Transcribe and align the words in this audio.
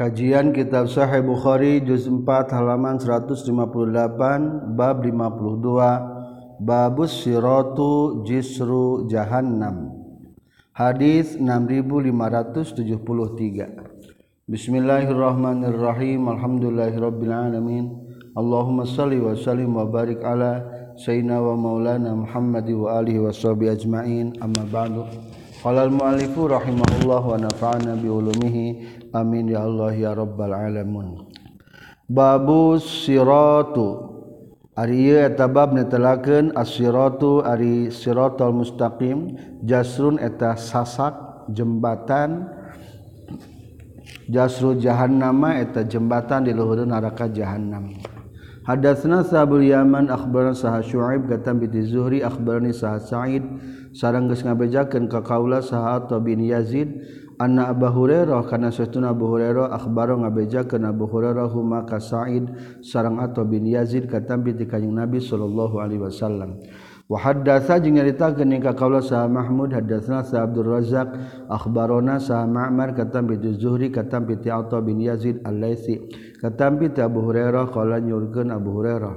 Kajian 0.00 0.56
Kitab 0.56 0.88
Sahih 0.88 1.20
Bukhari 1.20 1.84
juz 1.84 2.08
4 2.08 2.24
halaman 2.56 2.96
158 2.96 3.52
bab 4.72 5.04
52 5.04 6.56
Babus 6.56 7.20
Siratu 7.20 8.24
Jisru 8.24 9.04
Jahannam. 9.12 9.92
Hadis 10.72 11.36
6573 11.36 12.96
Bismillahirrahmanirrahim 14.48 16.32
Alhamdulillahirabbil 16.32 17.36
alamin. 17.36 17.92
Allahumma 18.32 18.88
salli 18.88 19.20
wa 19.20 19.36
sallim 19.36 19.76
wa 19.76 19.84
barik 19.84 20.24
ala 20.24 20.64
sayyidina 20.96 21.44
wa 21.44 21.60
maulana 21.60 22.16
Muhammad 22.16 22.64
wa 22.72 23.04
alihi 23.04 23.20
washabihi 23.20 23.76
ajmain. 23.76 24.32
Amma 24.40 24.64
ba'du 24.64 25.04
Qalal 25.60 25.92
mu'alifu 25.92 26.48
rahimahullah 26.48 27.20
wa 27.20 27.36
nafa'ana 27.36 27.92
bi'ulumihi 28.00 29.12
amin 29.12 29.52
ya 29.52 29.68
Allah 29.68 29.92
ya 29.92 30.16
rabbal 30.16 30.56
alamun 30.56 31.28
Babu 32.08 32.80
siratu. 32.80 34.08
Ari 34.72 35.12
ieu 35.12 35.20
eta 35.20 35.44
bab 35.44 35.76
netelakeun 35.76 36.56
as-siratu 36.56 37.44
ari 37.44 37.92
siratal 37.92 38.56
mustaqim. 38.56 39.36
Jasrun 39.60 40.16
eta 40.16 40.56
sasak 40.56 41.12
jembatan. 41.52 42.48
Jasru 44.32 44.80
jahannama 44.80 45.60
eta 45.60 45.84
jembatan 45.84 46.48
di 46.48 46.56
luhur 46.56 46.88
neraka 46.88 47.28
jahannam. 47.28 48.00
Hadatsna 48.64 49.28
Sabul 49.28 49.66
Yaman 49.66 50.08
akhbarana 50.08 50.56
Sa'ib 50.56 51.28
katam 51.28 51.60
bi 51.60 51.68
Zuhri 51.84 52.24
akhbarani 52.24 52.72
Sa'id. 52.72 53.42
sarang 53.90 54.30
geus 54.30 54.46
ngabejakeun 54.46 55.10
ka 55.10 55.22
kaula 55.22 55.62
saha 55.62 56.06
bin 56.22 56.40
Yazid 56.42 56.88
anna 57.40 57.72
Abu 57.72 57.88
Hurairah 57.88 58.44
kana 58.46 58.68
satuna 58.68 59.10
Abu 59.16 59.26
Hurairah 59.26 59.72
akhbaro 59.72 60.20
ngabejakeun 60.20 60.84
Abu 60.84 61.08
Hurairah 61.08 61.48
huma 61.50 61.88
ka 61.88 61.98
Sa'id 61.98 62.46
sareng 62.84 63.18
Atha 63.18 63.42
bin 63.48 63.64
Yazid 63.64 64.06
katambi 64.06 64.52
ti 64.54 64.68
kanjing 64.68 64.92
Nabi 64.92 65.18
sallallahu 65.18 65.80
alaihi 65.80 66.04
wasallam. 66.04 66.60
Wa 67.10 67.18
haddatsa 67.18 67.82
jeung 67.82 67.98
nyaritakeun 67.98 68.54
ka 68.62 68.78
kaula 68.78 69.02
sa 69.02 69.26
Mahmud 69.26 69.74
haddatsna 69.74 70.22
sa 70.22 70.46
Abdul 70.46 70.70
Razzaq 70.70 71.08
akhbarona 71.50 72.22
sa 72.22 72.46
Ma'mar 72.46 72.94
katambi 72.94 73.34
ti 73.42 73.50
Zuhri 73.58 73.90
katambi 73.90 74.38
ti 74.38 74.46
Atha 74.46 74.78
bin 74.78 75.02
Yazid 75.02 75.42
Al-Laitsi 75.42 75.98
katambi 76.38 76.94
ti 76.94 77.02
Abu 77.02 77.26
Hurairah 77.26 77.66
qala 77.74 77.98
nyurkeun 77.98 78.54
Abu 78.54 78.78
Hurairah. 78.78 79.14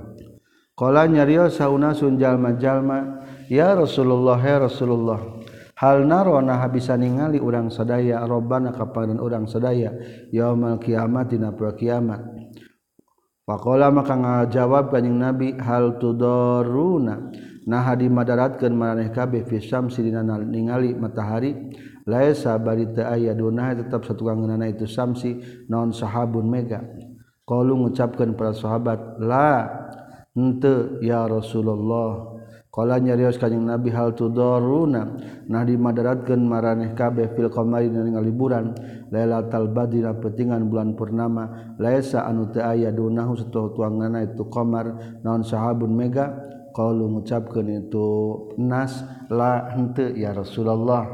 Qala 0.73 1.05
nyarios 1.05 1.61
sauna 1.61 1.93
sunjal 1.93 2.41
majalma 2.41 3.21
ya 3.49 3.75
Rasulullah 3.75 4.37
ya 4.39 4.63
Rasulullah. 4.63 5.19
Hal 5.73 6.05
narona 6.05 6.61
bisa 6.69 6.93
ningali 6.93 7.41
urang 7.41 7.67
sadaya 7.67 8.21
robana 8.23 8.71
kapanan 8.71 9.17
urang 9.17 9.49
sadaya 9.49 9.91
yaumal 10.29 10.77
kiamat 10.77 11.33
dina 11.33 11.51
poe 11.51 11.73
kiamat. 11.75 12.21
Pakola 13.43 13.91
maka 13.91 14.15
ngajawab 14.15 14.93
kanjing 14.93 15.19
Nabi 15.19 15.59
hal 15.59 15.99
tudoruna 15.99 17.33
nah 17.63 17.87
di 17.95 18.07
madaratkeun 18.07 18.71
maraneh 18.75 19.11
kabeh 19.11 19.43
fi 19.43 19.59
syamsi 19.59 20.03
dina 20.05 20.23
ningali 20.23 20.95
matahari. 20.95 21.51
Laisa 22.03 22.59
bari 22.59 22.91
teu 22.91 23.07
aya 23.07 23.31
dunah 23.31 23.79
tetap 23.79 24.03
satukangeunana 24.03 24.67
itu 24.67 24.83
syamsi 24.83 25.39
non 25.71 25.95
sahabun 25.95 26.47
mega. 26.51 26.83
Qalu 27.47 27.75
ngucapkeun 27.79 28.35
para 28.35 28.51
sahabat 28.51 29.19
la 29.23 29.67
henteu 30.35 30.99
ya 31.03 31.27
Rasulullah. 31.27 32.32
Kala 32.73 32.97
nyarios 32.97 33.37
kanjing 33.37 33.69
Nabi 33.69 33.93
hal 33.93 34.17
tudoruna 34.17 35.05
nah 35.45 35.61
di 35.61 35.77
dimadaratkeun 35.77 36.41
maraneh 36.41 36.97
kabeh 36.97 37.29
fil 37.37 37.53
qamari 37.53 37.85
dina 37.85 38.17
liburan 38.17 38.73
Lailatul 39.13 39.69
Badri 39.69 40.01
pentingan 40.01 40.65
bulan 40.73 40.97
purnama. 40.97 41.77
Laisa 41.77 42.25
anu 42.25 42.49
teu 42.49 42.65
aya 42.65 42.89
dunahu 42.89 43.37
satuh 43.37 43.77
tuangna 43.77 44.25
itu 44.25 44.49
komar 44.49 44.89
naon 45.21 45.45
sahabun 45.45 45.93
mega? 45.93 46.33
Qalu 46.73 47.13
ngucapkeun 47.13 47.85
itu 47.85 48.09
nas 48.57 49.05
la 49.29 49.69
henteu 49.77 50.17
ya 50.17 50.33
Rasulullah. 50.33 51.05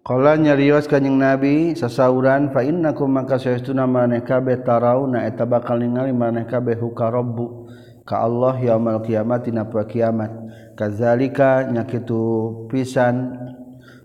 Kala 0.00 0.40
nyarios 0.40 0.88
kanjing 0.88 1.20
Nabi 1.20 1.76
sasauran 1.76 2.56
fa 2.56 2.64
innakum 2.64 3.12
maka 3.12 3.36
saestuna 3.36 3.84
maneh 3.84 4.24
kabeh 4.24 4.64
tarauna 4.64 5.28
eta 5.28 5.44
bakal 5.44 5.76
ningali 5.76 6.16
maraneh 6.16 6.48
kabeh 6.48 6.80
hukarobbu 6.80 7.68
ka 8.04 8.20
Allah 8.20 8.60
yaumal 8.60 9.00
kiamat 9.00 9.48
dina 9.48 9.64
poe 9.64 9.84
kiamat. 9.88 10.30
Kadzalika 10.76 11.66
nyakitu 11.72 12.20
pisan 12.68 13.32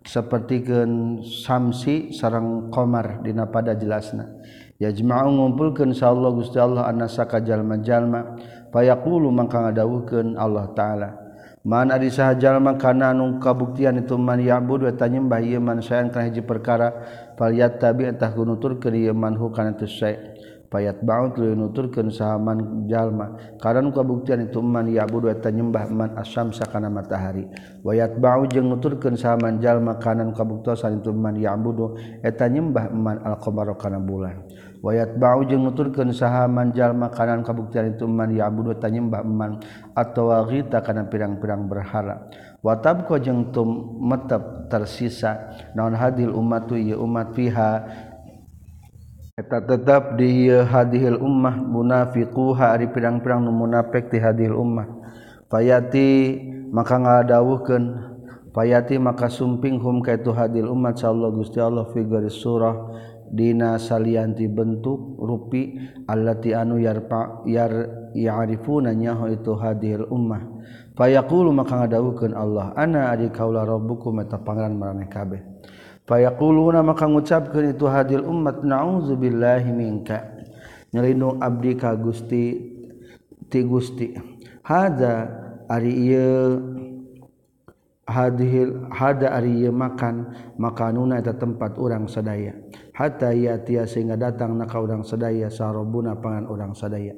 sapertikeun 0.08 1.22
samsi 1.24 2.16
sareng 2.16 2.72
qamar 2.72 3.22
dina 3.22 3.46
pada 3.52 3.76
jelasna. 3.76 4.26
Yajma'u 4.80 5.36
ngumpulkeun 5.36 5.92
insyaallah 5.92 6.32
Gusti 6.40 6.56
Allah 6.56 6.88
annasa 6.88 7.28
ka 7.28 7.44
jalma-jalma 7.44 8.40
fayaqulu 8.72 9.28
mangka 9.28 9.60
ngadawuhkeun 9.60 10.40
Allah 10.40 10.72
taala. 10.72 11.10
Man 11.68 11.92
ari 11.92 12.08
saha 12.08 12.40
jalma 12.40 12.80
kana 12.80 13.12
nu 13.12 13.36
kabuktian 13.44 14.00
itu 14.00 14.16
man 14.16 14.40
ya'bud 14.40 14.88
wa 14.88 14.94
tanyembah 14.96 15.44
ieu 15.44 15.60
man 15.60 15.84
sayan 15.84 16.08
kana 16.08 16.32
hiji 16.32 16.40
perkara 16.40 16.96
fal 17.36 17.52
yattabi' 17.52 18.16
tah 18.16 18.32
kunutur 18.32 18.80
kana 18.80 18.96
ieu 18.96 19.12
man 19.12 19.36
hu 19.36 19.52
kana 19.52 19.76
tusai' 19.76 20.39
payat 20.70 21.02
banget 21.02 21.42
nuturkeun 21.58 22.14
sahaman 22.14 22.86
jalma. 22.86 23.36
Karena 23.58 23.90
kabuktian 23.90 24.46
itu 24.46 24.62
man 24.62 24.86
ya 24.88 25.10
eta 25.10 25.50
nyembah 25.50 25.90
man 25.90 26.14
asyamsa 26.16 26.70
kana 26.70 26.88
matahari. 26.88 27.50
Wayat 27.82 28.22
bau 28.22 28.46
jeung 28.46 28.70
nuturkeun 28.70 29.18
sahaman 29.18 29.58
jalma 29.58 29.98
kana 29.98 30.30
kabuktosan 30.32 31.02
itu 31.02 31.10
man 31.12 31.36
ya 31.36 31.58
eta 32.22 32.46
nyembah 32.46 32.94
man 32.94 33.18
al 33.26 33.42
qamara 33.42 33.74
kana 33.74 33.98
bulan. 33.98 34.46
Wayat 34.80 35.20
bau 35.20 35.44
jeung 35.44 35.68
nuturkeun 35.68 36.16
sahaman 36.16 36.72
jalma 36.72 37.12
kana 37.12 37.42
kabuktian 37.44 37.98
itu 37.98 38.08
man 38.08 38.32
ya 38.32 38.48
eta 38.48 38.88
nyembah 38.88 39.26
man 39.28 39.60
atau 39.92 40.32
ghita 40.48 40.86
kana 40.86 41.10
pirang-pirang 41.10 41.68
berhala. 41.68 42.30
Watab 42.60 43.08
ko 43.08 43.16
jeung 43.16 43.56
tum 43.56 44.00
metep 44.04 44.68
tersisa. 44.68 45.56
Naon 45.76 45.96
hadil 45.96 46.36
umat 46.36 46.68
ieu 46.76 47.00
umat 47.00 47.32
fiha 47.32 47.88
Eta 49.40 49.64
tetap 49.64 50.20
di 50.20 50.52
hadhil 50.52 51.16
ummah 51.16 51.64
munafiquha 51.64 52.76
ari 52.76 52.92
pirang-pirang 52.92 53.48
nu 53.48 53.56
munafik 53.56 54.12
di 54.12 54.20
hadhil 54.20 54.52
ummah. 54.52 54.84
Fayati 55.48 56.44
maka 56.76 57.00
ngadawuhkeun 57.00 57.84
fayati 58.52 59.00
maka 59.00 59.32
sumping 59.32 59.80
hum 59.80 60.04
ka 60.04 60.20
itu 60.20 60.36
hadil 60.36 60.68
ummah 60.68 60.92
sallallahu 60.92 61.40
Gusti 61.40 61.64
Allah 61.64 61.88
fi 61.88 62.04
garis 62.04 62.36
surah 62.36 63.00
dina 63.32 63.80
salianti 63.80 64.44
bentuk 64.52 65.16
rupi 65.16 65.88
allati 66.04 66.52
anu 66.52 66.76
yarfa 66.76 67.48
yar 67.48 67.72
ya'rifuna 68.12 68.92
nyaho 68.92 69.32
itu 69.32 69.56
hadil 69.56 70.04
ummah. 70.12 70.44
Fayaqulu 71.00 71.56
maka 71.56 71.80
ngadawuhkeun 71.80 72.36
Allah 72.36 72.76
ana 72.76 73.08
adi 73.16 73.32
kaula 73.32 73.64
rabbukum? 73.64 74.20
Eta 74.20 74.36
pangeran 74.36 74.76
maraneh 74.76 75.08
kabeh. 75.08 75.49
Fayaquluna 76.10 76.82
maka 76.82 77.06
ngucapkeun 77.06 77.78
itu 77.78 77.86
hadil 77.86 78.26
ummat 78.26 78.66
na'udzubillahi 78.66 79.70
minka. 79.70 80.26
Nyelindung 80.90 81.38
abdi 81.38 81.78
ka 81.78 81.94
Gusti 81.94 82.58
ti 83.46 83.60
Gusti. 83.62 84.18
Hada 84.66 85.30
ari 85.70 85.94
ieu 86.10 86.58
hadhil 88.10 88.90
hada 88.90 89.38
ari 89.38 89.62
ieu 89.62 89.70
makan 89.70 90.34
makanuna 90.58 91.22
eta 91.22 91.38
tempat 91.38 91.78
urang 91.78 92.10
sadaya. 92.10 92.58
Hatta 92.98 93.30
yatia 93.30 93.86
sehingga 93.86 94.18
datang 94.18 94.58
na 94.58 94.66
ka 94.66 94.82
urang 94.82 95.06
sadaya 95.06 95.54
sarobuna 95.54 96.18
pangan 96.18 96.50
urang 96.50 96.74
sadaya. 96.74 97.14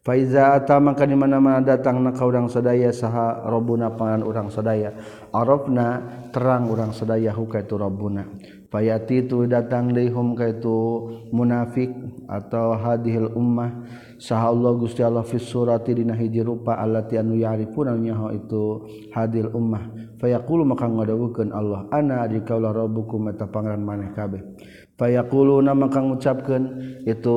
Faizata 0.00 0.80
maka 0.80 1.04
di 1.04 1.12
mana-mana 1.12 1.60
datang 1.60 2.00
na 2.00 2.16
ka 2.16 2.24
urang 2.24 2.48
sadaya 2.48 2.88
saha 2.88 3.44
Rabbuna 3.44 3.92
pangan 4.00 4.24
urang 4.24 4.48
sadaya. 4.48 4.96
Arabna 5.28 6.00
terang 6.32 6.72
urang 6.72 6.96
sadaya 6.96 7.36
huka 7.36 7.60
itu 7.60 7.76
Rabbuna. 7.76 8.24
Fayati 8.72 9.28
itu 9.28 9.44
datang 9.44 9.92
lihum 9.92 10.32
ka 10.32 10.48
itu 10.48 11.04
munafik 11.36 11.92
atau 12.32 12.80
hadhil 12.80 13.28
ummah 13.36 13.84
saha 14.16 14.48
Allah 14.48 14.72
Gusti 14.78 15.04
Allah 15.04 15.20
fi 15.20 15.36
surati 15.36 15.92
dina 15.92 16.16
hiji 16.16 16.40
rupa 16.40 16.80
allati 16.80 17.20
anu 17.20 17.36
yarifun 17.36 17.92
nyaho 18.00 18.32
itu 18.32 18.62
hadil 19.12 19.52
ummah. 19.52 20.16
Fayaqulu 20.16 20.64
maka 20.64 20.88
ngadawukeun 20.88 21.52
Allah 21.52 21.92
ana 21.92 22.24
di 22.24 22.40
kaula 22.40 22.72
rabbukum 22.72 23.28
eta 23.36 23.52
pangeran 23.52 23.84
maneh 23.84 24.16
kabeh. 24.16 24.40
Fayaquluna 24.96 25.76
maka 25.76 26.00
ngucapkeun 26.00 26.64
itu 27.04 27.36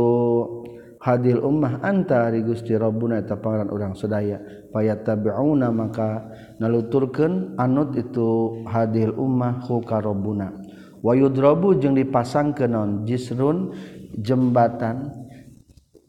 hadil 1.04 1.44
ummah 1.44 1.84
anta 1.84 2.32
ari 2.32 2.48
Gusti 2.48 2.72
Rabbuna 2.80 3.20
eta 3.20 3.36
pangaran 3.36 3.68
urang 3.68 3.94
sadaya. 3.94 4.40
Fayattabi'una 4.72 5.68
maka 5.76 6.32
naluturkeun 6.64 7.60
anut 7.60 7.94
itu 8.00 8.64
hadil 8.72 9.12
ummah 9.20 9.60
hu 9.68 9.84
ka 9.84 10.00
Rabbuna. 10.00 10.56
Wa 11.04 11.12
yudrabu 11.12 11.76
jeung 11.76 12.00
dipasangkeun 12.00 12.72
naon? 12.72 12.92
Jisrun 13.04 13.76
jembatan. 14.16 15.12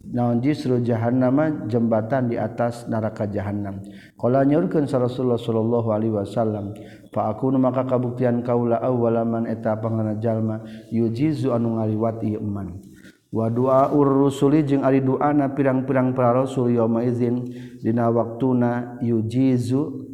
Naon 0.05 0.39
jisru 0.45 0.79
jahannam 0.85 1.67
jembatan 1.67 2.31
di 2.31 2.37
atas 2.39 2.87
neraka 2.87 3.27
jahannam. 3.27 3.83
Qala 4.15 4.47
nyurkeun 4.47 4.87
Rasulullah 4.87 5.41
sallallahu 5.41 5.89
alaihi 5.91 6.15
wasallam 6.15 6.77
fa 7.11 7.35
aku 7.35 7.51
maka 7.57 7.83
kabuktian 7.89 8.45
kaula 8.45 8.79
awwalaman 8.79 9.49
eta 9.49 9.75
pangaran 9.81 10.21
jalma 10.21 10.61
yujizu 10.93 11.57
anu 11.57 11.81
ngaliwati 11.81 12.37
iman 12.37 12.94
wadua 13.35 13.91
urusuli 13.91 14.63
jeung 14.63 14.87
ari 14.87 15.03
duana 15.03 15.51
pirang-pirang 15.51 16.15
para 16.15 16.47
rasul 16.47 16.71
yauma 16.71 17.03
izin 17.03 17.43
dina 17.83 18.07
waktuna 18.07 19.03
yujizu 19.03 20.07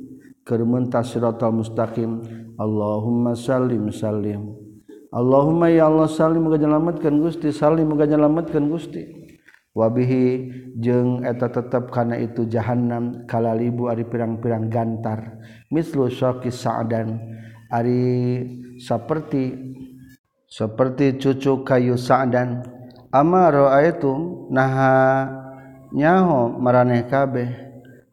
keur 0.48 0.64
muntah 0.64 1.04
siratal 1.04 1.52
mustaqim. 1.52 2.24
Allahumma 2.60 3.32
salim 3.32 3.88
salim 3.88 4.52
Allahumma 5.10 5.72
ya 5.72 5.88
Allah 5.88 6.06
salim 6.06 6.44
moga 6.44 6.60
nyelametkeun 6.60 7.16
Gusti 7.24 7.50
salim 7.56 7.88
moga 7.88 8.04
nyelametkeun 8.04 8.68
Gusti. 8.68 9.04
Wabihi 9.70 10.50
jeung 10.76 11.22
eta 11.22 11.46
tetep 11.48 11.88
kana 11.94 12.18
itu 12.18 12.44
jahannam 12.44 13.24
kalalibu 13.24 13.88
ari 13.88 14.04
pirang-pirang 14.04 14.68
gantar. 14.68 15.40
Mislu 15.72 16.10
syaqis 16.10 16.62
sa'dan 16.62 17.16
ari 17.70 18.44
saperti 18.76 19.56
seperti 20.46 21.16
cucu 21.16 21.62
kayu 21.66 21.94
sa'dan. 21.96 22.79
Amarroaitum 23.10 24.46
naha 24.54 25.26
nyaho 25.90 26.46
maraneh 26.62 27.10
kabeh. 27.10 27.50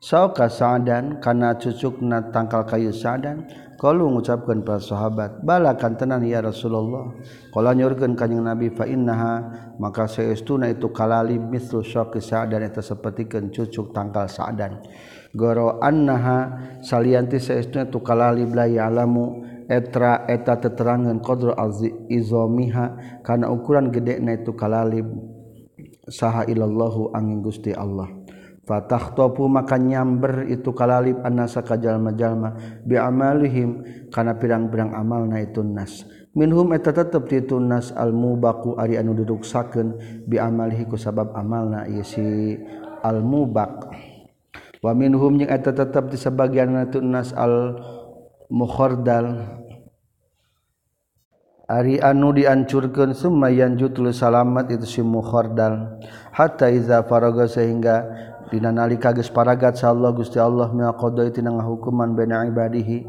Sauka 0.02 0.50
saadan 0.50 1.22
kana 1.22 1.54
cucukna 1.54 2.34
tangkal 2.34 2.66
kayu 2.66 2.90
saadan 2.90 3.46
kalau 3.78 4.10
mengucapkan 4.10 4.66
para 4.66 4.82
sahabat 4.82 5.46
balakan 5.46 6.02
tenan 6.02 6.26
ya 6.26 6.42
Rasulullah. 6.42 7.14
Kalau 7.54 7.78
nyurgen 7.78 8.18
kanyang 8.18 8.50
Nabi 8.50 8.74
fa 8.74 8.90
innaha 8.90 9.46
maka 9.78 10.10
seestuna 10.10 10.74
itu 10.74 10.90
kalali 10.90 11.38
mislu 11.38 11.86
syaqi 11.86 12.18
saadan 12.18 12.66
itu 12.66 12.82
sapertikeun 12.82 13.54
cucuk 13.54 13.94
tangkal 13.94 14.26
saadan. 14.26 14.82
Goro 15.30 15.78
annaha 15.78 16.58
salianti 16.82 17.38
seestuna 17.38 17.86
itu 17.86 18.02
kalali 18.02 18.50
la 18.50 18.66
ya'lamu 18.66 19.46
etra 19.68 20.24
eta 20.32 20.58
teterangan 20.58 21.20
qdro 21.20 21.54
izomiha 22.08 23.20
karena 23.22 23.52
ukuran 23.52 23.92
gede 23.92 24.20
na 24.24 24.40
itu 24.40 24.56
kalalib 24.56 25.08
saha 26.08 26.48
ilallahu 26.48 27.12
angin 27.12 27.44
gusti 27.44 27.76
Allah. 27.76 28.08
Fatah 28.68 29.16
topu 29.16 29.48
maka 29.48 29.80
nyamber 29.80 30.44
itu 30.52 30.76
kalalib 30.76 31.24
anasa 31.24 31.64
kajalma-jalma 31.64 32.84
biamalihim 32.84 33.84
karena 34.12 34.36
pirang-pirang 34.36 34.92
amal 34.92 35.24
na 35.24 35.40
itu 35.40 35.64
nas. 35.64 36.04
Minhum 36.36 36.76
eta 36.76 36.92
tetep 36.92 37.32
ti 37.32 37.40
itu 37.40 37.58
nas 37.64 37.96
al 37.96 38.12
mubaku 38.12 38.76
ari 38.76 39.00
anu 39.00 39.16
diduksakeun 39.16 40.22
biamalihi 40.28 40.84
ku 40.86 41.00
sabab 41.00 41.32
amalna 41.32 41.88
ieu 41.88 42.04
si 42.04 42.60
al 43.02 43.24
mubak 43.24 43.90
wa 44.84 44.92
minhum 44.94 45.42
jeung 45.42 45.50
eta 45.50 45.74
tetep 45.74 46.14
di 46.14 46.18
sebagian 46.20 46.78
na 46.78 46.86
itu 46.86 47.02
nas 47.02 47.34
al 47.34 47.80
mukhordal 48.48 49.58
Ari 51.68 52.00
anu 52.00 52.32
diancurkan 52.32 53.12
semayan 53.12 53.76
jutul 53.76 54.16
salamat 54.16 54.72
itu 54.72 54.88
si 54.88 55.02
mukhordal 55.04 56.00
hatta 56.32 56.72
iza 56.72 57.04
faraga 57.04 57.44
sehingga 57.44 58.08
dina 58.48 58.72
nalika 58.72 59.12
geus 59.12 59.28
paragat 59.28 59.76
Allah 59.84 60.16
Gusti 60.16 60.40
Allah 60.40 60.72
mil 60.72 60.88
qada 60.96 61.28
tina 61.28 61.52
hukuman 61.60 62.16
baina 62.16 62.48
ibadihi. 62.48 63.04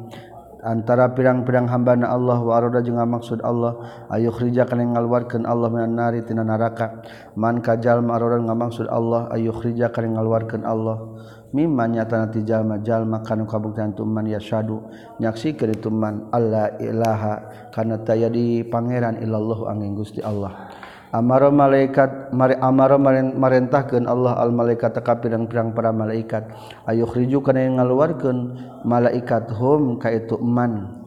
Antara 0.59 1.07
pirang-pirang 1.15 1.71
hambana 1.71 2.11
Allah 2.11 2.43
wa 2.43 2.59
arada 2.59 2.83
jeung 2.83 2.99
maksud 2.99 3.47
Allah 3.47 3.79
ayu 4.11 4.35
khrija 4.35 4.67
kana 4.67 4.91
ngaluarkeun 4.91 5.47
Allah 5.47 5.71
minan 5.71 5.95
nari 5.95 6.27
tina 6.27 6.43
neraka 6.43 6.99
man 7.39 7.63
kajal 7.63 8.03
marada 8.03 8.43
ngamaksud 8.43 8.91
Allah 8.91 9.31
ayu 9.31 9.55
khrija 9.55 9.95
kana 9.95 10.19
ngaluarkeun 10.19 10.67
Allah. 10.67 11.15
mimanya 11.53 12.05
tanati 12.05 12.45
jalma-jalma 12.45 13.25
kanu 13.25 13.49
kabuktian 13.49 13.97
tuman 13.97 14.29
ya 14.29 14.37
syadu 14.37 14.85
nyaksikeun 15.17 15.81
tuman 15.81 16.29
Allah 16.33 16.77
ilaha 16.77 17.69
kana 17.73 18.05
taya 18.05 18.29
di 18.29 18.65
pangeran 18.67 19.21
illallah 19.21 19.73
angin 19.73 19.97
Gusti 19.97 20.21
Allah. 20.21 20.69
Amaro 21.09 21.49
malaikat 21.49 22.37
mari 22.37 22.53
amaro 22.61 23.01
marentahkeun 23.01 24.05
Allah 24.05 24.37
al 24.37 24.53
malaikat 24.53 24.93
ka 25.01 25.17
pirang-pirang 25.17 25.73
para 25.73 25.89
malaikat. 25.89 26.53
Ayo 26.85 27.09
khriju 27.09 27.41
kana 27.41 27.65
ngaluarkeun 27.65 28.39
malaikat 28.85 29.49
hum 29.57 29.97
ka 29.97 30.13
itu 30.13 30.37
man. 30.37 31.01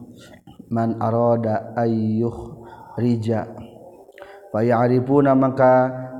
Man 0.74 0.98
arada 0.98 1.70
ayyuh 1.78 2.34
rija. 2.98 3.46
Fa 4.50 4.60
ya'rifuna 4.66 5.38
maka 5.38 5.72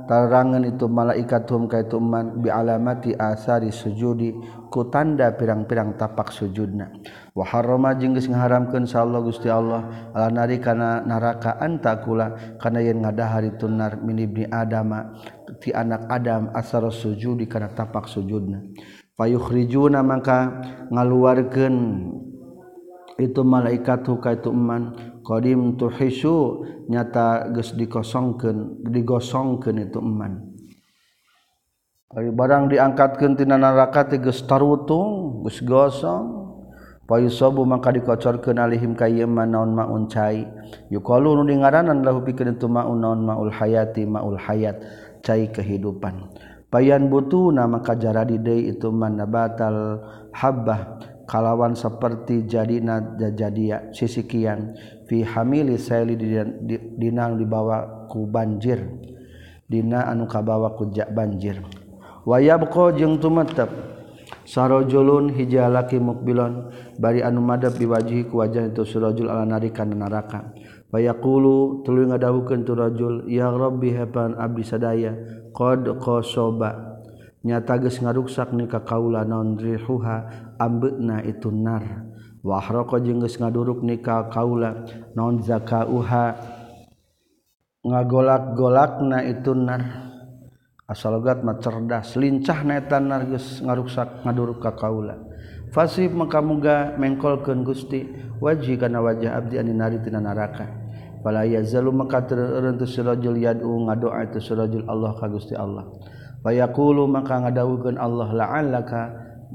tarangan 0.09 0.63
itu 0.67 0.85
malaikat 0.89 1.47
hum 1.47 1.71
ka 1.71 1.83
itu 1.83 1.99
man 1.99 2.43
bi 2.43 2.51
alamati 2.51 3.15
asari 3.15 3.71
sujudi 3.71 4.33
ku 4.67 4.89
tanda 4.89 5.31
pirang-pirang 5.37 5.95
tapak 5.95 6.33
sujudna. 6.33 6.89
Wa 7.31 7.45
harrama 7.45 7.93
jeung 7.93 8.17
geus 8.17 8.27
ngaharamkeun 8.27 8.89
sallallahu 8.89 9.29
Gusti 9.29 9.47
Allah 9.47 10.11
ala 10.11 10.33
nari 10.33 10.57
kana 10.59 11.05
neraka 11.05 11.61
antakula 11.61 12.57
kana 12.59 12.81
yen 12.81 13.05
ngadahar 13.05 13.45
itu 13.47 13.69
nar 13.69 14.01
min 14.01 14.19
ibni 14.19 14.45
adama 14.49 15.13
ti 15.61 15.69
anak 15.69 16.09
adam 16.09 16.49
asar 16.51 16.89
sujudi 16.89 17.45
kana 17.45 17.71
tapak 17.71 18.09
sujudna. 18.09 18.59
Fayukhrijuna 19.13 20.01
maka 20.01 20.65
ngaluarkeun 20.89 21.75
itu 23.21 23.41
malaikat 23.45 24.01
hukaitu 24.09 24.49
man 24.49 25.12
Qdim 25.23 25.79
tuhisu 25.79 26.67
nyata 26.91 27.47
geus 27.55 27.71
dikosongkeun 27.79 28.83
digosongkeun 28.91 29.87
itu 29.87 30.03
eman 30.03 30.53
Ari 32.13 32.29
barang 32.29 32.69
diangkatkeun 32.69 33.33
tina 33.33 33.57
neraka 33.57 34.05
teh 34.05 34.21
geus 34.21 34.45
tarutung, 34.45 35.41
geus 35.41 35.65
gosong. 35.65 36.45
Payusabu 37.03 37.65
maka 37.65 37.89
dikocorkeun 37.89 38.61
alihim 38.61 38.93
ka 38.93 39.09
ieu 39.09 39.25
naon 39.25 39.73
maun 39.73 40.05
cai. 40.05 40.45
Yuqalu 40.93 41.41
nu 41.41 41.43
dingaranan 41.49 42.05
lahu 42.05 42.21
pikeun 42.21 42.53
itu 42.53 42.69
maun 42.69 43.01
naon 43.01 43.25
maul 43.25 43.49
hayati 43.49 44.05
maul 44.05 44.37
hayat 44.37 44.77
cai 45.25 45.49
kehidupan. 45.49 46.29
Payan 46.69 47.09
butuna 47.09 47.65
maka 47.65 47.97
jaradi 47.97 48.37
deui 48.37 48.77
itu 48.77 48.93
man 48.93 49.17
nabatal 49.17 50.05
habbah 50.37 51.01
kalawan 51.25 51.73
seperti 51.73 52.45
jadina 52.45 53.17
jajadia 53.17 53.89
sisikian 53.89 54.77
fi 55.13 55.21
hamili 55.21 55.77
saili 55.77 56.17
dina 56.97 57.29
anu 57.29 57.37
dibawa 57.37 58.09
ku 58.09 58.25
banjir. 58.25 58.81
Dina 59.69 60.09
anu 60.09 60.25
kabawa 60.25 60.73
ku 60.73 60.89
banjir. 60.89 61.61
Wayabqa 62.25 62.97
jeung 62.97 63.21
tumetep. 63.21 63.69
Sarojulun 64.49 65.37
hijalaki 65.37 66.01
mukbilon. 66.01 66.73
Bari 66.97 67.21
anu 67.21 67.45
madab 67.45 67.77
biwajihi 67.77 68.25
ku 68.25 68.41
wajah 68.41 68.73
itu 68.73 68.81
surajul 68.81 69.29
ala 69.29 69.45
nari 69.45 69.69
kana 69.69 69.93
neraka. 69.93 70.49
Wayaqulu 70.89 71.85
tuluy 71.85 72.09
ngadawukeun 72.09 72.65
tu 72.65 72.73
rajul 72.73 73.29
ya 73.29 73.53
rabbi 73.53 73.93
haban 73.93 74.33
abdi 74.33 74.65
sadaya 74.65 75.13
qad 75.53 75.89
qasoba 75.97 77.01
nyata 77.41 77.81
geus 77.81 77.97
ngaruksak 77.97 78.53
ni 78.53 78.69
ka 78.69 78.85
kaula 78.85 79.25
naon 79.25 79.57
rihuha 79.57 80.17
ambeuna 80.57 81.21
itu 81.25 81.49
nar. 81.49 82.12
wahroko 82.43 82.99
jeung 82.99 83.23
geus 83.23 83.39
ngaduruk 83.39 83.81
nikah 83.81 84.27
kaula. 84.27 84.83
Non 85.15 85.39
zakauha 85.39 86.37
ngagolak-golakna 87.87 89.23
itu 89.31 89.55
nar. 89.55 89.81
Asalogat 90.83 91.41
mah 91.41 91.57
cerdas. 91.63 92.19
Lincah 92.19 92.61
neta 92.67 92.99
nar 92.99 93.25
geus 93.31 93.63
ngaruksak 93.63 94.27
ngaduruk 94.27 94.59
ka 94.59 94.75
kaula. 94.75 95.17
Fasib 95.73 96.13
maka 96.13 96.43
muga 96.43 96.93
mengkolkeun 96.99 97.65
Gusti. 97.65 98.05
Waji 98.43 98.75
kana 98.75 98.99
wajah 98.99 99.39
abdi 99.39 99.55
anu 99.55 99.71
nari 99.71 100.03
tina 100.03 100.19
neraka 100.19 100.67
fala 101.23 101.47
yazalu 101.47 101.95
maka 101.95 102.27
tereureun 102.27 102.75
tu 102.75 102.83
sirajul 102.83 103.39
yad'u 103.39 103.87
ngadoa 103.87 104.27
tu 104.35 104.43
sirajul 104.43 104.83
Allah 104.91 105.15
ka 105.15 105.31
Gusti 105.31 105.55
Allah. 105.55 105.87
Wa 106.43 106.51
yaqulu 106.51 107.07
maka 107.07 107.39
ngadawukeun 107.39 107.95
Allah 107.95 108.27
la'allaka 108.35 109.01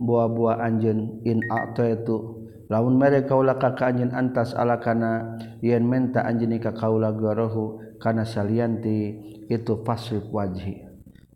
buah-buah 0.01 0.65
anjeun 0.65 1.21
in 1.29 1.45
a'taitu 1.45 2.38
laun 2.69 3.01
mere 3.01 3.25
kaula 3.25 3.57
ka 3.57 3.73
anjin 3.81 4.13
antas 4.13 4.53
ala 4.53 4.77
kana 4.77 5.41
yen 5.65 5.89
menta 5.89 6.25
anjeun 6.25 6.57
ka 6.61 6.77
kaula 6.77 7.13
garahu 7.17 7.81
kana 7.97 8.29
salianti 8.29 9.17
itu 9.49 9.81
fasrif 9.83 10.29
wajhi. 10.29 10.85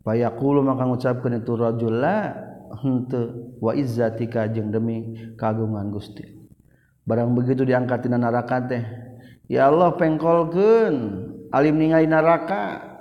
Fayaqulu 0.03 0.61
maka 0.61 0.83
ngucapkeun 0.85 1.41
itu 1.41 1.53
rajul 1.55 1.95
la 1.97 2.35
henteu 2.83 3.55
wa 3.57 3.71
izzatika 3.73 4.45
jeung 4.51 4.69
demi 4.69 5.33
kagungan 5.39 5.89
Gusti. 5.89 6.27
Barang 7.03 7.35
begitu 7.35 7.67
diangkat 7.67 8.07
tina 8.07 8.19
neraka 8.19 8.63
teh 8.67 8.83
ya 9.47 9.71
Allah 9.71 9.95
pengkolkeun 9.95 10.95
alim 11.49 11.75
ningali 11.79 12.05
neraka. 12.05 12.93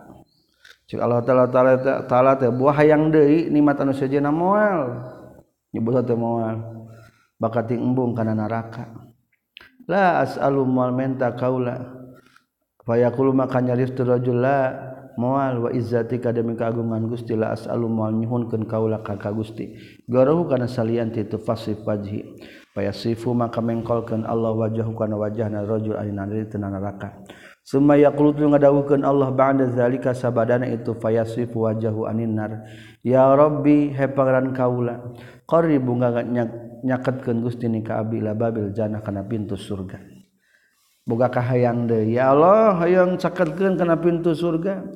Cik 0.86 1.00
Allah 1.02 1.20
taala 1.26 1.46
taala 1.50 1.72
taala 2.06 2.32
teh 2.38 2.50
buah 2.54 2.74
hayang 2.80 3.10
deui 3.10 3.50
nikmat 3.50 3.82
anu 3.82 3.92
sejenna 3.92 4.30
moal. 4.30 5.02
Nyebut 5.74 6.06
teh 6.06 6.14
moal. 6.14 6.86
Bakat 7.42 7.74
embung 7.74 8.14
kana 8.14 8.38
neraka 8.38 8.86
la 9.90 10.22
as'alu 10.22 10.62
mal 10.62 10.94
menta 10.94 11.34
kaula 11.34 12.06
fa 12.86 12.94
yaqulu 12.94 13.34
maka 13.34 13.58
nyaris 13.58 13.90
tu 13.98 14.06
rajul 14.06 14.38
la 14.38 14.90
wa 15.18 15.68
izzatika 15.74 16.30
demi 16.30 16.54
keagungan 16.54 17.04
Gusti 17.10 17.34
la 17.34 17.52
as'alu 17.52 17.90
mal 17.90 18.14
nyuhunkeun 18.14 18.64
kaula 18.70 19.02
ka 19.02 19.18
Gusti 19.34 19.74
garahu 20.06 20.46
kana 20.46 20.70
salian 20.70 21.10
itu 21.10 21.36
fasif 21.42 21.82
wajhi 21.82 22.38
fa 22.70 22.86
yasifu 22.86 23.34
maka 23.34 23.58
mengkolkeun 23.58 24.22
Allah 24.22 24.54
wajahu 24.54 24.94
kana 24.94 25.18
wajahna 25.18 25.66
rajul 25.66 25.98
alina 25.98 26.24
neraka 26.30 27.26
Semayakulu 27.62 28.34
ngadahukan 28.34 29.06
Allah 29.06 29.30
ba'da 29.30 29.70
zalika 29.70 30.10
sabadana 30.10 30.66
itu 30.66 30.98
fayasifu 30.98 31.62
wajahu 31.62 32.10
aninnar. 32.10 32.66
Ya 33.06 33.22
Rabbi 33.22 33.94
hepangaran 33.94 34.50
kaula. 34.50 34.98
Qari 35.46 35.78
bunga 35.78 36.10
nyaketkeun 36.82 37.40
Gusti 37.42 37.70
ni 37.70 37.80
ka 37.80 38.02
abdi 38.02 38.18
ila 38.18 38.34
babil 38.34 38.74
jannah 38.74 39.00
kana 39.00 39.22
pintu 39.26 39.54
surga. 39.54 39.98
Boga 41.02 41.30
kahayang 41.34 41.90
deui 41.90 42.14
ya 42.14 42.30
Allah 42.30 42.78
hayang 42.78 43.18
caketkeun 43.18 43.74
kana 43.74 43.98
pintu 43.98 44.34
surga. 44.34 44.86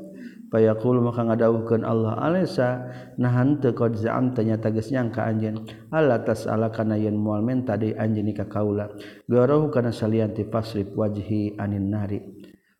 Fayaqul 0.46 1.02
maka 1.02 1.26
ngadawuhkeun 1.26 1.82
Allah 1.82 2.22
alaisa 2.22 2.86
nahan 3.18 3.58
teu 3.58 3.74
qad 3.74 3.98
za'am 3.98 4.30
tanya 4.30 4.54
geus 4.62 4.94
nyangka 4.94 5.26
anjeun 5.26 5.66
ala 5.90 6.22
tasala 6.22 6.70
kana 6.70 6.94
yen 6.94 7.18
moal 7.18 7.42
menta 7.42 7.74
deui 7.74 7.98
anjeun 7.98 8.30
ka 8.30 8.46
kaula? 8.46 8.86
Garahu 9.26 9.74
kana 9.74 9.90
salian 9.90 10.30
ti 10.30 10.46
fasrif 10.46 10.94
wajhi 10.94 11.58
anin 11.58 11.90
nari. 11.90 12.22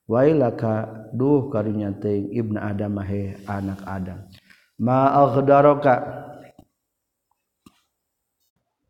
Wailaka 0.07 1.11
duh 1.11 1.51
karunya 1.51 1.91
teuing 1.99 2.31
ibnu 2.31 2.63
adam 2.63 3.03
he 3.03 3.35
anak 3.51 3.83
adam. 3.83 4.23
Ma 4.79 5.11
aghdaraka 5.27 5.95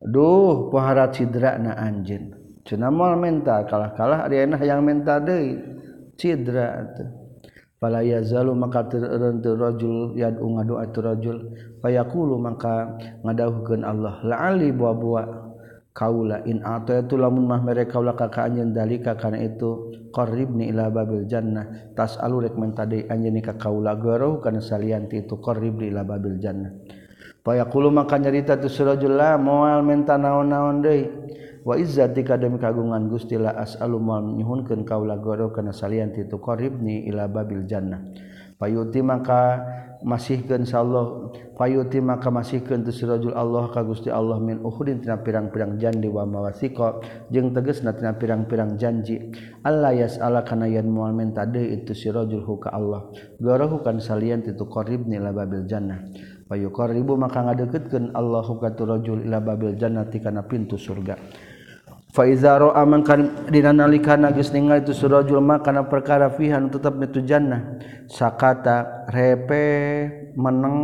Duh 0.07 0.71
pohara 0.71 1.11
cidra 1.11 1.59
na 1.59 1.75
anjin 1.75 2.31
Cenah 2.67 2.91
mal 2.91 3.15
menta 3.15 3.63
kalah-kalah 3.63 4.27
Ariana 4.27 4.59
yang 4.59 4.83
menta 4.83 5.23
deui. 5.23 5.55
Cidra 6.19 6.83
tuh 6.99 7.07
fala 7.79 8.03
yazalu 8.03 8.59
maka 8.59 8.91
tereureun 8.91 9.39
rajul 9.39 10.19
yad'u 10.19 10.43
ngadoa 10.43 10.85
tu 10.91 10.99
rajul. 10.99 11.39
Fayaqulu 11.79 12.35
maka 12.43 12.99
ngadawuhkeun 13.23 13.87
Allah 13.87 14.19
la'ali 14.27 14.75
bua-bua 14.75 15.47
kaula 15.95 16.43
in 16.43 16.59
ataitu 16.67 17.15
lamun 17.15 17.47
mah 17.47 17.63
mere 17.63 17.87
kaula 17.87 18.19
ka 18.19 18.27
ka 18.35 18.51
anjeun 18.51 18.75
dalika 18.75 19.15
kana 19.15 19.39
itu 19.39 19.95
qarribni 20.11 20.67
ila 20.75 20.91
babil 20.91 21.23
jannah. 21.31 21.95
Tas'alu 21.95 22.51
rek 22.51 22.59
menta 22.59 22.83
deui 22.83 23.07
anjeun 23.07 23.39
ka 23.47 23.55
kaula 23.55 23.95
garuh 23.95 24.43
kana 24.43 24.59
salian 24.59 25.07
ti 25.07 25.23
itu 25.23 25.39
qarribni 25.39 25.95
ila 25.95 26.03
babil 26.03 26.43
jannah. 26.43 26.75
Fayaqulu 27.47 27.95
maka 27.95 28.19
nyarita 28.19 28.59
tu 28.59 28.67
sirajul 28.67 29.15
la 29.15 29.39
moal 29.39 29.87
menta 29.87 30.19
naon-naon 30.19 30.83
deui. 30.83 31.07
Wa 31.63 31.79
izzati 31.79 32.27
kadem 32.27 32.59
kagungan 32.59 33.07
Gusti 33.07 33.39
la 33.39 33.55
as'alu 33.55 34.03
moal 34.03 34.35
nyuhunkeun 34.35 34.83
kaula 34.83 35.15
goro 35.15 35.55
kana 35.55 35.71
salian 35.71 36.11
ti 36.11 36.27
tu 36.27 36.43
qaribni 36.43 37.07
ila 37.07 37.31
babil 37.31 37.63
jannah. 37.71 38.03
Payuti 38.59 38.99
maka 38.99 39.63
masihkeun 40.03 40.65
sallallahu 40.65 41.55
payuti 41.59 41.99
maka 42.03 42.33
masihkeun 42.35 42.83
tu 42.83 42.91
sirajul 42.95 43.35
Allah 43.35 43.71
ka 43.71 43.83
Gusti 43.87 44.11
Allah 44.11 44.43
min 44.43 44.63
ukhudin 44.63 45.03
tina 45.03 45.21
pirang-pirang 45.21 45.79
janji 45.79 46.09
wa 46.11 46.27
mawasiqa 46.27 47.03
jeung 47.31 47.53
tegasna 47.53 47.93
tina 47.93 48.15
pirang-pirang 48.17 48.81
janji 48.81 49.31
Allah 49.61 49.93
yas'ala 49.93 50.43
kana 50.43 50.67
yan 50.67 50.89
moal 50.89 51.13
menta 51.13 51.45
deui 51.45 51.83
itu 51.83 51.93
sirajul 51.93 52.43
hu 52.43 52.59
ka 52.59 52.73
Allah 52.73 53.11
goro 53.39 53.83
kan 53.85 54.01
salian 54.01 54.41
ti 54.43 54.57
tu 54.57 54.67
qaribni 54.67 55.21
ila 55.21 55.31
babil 55.31 55.63
jannah. 55.69 56.03
Payukor 56.47 56.95
ribu 56.95 57.19
maka 57.19 57.43
ngadeketkeun 57.43 58.15
Allahu 58.15 58.63
katurajul 58.63 59.27
ila 59.27 59.43
babil 59.43 59.75
jannati 59.75 60.23
kana 60.23 60.47
pintu 60.47 60.79
surga. 60.79 61.19
Fa 62.15 62.23
iza 62.23 62.55
ra'a 62.55 62.87
man 62.87 63.03
kan 63.03 63.51
dina 63.51 63.75
nalikana 63.75 64.31
geus 64.31 64.55
ningali 64.55 64.87
itu 64.87 64.95
surajul 64.95 65.43
makana 65.43 65.83
kana 65.85 65.91
perkara 65.91 66.31
fihan 66.31 66.71
tetap 66.71 66.97
itu 67.03 67.21
jannah. 67.27 67.83
Sakata 68.07 69.11
repe 69.11 70.07
meneng 70.39 70.79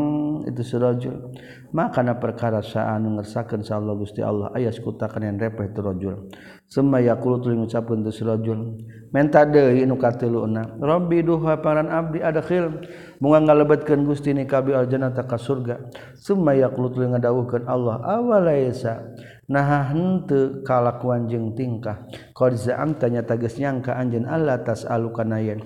itu 0.51 0.67
surajul. 0.67 1.31
makana 1.73 2.21
perkara 2.21 2.61
saanu 2.61 3.17
ngersakan 3.19 3.65
sa 3.65 3.81
Allah 3.81 3.97
Gusti 3.97 4.21
Allah 4.21 4.53
ayas 4.53 4.77
kutakan 4.79 5.25
yang 5.25 5.37
repeh 5.41 5.73
terojul. 5.73 6.29
semua 6.69 7.01
yang 7.01 7.21
tuli 7.21 7.57
ngucapun 7.57 8.05
terrojul 8.05 8.81
menta 9.13 9.45
dehi 9.45 9.89
nukatilu 9.89 10.45
na 10.49 10.69
Rabbi 10.77 11.25
duha 11.25 11.61
paran 11.61 11.89
abdi 11.89 12.21
adakhil 12.21 12.85
munga 13.21 13.41
ngalebetkan 13.49 14.05
Gusti 14.05 14.37
ni 14.37 14.45
kabi 14.45 14.77
aljana 14.77 15.13
taka 15.13 15.41
surga. 15.41 15.91
Semua 16.17 16.53
yakulu 16.53 16.93
tuli 16.93 17.09
ngadawuhkan 17.09 17.65
Allah 17.65 18.01
awalaisa? 18.05 19.17
Nah 19.49 19.89
hente 19.91 20.65
kalakuan 20.65 21.29
jeng 21.29 21.53
tingkah? 21.57 22.09
Kau 22.33 22.49
disaam 22.49 22.97
tanya 22.97 23.25
tagis 23.25 23.57
nyangka 23.59 23.97
anjen 23.97 24.25
Allah 24.29 24.61
tas 24.61 24.85
alukanayen 24.85 25.61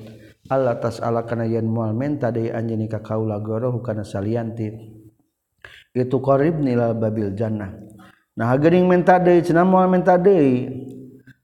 Allah 0.47 0.79
tas 0.79 1.03
alakanayen 1.03 1.67
mual 1.67 1.91
menta 1.91 2.31
dehi 2.31 2.55
anjenika 2.55 3.03
kaulah 3.03 3.43
gorohu 3.43 3.83
kana 3.83 4.07
saliantin 4.07 4.96
itu 5.97 6.21
qarib 6.21 6.61
nilal 6.61 6.93
babil 6.93 7.33
jannah. 7.33 7.73
Nah 8.37 8.53
geuning 8.61 8.85
menta 8.85 9.17
deui 9.17 9.41
cenah 9.41 9.65
moal 9.65 9.89
menta 9.89 10.21
deui 10.21 10.69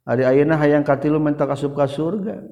ari 0.04 0.22
ayeuna 0.28 0.60
hayang 0.60 0.84
katilu 0.84 1.16
menta 1.16 1.48
kasup 1.48 1.72
ka 1.72 1.88
surga. 1.88 2.44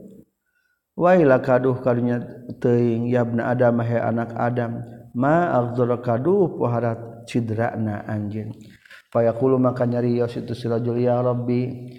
Waila 0.96 1.44
kaduh 1.44 1.80
kadunya 1.84 2.24
teuing 2.56 3.12
yabna 3.12 3.52
adam 3.52 3.84
he 3.84 4.00
anak 4.00 4.32
adam. 4.32 4.80
Ma 5.12 5.52
azdur 5.52 5.90
kaduh 6.00 6.56
poharat 6.56 7.26
cidrana 7.28 8.06
anjeun 8.06 8.54
fayaqulu 9.10 9.58
maka 9.58 9.82
nyari 9.84 10.16
ya 10.16 10.24
yos 10.24 10.38
itu 10.38 10.54
sirajul 10.54 11.02
ya 11.02 11.18
rabbi 11.18 11.92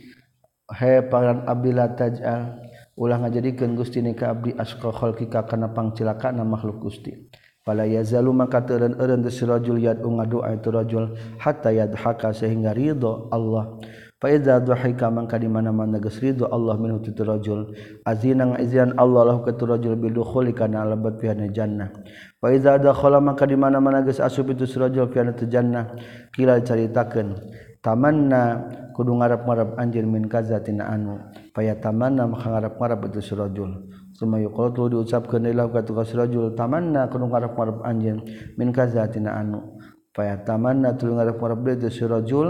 he 0.71 0.93
paran 1.05 1.45
abdillah 1.45 1.93
tajal. 1.93 2.57
Ulah 2.91 3.17
ngajadikeun 3.23 3.79
gusti 3.79 4.03
ni 4.03 4.13
ka 4.13 4.35
abdi 4.35 4.51
asqa 4.53 4.91
khalqika 4.91 5.47
kana 5.47 5.71
pangcilaka 5.71 6.29
na 6.35 6.43
makhluk 6.43 6.83
gusti. 6.85 7.30
Fala 7.61 7.85
yazalu 7.85 8.33
maka 8.33 8.65
teureun 8.65 8.97
eureun 8.97 9.21
sirajul 9.29 9.77
yad'u 9.77 10.09
ngadua 10.09 10.57
itu 10.57 10.73
rajul 10.73 11.13
hatta 11.37 11.69
yadhaka 11.69 12.33
sehingga 12.33 12.73
ridho 12.73 13.29
Allah. 13.29 13.77
Fa 14.17 14.29
idza 14.33 14.61
dhahika 14.61 15.13
mangka 15.13 15.37
di 15.37 15.45
mana-mana 15.45 16.01
geus 16.01 16.17
ridho 16.21 16.49
Allah 16.49 16.77
minhu 16.81 17.01
tu 17.05 17.13
rajul. 17.21 17.73
Azina 18.01 18.49
ngaizinan 18.49 18.97
Allah 18.97 19.33
lahu 19.33 19.45
ka 19.45 19.53
tu 19.53 19.69
rajul 19.69 19.93
bil 19.93 20.09
dukhuli 20.09 20.57
kana 20.57 20.85
alabat 20.85 21.21
pihana 21.21 21.49
jannah. 21.53 21.93
Fa 22.41 22.49
idza 22.49 22.81
dakhala 22.81 23.21
mangka 23.21 23.45
di 23.45 23.53
mana-mana 23.53 24.01
geus 24.05 24.17
asup 24.17 24.53
itu 24.53 24.65
si 24.65 24.81
rajul 24.81 25.09
pihana 25.09 25.37
tu 25.37 25.45
jannah. 25.45 25.93
Kila 26.33 26.65
caritakeun 26.65 27.37
tamanna 27.81 28.69
kudu 28.93 29.17
ngarap-ngarap 29.17 29.77
anjeun 29.81 30.05
min 30.05 30.29
kaza 30.29 30.61
tina 30.61 30.85
anu. 30.89 31.17
fa 31.53 31.61
tamanna 31.81 32.29
maka 32.29 32.45
ngarap-ngarap 32.49 32.99
itu 33.09 33.33
rajul. 33.33 33.89
Suma 34.21 34.37
tu 34.37 34.85
diucapkeun 34.85 35.49
kata 35.49 35.81
katu 35.81 35.97
kasrajul 35.97 36.53
tamanna 36.53 37.09
kunu 37.09 37.25
ngarep-ngarep 37.25 37.81
anjeun 37.81 38.21
min 38.53 38.69
kazatina 38.69 39.33
anu. 39.33 39.81
Fa 40.13 40.37
tamanna 40.45 40.93
tulung 40.93 41.17
ngarep-ngarep 41.17 41.81
de 41.81 41.89
sirajul 41.89 42.47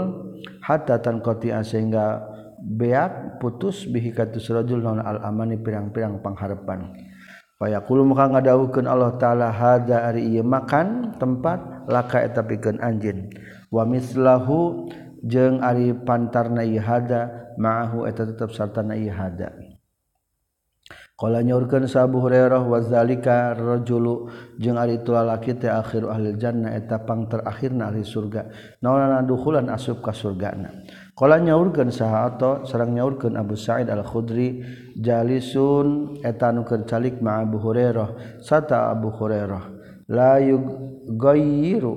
hatta 0.60 1.00
tanqati'a 1.00 1.64
sehingga 1.64 2.28
beak 2.60 3.40
putus 3.40 3.88
bihi 3.88 4.12
katu 4.12 4.36
sirajul 4.36 4.84
naun 4.84 5.00
al 5.00 5.24
amani 5.24 5.56
pirang-pirang 5.56 6.20
pangharepan. 6.20 6.92
Fa 7.56 7.72
yaqulu 7.72 8.04
maka 8.04 8.28
ngadawukeun 8.36 8.84
Allah 8.84 9.16
taala 9.16 9.48
hadza 9.48 10.04
ari 10.04 10.28
ieu 10.28 10.44
makan 10.44 11.16
tempat 11.16 11.88
laka 11.88 12.20
eta 12.20 12.44
pikeun 12.44 12.84
anjeun. 12.84 13.32
Wa 13.72 13.88
mislahu 13.88 14.92
jeung 15.24 15.64
ari 15.64 15.96
pantarna 16.04 16.68
ieu 16.68 16.84
hada 16.84 17.48
ma'ahu 17.56 18.04
eta 18.04 18.28
tetep 18.28 18.52
sarta 18.52 18.84
na 18.84 18.92
ieu 18.92 19.08
hada. 19.08 19.71
Kala 21.22 21.38
nyaurkeun 21.38 21.86
Abu 21.86 22.18
Hurairah 22.18 22.66
wa 22.66 22.82
zalika 22.82 23.54
rajulu 23.54 24.26
jeung 24.58 24.74
ari 24.74 24.98
itu 24.98 25.14
lalaki 25.14 25.54
teh 25.54 25.70
akhir 25.70 26.02
ahli 26.02 26.34
jannah 26.34 26.74
eta 26.74 26.98
pang 27.06 27.30
terakhirna 27.30 27.94
ahli 27.94 28.02
surga. 28.02 28.50
Naonana 28.82 29.22
dukhulan 29.22 29.70
asup 29.70 30.02
ka 30.02 30.10
surgana. 30.10 30.82
Kala 31.14 31.38
nyaurkeun 31.38 31.94
saha 31.94 32.26
ato 32.26 32.66
sareng 32.66 32.98
nyaurkeun 32.98 33.38
Abu 33.38 33.54
Sa'id 33.54 33.86
Al-Khudri 33.86 34.66
jalisun 34.98 36.18
eta 36.26 36.50
nu 36.50 36.66
keur 36.66 36.82
calik 36.90 37.22
ma 37.22 37.38
Abu 37.38 37.62
Hurairah 37.62 38.42
sata 38.42 38.90
Abu 38.90 39.14
Hurairah 39.14 39.62
la 40.10 40.42
yughayyiru 40.42 41.92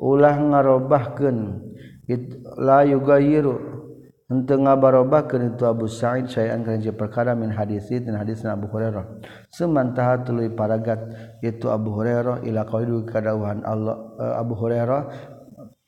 ulah 0.00 0.40
ngarobahkeun 0.40 1.38
la 2.56 2.88
yughayyiru 2.88 3.71
Ente 4.32 4.56
ngabarobakeun 4.56 5.52
itu 5.52 5.68
Abu 5.68 5.84
Sa'id 5.92 6.24
syai'an 6.24 6.64
kana 6.64 6.80
perkara 6.96 7.36
min 7.36 7.52
hadis 7.52 7.92
itu 7.92 8.08
hadis 8.16 8.40
Abu 8.48 8.64
Hurairah. 8.64 9.20
Semantaha 9.52 10.24
tuluy 10.24 10.48
paragat 10.48 11.04
itu 11.44 11.68
Abu 11.68 11.92
Hurairah 11.92 12.40
ila 12.40 12.64
qaidu 12.64 13.04
kadawuhan 13.04 13.60
Allah 13.68 14.00
eh, 14.16 14.34
Abu 14.40 14.56
Hurairah 14.56 15.02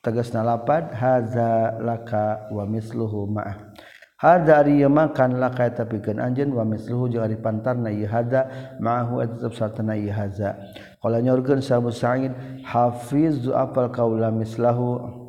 tegasna 0.05 0.45
lapad 0.45 0.93
hadza 0.93 1.81
laka 1.81 2.45
wa 2.53 2.69
misluhu 2.69 3.25
ma'ah. 3.33 3.73
Hadza 4.21 4.61
ari 4.61 4.85
makan 4.85 5.41
laka 5.41 5.73
tapikeun 5.73 6.21
anjeun 6.21 6.53
wa 6.53 6.61
misluhu 6.69 7.09
jeung 7.09 7.25
ari 7.25 7.41
pantarna 7.41 7.89
ieu 7.89 8.05
hadza 8.05 8.77
ma'ahu 8.77 9.25
atap 9.25 9.57
satana 9.57 9.97
ieu 9.97 10.13
hadza. 10.13 10.53
Qala 11.01 11.17
nyorkeun 11.17 11.65
Abu 11.65 11.89
Sa'id 11.89 12.29
hafizu 12.61 13.57
apal 13.57 13.89
qaula 13.89 14.29
mislahu 14.29 15.24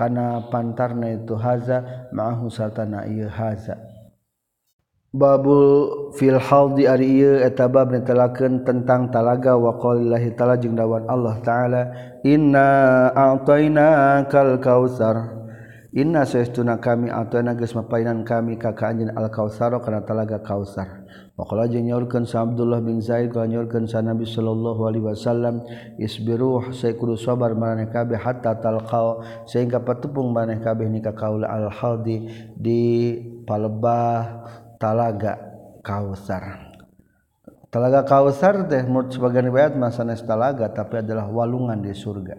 kana 0.00 0.48
pantarna 0.48 1.12
itu 1.12 1.36
haza 1.36 2.08
ma'ahu 2.16 2.48
sartana 2.48 3.04
ieu 3.04 3.28
haza. 3.28 3.76
Babul 5.12 6.14
fil 6.16 6.40
haldi 6.40 6.88
ari 6.88 7.20
ieu 7.20 7.36
eta 7.44 7.68
bab 7.68 7.92
netelakeun 7.92 8.64
tentang 8.64 9.12
talaga 9.12 9.60
wa 9.60 9.76
qaulillahi 9.76 10.32
taala 10.32 10.56
jeung 10.56 10.72
dawan 10.72 11.04
Allah 11.04 11.36
taala. 11.44 11.82
Inna 12.24 13.12
a'tayna 13.12 14.24
kal 14.32 14.56
kautsar. 14.56 15.36
Inna 15.90 16.22
saestuna 16.22 16.78
kami 16.78 17.10
atuna 17.10 17.58
geus 17.58 17.74
mapainan 17.74 18.22
kami 18.22 18.54
ka 18.54 18.70
kanjin 18.78 19.10
al 19.10 19.26
kausar 19.26 19.74
kana 19.82 20.06
talaga 20.06 20.38
kausar 20.38 21.02
Wakala 21.40 21.72
jeung 21.72 21.88
nyorkeun 21.88 22.28
sa 22.28 22.44
Abdullah 22.44 22.84
bin 22.84 23.00
Zaid 23.00 23.32
kana 23.32 23.48
nyorkeun 23.48 23.88
sa 23.88 24.04
Nabi 24.04 24.28
sallallahu 24.28 24.84
alaihi 24.84 25.08
wasallam 25.08 25.64
isbiru 25.96 26.68
saya 26.76 26.92
kudu 26.92 27.16
sabar 27.16 27.56
maraneh 27.56 27.88
kabeh 27.88 28.20
hatta 28.20 28.60
talqau 28.60 29.24
sehingga 29.48 29.80
patepung 29.80 30.36
maraneh 30.36 30.60
ni 30.60 31.00
nika 31.00 31.16
kaula 31.16 31.48
al 31.48 31.72
haldi 31.72 32.28
di 32.52 33.16
palebah 33.48 34.44
talaga 34.76 35.48
Kausar. 35.80 36.76
Talaga 37.72 38.04
Kausar 38.04 38.68
teh 38.68 38.84
menurut 38.84 39.08
sebagian 39.08 39.48
riwayat 39.48 39.80
mah 39.80 39.96
talaga 39.96 40.68
tapi 40.68 41.00
adalah 41.00 41.24
walungan 41.24 41.80
di 41.80 41.96
surga. 41.96 42.36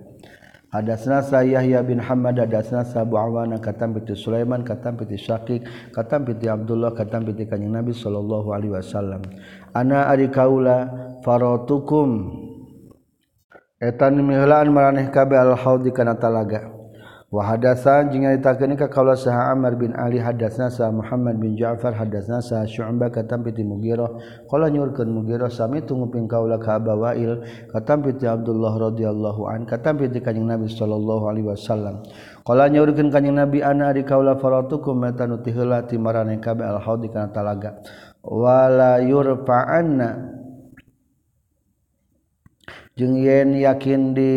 Hadasna 0.71 1.19
sa 1.19 1.43
Yahya 1.43 1.83
bin 1.83 1.99
Hamad 1.99 2.39
hadasna 2.39 2.87
sa 2.87 3.03
Abu 3.03 3.19
Awana 3.19 3.59
katam 3.59 3.91
piti 3.91 4.15
Sulaiman 4.15 4.63
katam 4.63 4.95
piti 4.95 5.19
Syakik 5.19 5.67
katam 5.91 6.23
piti 6.23 6.47
Abdullah 6.47 6.95
katam 6.95 7.27
piti 7.27 7.43
Kanjeng 7.43 7.75
Nabi 7.75 7.91
sallallahu 7.91 8.55
alaihi 8.55 8.79
wasallam. 8.79 9.19
Ana 9.75 10.07
ari 10.07 10.31
kaula 10.31 10.87
faratukum 11.27 12.39
etan 13.83 14.23
mihlaan 14.23 14.71
maraneh 14.71 15.11
kabe 15.11 15.35
al 15.35 15.59
haudi 15.59 15.91
kana 15.91 16.15
talaga. 16.15 16.80
Wahadasan 17.31 18.11
jeung 18.11 18.27
nyaritakeun 18.27 18.75
ka 18.75 18.91
kaula 18.91 19.15
saha 19.15 19.55
Amr 19.55 19.79
bin 19.79 19.95
Ali 19.95 20.19
hadasna 20.19 20.67
sa 20.67 20.91
Muhammad 20.91 21.39
bin 21.39 21.55
Ja'far 21.55 21.95
hadasna 21.95 22.43
sa 22.43 22.67
Syu'bah 22.67 23.07
katam 23.07 23.39
piti 23.39 23.63
Mughirah. 23.63 24.43
Qala 24.51 24.67
nyurkeun 24.67 25.07
Mughirah 25.07 25.47
sami 25.47 25.79
tunguping 25.79 26.27
kaula 26.27 26.59
ka 26.59 26.75
Abawail 26.75 27.39
katam 27.71 28.03
piti 28.03 28.27
Abdullah 28.27 28.75
radhiyallahu 28.75 29.47
an 29.47 29.63
katam 29.63 30.03
piti 30.03 30.19
kanjing 30.19 30.43
Nabi 30.43 30.67
sallallahu 30.67 31.23
alaihi 31.31 31.47
wasallam. 31.47 32.03
Qala 32.43 32.67
nyurkeun 32.67 33.07
kanjing 33.07 33.39
Nabi 33.39 33.63
ana 33.63 33.95
ari 33.95 34.03
kaula 34.03 34.35
faratukum 34.35 34.99
mata 34.99 35.23
nuti 35.23 35.55
heula 35.55 35.87
ti 35.87 35.95
marane 35.95 36.35
kabe 36.43 36.67
al-haudi 36.67 37.07
kana 37.15 37.31
talaga. 37.31 37.79
Wala 38.27 38.99
yurfa'anna 38.99 40.35
jeung 42.99 43.15
yen 43.15 43.55
yakin 43.55 44.11
di 44.11 44.35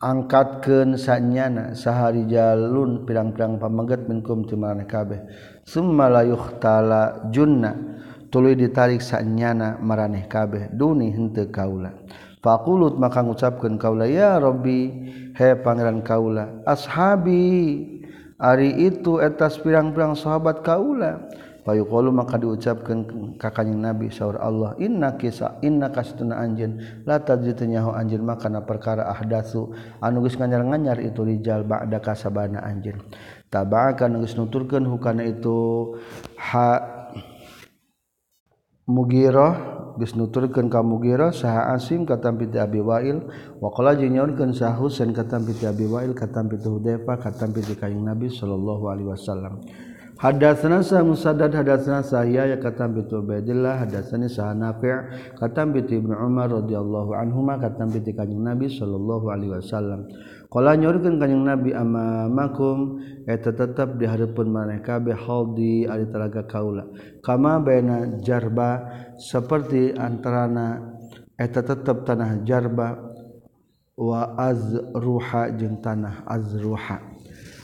angkatkeun 0.00 0.96
sanyana 0.96 1.76
sahari 1.76 2.24
jalun 2.24 3.04
pirang-pirang 3.04 3.60
pamangget 3.60 4.08
minkum 4.08 4.48
ti 4.48 4.56
kabeh. 4.88 5.20
Summa 5.68 6.08
la 6.08 6.24
yukhtala 6.24 7.28
junna 7.28 7.76
tuluy 8.32 8.56
ditarik 8.56 9.04
sanyana 9.04 9.76
maraneh 9.76 10.24
kabeh 10.24 10.72
duni 10.72 11.12
henteu 11.12 11.52
kaula. 11.52 11.92
Faqulut 12.40 12.96
maka 12.96 13.20
ngucapkeun 13.20 13.76
kaula 13.76 14.08
ya 14.08 14.40
rabbi 14.40 14.88
he 15.36 15.48
pangeran 15.60 16.00
kaula 16.00 16.64
ashabi 16.64 17.84
ari 18.40 18.88
itu 18.88 19.20
etas 19.20 19.60
pirang-pirang 19.60 20.16
sahabat 20.16 20.64
kaula. 20.64 21.28
Payukolu 21.62 22.10
maka 22.10 22.40
diucapkan 22.40 23.04
kakaknya 23.36 23.92
Nabi 23.92 24.08
syaur 24.08 24.40
Allah 24.40 24.74
inna 24.80 25.14
kisah 25.14 25.60
inna 25.60 25.92
kasituna 25.92 26.40
anjin 26.40 26.80
la 27.04 27.20
tadritu 27.20 27.68
anjin 27.68 28.22
makana 28.24 28.64
perkara 28.64 29.08
ahdatsu. 29.12 29.72
Anu 30.00 30.24
geus 30.24 30.36
nganyar-nganyar 30.40 31.00
itu 31.04 31.20
rijal 31.24 31.64
ba'da 31.64 32.00
kasabana 32.00 32.64
anjin. 32.64 32.98
Tabaka 33.50 34.08
geus 34.08 34.38
nuturkeun 34.38 34.86
hukana 34.86 35.26
itu 35.26 35.94
ha 36.38 36.98
Mugirah 38.90 39.78
geus 40.02 40.18
nuturkeun 40.18 40.66
ka 40.66 40.82
Mugirah 40.82 41.30
saha 41.30 41.70
Asim 41.78 42.02
katam 42.02 42.34
piti 42.38 42.58
Abi 42.58 42.82
Wa'il 42.82 43.22
wa 43.62 43.70
qala 43.70 43.94
jeung 43.94 44.18
nyaurkeun 44.18 44.50
saha 44.50 44.74
Husain 44.82 45.14
katam 45.14 45.46
piti 45.46 45.62
Abi 45.62 45.86
Wa'il 45.86 46.10
katam 46.10 46.50
piti 46.50 46.66
Hudzaifah 46.66 47.16
katam 47.22 47.54
piti 47.54 47.78
kanjing 47.78 48.02
Nabi 48.02 48.26
sallallahu 48.26 48.90
alaihi 48.90 49.10
wasallam 49.14 49.62
Hadasanasa 50.20 51.00
musadad 51.00 51.48
hadasanasa 51.48 52.28
ya 52.28 52.44
ya 52.44 52.60
katam 52.60 52.92
bitu 52.92 53.24
Ubaidillah 53.24 53.80
hadasani 53.80 54.28
sah 54.28 54.52
Nafi' 54.52 55.32
katam 55.40 55.72
bitu 55.72 55.96
Ibnu 55.96 56.12
Umar 56.12 56.52
radhiyallahu 56.52 57.16
anhuma 57.16 57.56
katam 57.56 57.88
bitu 57.88 58.12
Kanjeng 58.12 58.44
Nabi 58.44 58.68
sallallahu 58.68 59.32
alaihi 59.32 59.56
wasallam. 59.56 60.12
Qala 60.52 60.76
nyorkeun 60.76 61.16
Kanjeng 61.16 61.40
Nabi 61.40 61.72
amamakum 61.72 63.00
eta 63.24 63.48
tetep 63.48 63.96
di 63.96 64.04
hareupeun 64.04 64.52
maneh 64.52 64.84
kabeh 64.84 65.16
haldi 65.16 65.88
ari 65.88 66.04
talaga 66.12 66.44
kaula. 66.44 66.84
Kama 67.24 67.64
baina 67.64 68.20
jarba 68.20 68.92
seperti 69.16 69.96
antarana 69.96 71.00
eta 71.40 71.64
tetep 71.64 72.04
tanah 72.04 72.44
jarba 72.44 72.92
wa 73.96 74.36
azruha 74.36 75.48
jeung 75.56 75.80
tanah 75.80 76.28
azruha. 76.28 77.09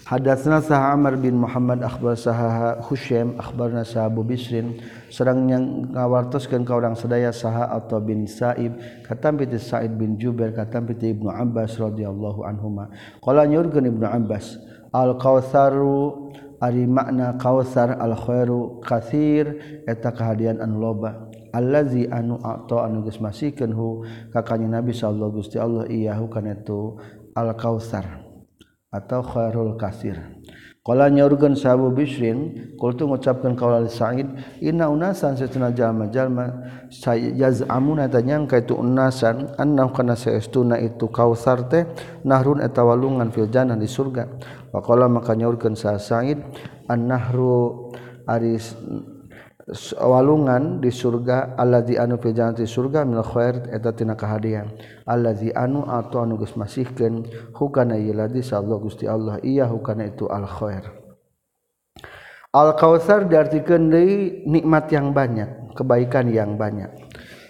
Hadatsna 0.06 0.62
Sah 0.62 0.94
Amr 0.94 1.18
bin 1.18 1.42
Muhammad 1.42 1.82
akhbar 1.82 2.14
sahaha 2.14 2.78
Husaim 2.86 3.34
akhbarna 3.42 3.82
Sah 3.82 4.06
Abu 4.06 4.22
Bisrin. 4.22 4.78
Sareng 5.10 5.50
yang 5.50 5.90
ngawartoskeun 5.90 6.62
ka 6.62 6.78
urang 6.78 6.94
sadaya 6.94 7.34
saha 7.34 7.74
atau 7.74 7.98
bin 7.98 8.22
Sa'ib 8.30 8.78
katam 9.02 9.34
bi 9.34 9.50
Sa'id 9.58 9.98
bin 9.98 10.14
Jubair 10.14 10.54
katam 10.54 10.86
bi 10.86 10.94
Ibnu 10.94 11.26
Abbas 11.26 11.74
radhiyallahu 11.82 12.46
anhuma. 12.46 12.86
Qala 13.18 13.50
nyurkeun 13.50 13.82
Ibnu 13.82 14.06
Abbas 14.06 14.62
al 14.94 15.18
kautsaru 15.18 16.30
ari 16.62 16.86
makna 16.86 17.34
kautsar 17.34 17.98
al 17.98 18.14
khairu 18.14 18.78
katsir 18.86 19.58
eta 19.90 20.14
kahadian 20.14 20.62
anu 20.62 20.86
loba. 20.86 21.34
Allazi 21.50 22.06
anu 22.06 22.38
ata 22.46 22.86
anu 22.86 23.02
geus 23.02 23.18
masikeun 23.18 23.74
hu 23.74 24.06
ka 24.30 24.46
kanjeng 24.46 24.70
Nabi 24.70 24.94
sallallahu 24.94 25.34
alaihi 25.34 25.50
wasallam 25.50 25.66
Allah 25.66 25.84
iyahu 25.90 26.24
kana 26.30 26.54
itu 26.54 26.94
al 27.34 27.50
kautsar 27.58 28.25
atau 28.90 29.20
khairul 29.22 29.74
kasir. 29.74 30.18
Kala 30.86 31.10
nyaurkeun 31.10 31.58
sahabu 31.58 31.90
Bishrin 31.90 32.70
kultu 32.78 33.10
ngucapkeun 33.10 33.58
kaula 33.58 33.82
Sa'id 33.90 34.30
inna 34.62 34.86
unasan 34.86 35.34
satuna 35.34 35.74
jalma-jalma 35.74 36.62
sayazamuna 36.94 38.06
tanyangka 38.06 38.62
itu 38.62 38.78
unasan 38.78 39.50
annahu 39.58 39.90
kana 39.90 40.14
saestuna 40.14 40.78
itu 40.78 41.10
kausar 41.10 41.66
teh 41.66 41.90
nahrun 42.22 42.62
eta 42.62 42.86
walungan 42.86 43.34
fil 43.34 43.50
jannah 43.50 43.74
di 43.74 43.90
surga. 43.90 44.30
Wa 44.70 44.78
qala 44.78 45.10
maka 45.10 45.34
nyaurkeun 45.34 45.74
sa 45.74 45.98
Sa'id 45.98 46.38
annahru 46.86 47.90
aris 48.30 48.78
walungan 49.98 50.78
di 50.78 50.94
surga 50.94 51.58
allazi 51.58 51.98
anu 51.98 52.22
fi 52.22 52.30
jannati 52.30 52.62
surga 52.62 53.02
min 53.02 53.18
khair 53.18 53.66
eta 53.74 53.90
tina 53.90 54.14
kahadian. 54.14 54.70
Allazi 55.02 55.50
anu 55.50 55.82
atau 55.82 56.22
anu 56.22 56.38
geus 56.38 56.54
masihkeun 56.54 57.26
hukana 57.50 57.98
yaladi 57.98 58.46
sallallahu 58.46 58.86
Gusti 58.86 59.10
Allah 59.10 59.42
iya 59.42 59.66
hukana 59.66 60.06
itu 60.06 60.30
al 60.30 60.46
khair. 60.46 60.86
Al 62.54 62.78
kautsar 62.78 63.26
diartikeun 63.26 63.90
deui 63.90 64.46
nikmat 64.46 64.86
yang 64.94 65.10
banyak 65.10 65.74
kebaikan 65.74 66.30
yang 66.30 66.54
banyak. 66.54 66.88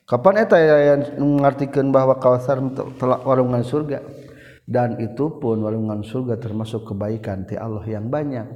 Kapan 0.06 0.46
eta 0.46 0.56
yang 0.58 1.02
mengartikan 1.18 1.90
bahwa 1.90 2.16
kautsar 2.16 2.62
walungan 3.26 3.60
surga? 3.60 4.00
Dan 4.66 4.98
itu 4.98 5.38
pun 5.38 5.62
walungan 5.62 6.02
surga 6.02 6.42
termasuk 6.42 6.90
kebaikan 6.90 7.46
ti 7.46 7.54
Allah 7.54 7.86
yang 7.86 8.10
banyak. 8.10 8.46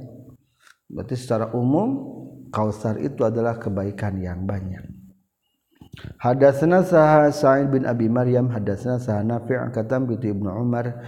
Berarti 0.91 1.15
secara 1.15 1.55
umum 1.55 2.19
Kausar 2.51 2.99
itu 2.99 3.23
adalah 3.23 3.55
kebaikan 3.57 4.19
yang 4.19 4.43
banyak. 4.43 4.83
Hadasna 6.19 6.83
saha 6.83 7.31
Sa'id 7.31 7.67
bin 7.71 7.83
Abi 7.83 8.07
Maryam 8.07 8.47
hadasna 8.51 8.99
saha 8.99 9.23
Nafi' 9.23 9.71
katam 9.75 10.07
bi 10.07 10.15
Ibnu 10.15 10.47
Umar 10.47 11.03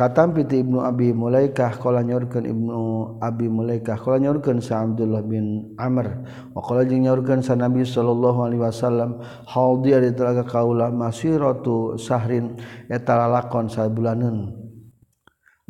katam 0.00 0.32
piti 0.32 0.64
Ibnu 0.64 0.80
Abi 0.80 1.12
Mulaikah 1.12 1.76
qala 1.76 2.00
nyorkeun 2.00 2.46
Ibnu 2.46 2.78
Abi 3.20 3.52
Mulaikah 3.52 4.00
qala 4.00 4.16
nyorkeun 4.22 4.62
sa 4.62 4.86
Abdullah 4.86 5.20
bin 5.20 5.76
Amr 5.76 6.24
wa 6.56 6.60
qala 6.64 6.88
jeung 6.88 7.04
nyorkeun 7.04 7.44
sa 7.44 7.58
Nabi 7.58 7.84
sallallahu 7.84 8.38
alaihi 8.48 8.62
wasallam 8.64 9.20
hal 9.20 9.82
ari 9.84 10.14
telaga 10.16 10.46
kaula 10.48 10.88
masiratu 10.88 12.00
sahrin 12.00 12.56
eta 12.88 13.12
lalakon 13.18 13.68
sabulaneun 13.68 14.69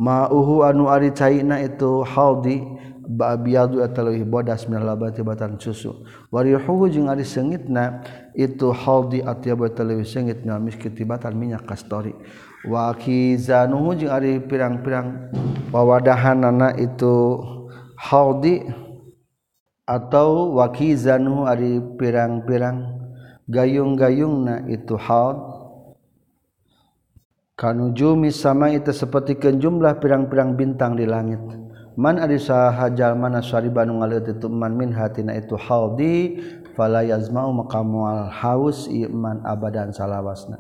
mauhu 0.01 0.65
anu 0.65 0.89
ari 0.89 1.13
caina 1.13 1.61
itu 1.61 2.01
haldi 2.09 2.65
babiadu 3.05 3.85
atalawih 3.85 4.25
bodas 4.25 4.65
minal 4.65 4.89
labati 4.89 5.21
batang 5.21 5.61
susu. 5.61 6.01
Warihuhu 6.33 6.89
jeung 6.89 7.13
ari 7.13 7.27
seungitna 7.27 8.01
itu 8.33 8.73
haldi 8.73 9.21
atyabu 9.21 9.69
atalawih 9.69 10.09
seungit 10.09 10.41
minal 10.41 10.65
miski 10.65 10.89
tibatan 10.89 11.37
minyak 11.37 11.69
kastori. 11.69 12.17
Wa 12.65 12.97
kizanuhu 12.97 13.93
jeung 14.01 14.15
ari 14.15 14.41
pirang-pirang 14.41 15.37
wawadahanana 15.69 16.81
itu 16.81 17.43
haldi 18.01 18.65
atau 19.85 20.55
wakizanuhu 20.55 21.51
ari 21.51 21.83
pirang-pirang 21.99 22.95
gayung-gayungna 23.51 24.71
itu 24.71 24.95
hald 24.95 25.50
kanujumi 27.61 28.33
sama 28.33 28.73
itu 28.73 28.89
seperti 28.89 29.37
jumlah 29.37 30.01
pirang-pirang 30.01 30.57
bintang 30.57 30.97
di 30.97 31.05
langit. 31.05 31.37
Man 32.01 32.17
ari 32.17 32.41
sahajal 32.41 33.13
mana 33.13 33.45
sariban 33.45 33.93
ngaleut 33.93 34.25
itu 34.33 34.49
man 34.49 34.73
min 34.73 34.89
hatina 34.97 35.37
itu 35.37 35.61
haldi 35.61 36.41
fala 36.73 37.05
yazma'u 37.05 37.53
maqamual 37.61 38.33
haus 38.33 38.89
iman 38.89 39.45
abadan 39.45 39.93
salawasna. 39.93 40.57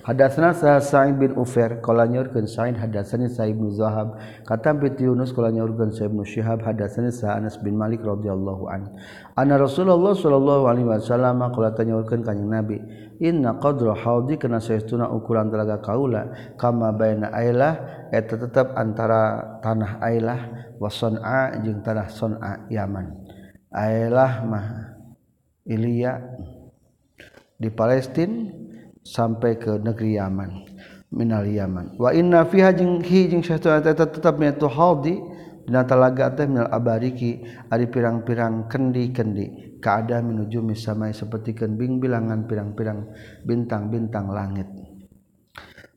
Hadatsana 0.00 0.56
Sa'id 0.80 1.20
bin 1.20 1.36
Ufair 1.38 1.78
qala 1.84 2.08
nyurkeun 2.08 2.48
Sa'id 2.48 2.74
hadatsani 2.74 3.30
Sa'id 3.30 3.54
bin 3.54 3.70
Zahab. 3.70 4.18
Kata 4.48 4.74
bi 4.74 4.90
Yunus 4.98 5.30
qala 5.30 5.54
nyurkeun 5.54 5.94
Sa'id 5.94 6.10
bin 6.10 6.26
Syihab 6.26 6.64
hadatsani 6.66 7.14
Sa'anas 7.14 7.60
bin 7.62 7.78
Malik 7.78 8.02
radhiyallahu 8.02 8.64
an. 8.66 8.90
Anna 9.36 9.60
Rasulullah 9.60 10.16
sallallahu 10.16 10.66
alaihi 10.66 10.88
wasallam 10.88 11.44
qala 11.54 11.76
tanyurkeun 11.76 12.26
kanjing 12.26 12.50
Nabi 12.50 12.80
inna 13.20 13.60
qadra 13.60 13.92
haudi 13.92 14.40
kana 14.40 14.58
saestuna 14.58 15.12
ukuran 15.12 15.52
telaga 15.52 15.78
kaula 15.84 16.32
kama 16.56 16.88
baina 16.96 17.28
ailah 17.36 18.08
eta 18.08 18.40
tetap 18.40 18.72
antara 18.74 19.60
tanah 19.60 20.00
ailah 20.00 20.40
wa 20.80 20.88
son'a 20.88 21.60
jeung 21.60 21.84
tanah 21.84 22.08
son'a 22.08 22.66
Yaman. 22.72 23.12
Ailah 23.70 24.32
mah 24.48 24.66
Ilya 25.68 26.18
di 27.60 27.68
Palestina 27.70 28.50
sampai 29.04 29.60
ke 29.60 29.78
negeri 29.78 30.16
Yaman 30.16 30.50
minal 31.12 31.44
Yaman. 31.44 32.00
Wa 32.00 32.16
inna 32.16 32.48
fiha 32.48 32.72
jeung 32.72 33.04
hi 33.04 33.28
jeung 33.28 33.44
saestuna 33.44 33.84
eta 33.84 34.08
tetap 34.08 34.40
metu 34.40 34.66
haudi 34.66 35.20
dina 35.68 35.84
telaga 35.84 36.32
teh 36.34 36.48
minal 36.48 36.72
abariki 36.72 37.44
ari 37.68 37.84
pirang-pirang 37.86 38.66
kendi-kendi. 38.66 39.69
keada 39.80 40.20
menuju 40.20 40.60
misamai 40.62 41.10
sepertikan 41.16 41.74
bing 41.74 41.98
bilangan 41.98 42.44
pirang-pirang 42.46 43.10
bintang-bintang 43.42 44.30
langit. 44.30 44.68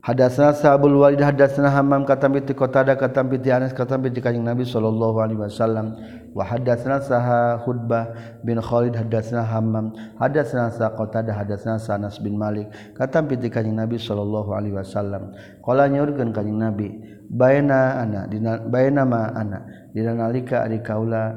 Hadasna 0.04 0.52
sahabul 0.52 1.00
walid 1.00 1.24
hadasna 1.24 1.72
hamam 1.72 2.04
katam 2.04 2.36
bi 2.36 2.44
qatada 2.44 2.92
katam 2.92 3.32
bi 3.32 3.40
anas 3.48 3.72
katam 3.72 4.04
bi 4.04 4.12
kanjeng 4.12 4.44
nabi 4.44 4.68
sallallahu 4.68 5.16
alaihi 5.16 5.40
wasallam. 5.40 5.96
Wa 6.36 6.44
hadasna 6.44 7.00
saha 7.00 7.64
hudbah 7.64 8.12
bin 8.44 8.60
khalid 8.60 8.92
hadasna 8.92 9.40
hamam 9.48 9.96
hadasna 10.20 10.68
sa 10.76 10.92
qatada 10.92 11.32
hadasna 11.32 11.80
sa 11.80 11.96
anas 11.96 12.20
bin 12.20 12.36
malik 12.36 12.68
katam 12.92 13.32
bi 13.32 13.40
kanjeng 13.48 13.80
nabi 13.80 13.96
sallallahu 13.96 14.52
alaihi 14.52 14.76
wasallam. 14.76 15.32
Qala 15.64 15.88
nyaurkeun 15.88 16.36
kanjeng 16.36 16.60
nabi 16.60 17.00
baena 17.24 18.04
ana 18.04 18.28
dina 18.28 18.60
baena 18.60 19.08
ma 19.08 19.32
ana 19.32 19.88
dina 19.96 20.12
nalika 20.12 20.68
ari 20.68 20.84
kaula 20.84 21.32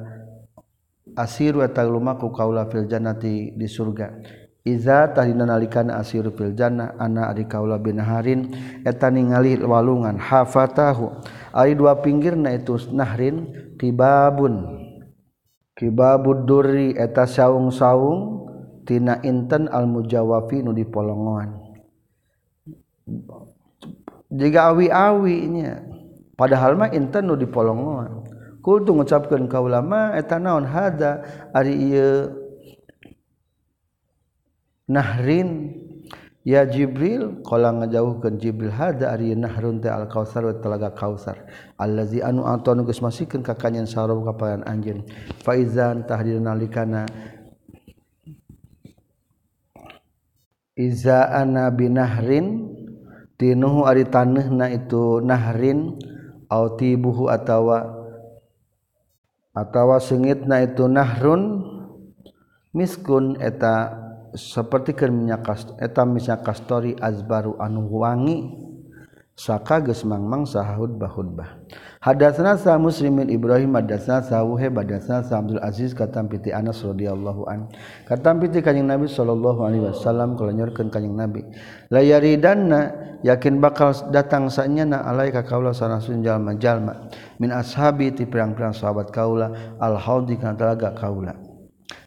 asir 1.18 1.58
watalumaku 1.58 2.30
kaula 2.30 2.70
fil 2.70 2.86
jannati 2.86 3.58
di 3.58 3.68
surga. 3.68 4.14
Iza 4.68 5.08
tahdina 5.16 5.48
nalikan 5.48 5.88
asiru 5.88 6.36
filjana 6.36 7.00
ana 7.00 7.32
ari 7.32 7.48
kaula 7.48 7.80
binaharin 7.80 8.52
eta 8.84 9.08
ningali 9.08 9.56
walungan 9.64 10.20
hafatahu. 10.20 11.24
Ari 11.56 11.74
dua 11.80 12.04
pinggirna 12.04 12.52
itu 12.52 12.76
nahrin 12.92 13.48
kibabun. 13.80 14.84
Kibabud 15.72 16.44
durri 16.44 16.92
eta 17.00 17.24
saung-saung 17.24 18.44
tina 18.84 19.24
inten 19.24 19.72
al 19.72 19.88
mujawafi 19.88 20.60
nu 20.60 20.76
dipolongoan. 20.76 21.64
Jika 24.28 24.76
awi 24.76 25.32
nya 25.48 25.80
padahal 26.36 26.76
mah 26.76 26.92
inten 26.92 27.24
nu 27.24 27.40
dipolongoan. 27.40 28.36
kultu 28.68 28.92
ngucapkeun 28.92 29.48
ka 29.48 29.64
ulama 29.64 30.12
eta 30.20 30.36
naon 30.44 30.68
hada. 30.68 31.24
Ari 31.56 31.72
ieu 31.72 32.36
nahrin 34.92 35.72
ya 36.44 36.68
Jibril 36.68 37.40
kalau 37.48 37.80
ngajauhkan 37.80 38.36
Jibril 38.36 38.76
hada. 38.76 39.16
Ari 39.16 39.32
nahrun 39.40 39.80
teh 39.80 39.88
al 39.88 40.12
kausar 40.12 40.44
wa 40.44 40.60
telaga 40.60 40.92
kausar. 40.92 41.48
Allazi 41.80 42.20
anu 42.20 42.44
antonu 42.44 42.84
geus 42.84 43.00
masikeun 43.00 43.40
ka 43.40 43.56
kanyen 43.56 43.88
sarab 43.88 44.20
kapalan 44.28 44.68
anjeun. 44.68 45.08
Faizan 45.48 46.04
tahdir 46.04 46.44
likana 46.44 47.08
iza 50.76 51.24
ana 51.32 51.72
binahrin 51.72 52.68
tinuhu 53.40 53.88
ari 53.88 54.04
taneuhna 54.06 54.70
itu 54.76 55.24
nahrin 55.24 55.96
au 56.52 56.76
tibuhu 56.76 57.32
atawa 57.32 57.97
atawa 59.58 59.98
sengit 59.98 60.46
na 60.46 60.62
itu 60.62 60.86
nahrun 60.86 61.66
miskun 62.78 63.42
eta 63.42 64.06
seperti 64.38 64.94
minyak 65.10 65.50
eta 65.82 66.06
minyak 66.06 66.46
kastori 66.46 66.94
azbaru 66.94 67.58
anu 67.58 67.90
wangi 67.90 68.54
saka 69.34 69.82
geus 69.82 70.06
mangmang 70.06 70.46
sahud 70.46 71.02
bahudbah 71.02 71.58
hadatsana 72.04 72.58
sa 72.58 72.78
muslimin 72.78 73.30
ibrahim 73.30 73.74
hadatsana 73.74 74.22
sa 74.26 74.44
wuhe 74.46 74.70
hadatsana 74.70 75.26
sa 75.26 75.42
abdul 75.42 75.62
aziz 75.62 75.94
katam 75.98 76.30
piti 76.30 76.54
anas 76.54 76.82
radhiyallahu 76.86 77.50
an. 77.50 77.70
Katam 78.06 78.42
piti 78.42 78.62
kanjing 78.62 78.86
nabi 78.86 79.10
sallallahu 79.10 79.66
alaihi 79.66 79.84
wasallam 79.88 80.38
kala 80.38 80.54
nyorkeun 80.54 80.90
kanjing 80.94 81.16
nabi. 81.18 81.42
La 81.90 82.02
yaridanna 82.06 83.08
yakin 83.26 83.58
bakal 83.58 83.94
datang 84.14 84.50
sanyana 84.54 85.02
alaika 85.06 85.42
kaula 85.42 85.74
sanasun 85.74 86.22
jalma 86.22 86.54
jalma 86.58 87.10
min 87.42 87.50
ashabi 87.50 88.14
ti 88.14 88.30
pirang-pirang 88.30 88.78
sahabat 88.78 89.10
kaula 89.10 89.78
al 89.82 89.98
haudi 89.98 90.38
kana 90.38 90.54
talaga 90.54 90.94
kaula 90.94 91.34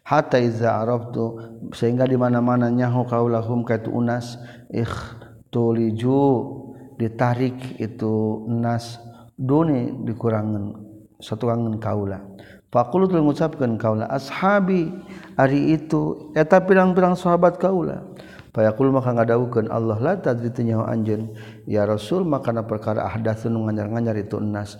hatta 0.07 0.39
iza 0.39 0.75
araftu 0.75 1.39
sehingga 1.71 2.07
di 2.07 2.19
mana-mana 2.19 2.67
nyaho 2.67 3.07
kaulahum 3.07 3.63
ka 3.63 3.79
itu 3.79 3.91
unas 3.91 4.35
ikhtuliju 4.71 6.23
ditarik 6.99 7.81
itu 7.81 8.45
nas 8.47 8.99
duni 9.41 9.89
dikurangan 10.05 10.77
satuangan 11.17 11.81
kaula. 11.81 12.21
Fakultul 12.71 13.19
mengucapkan 13.19 13.75
kaula 13.75 14.07
ashabi 14.07 14.93
ari 15.35 15.75
itu 15.75 16.31
eta 16.37 16.61
pirang-pirang 16.61 17.17
sahabat 17.17 17.57
kaula. 17.57 18.05
Fayaqul 18.51 18.91
maka 18.91 19.15
ngadawukeun 19.15 19.71
Allah 19.71 19.97
la 19.99 20.13
tadri 20.19 20.51
anjeun. 20.71 21.35
Ya 21.67 21.87
Rasul 21.87 22.27
makana 22.27 22.67
perkara 22.67 23.07
ahdatsun 23.07 23.55
nganyar-nganyar 23.55 24.19
itu 24.19 24.43
nas 24.43 24.75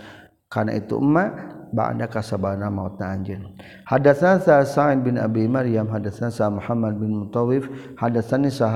karena 0.51 0.75
itu 0.75 0.99
emak 0.99 1.31
ba'da 1.71 2.11
kasabana 2.11 2.67
mautna 2.67 3.15
anjeun. 3.15 3.47
Hadatsana 3.87 4.43
sa 4.43 4.55
sa'id 4.67 4.99
bin 5.07 5.15
abi 5.15 5.47
maryam 5.47 5.87
hadatsana 5.87 6.27
sa 6.27 6.51
muhammad 6.51 6.99
bin 6.99 7.15
mutawif 7.15 7.71
hadatsani 7.95 8.51
sa 8.51 8.67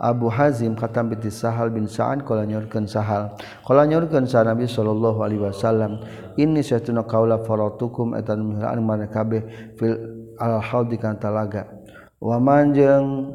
abu 0.00 0.32
hazim 0.32 0.72
katam 0.72 1.12
bi 1.12 1.20
sahal 1.28 1.68
bin 1.68 1.84
sa'an 1.84 2.24
qala 2.24 2.48
nyorkeun 2.48 2.88
sahal. 2.88 3.36
Qala 3.68 3.84
nyorkeun 3.84 4.24
sa 4.24 4.48
nabi 4.48 4.64
sallallahu 4.64 5.20
alaihi 5.20 5.44
wasallam 5.44 6.00
inni 6.40 6.64
satuna 6.64 7.04
qaula 7.04 7.44
faratukum 7.44 8.16
etan 8.16 8.40
mihran 8.40 8.80
man 8.80 9.04
kabeh 9.12 9.76
fil 9.76 10.00
al 10.40 10.64
haud 10.64 10.88
kana 10.96 11.20
talaga. 11.20 11.68
Wa 12.16 12.40
manjeng 12.40 13.28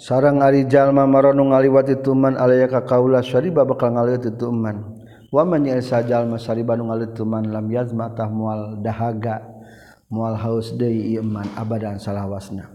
sarang 0.00 0.40
arijallma 0.40 1.04
marong 1.04 1.52
ngaliwati 1.52 2.00
tuman 2.00 2.40
aya 2.40 2.64
ka 2.68 2.84
kaula 2.88 3.20
syariba 3.20 3.68
bakal 3.68 3.92
ngaliwati 3.92 4.32
tuman. 4.38 5.02
Waman 5.32 5.64
sajallma 5.80 6.36
sariba 6.36 6.76
nu 6.76 6.92
ngalit 6.92 7.16
tuman 7.16 7.48
lam 7.48 7.64
yazma 7.72 8.12
mual 8.28 8.76
dahaga 8.84 9.40
mual 10.12 10.36
haus 10.36 10.76
deui 10.76 11.16
iman 11.16 11.48
abadan 11.56 11.96
salawasna. 11.96 12.68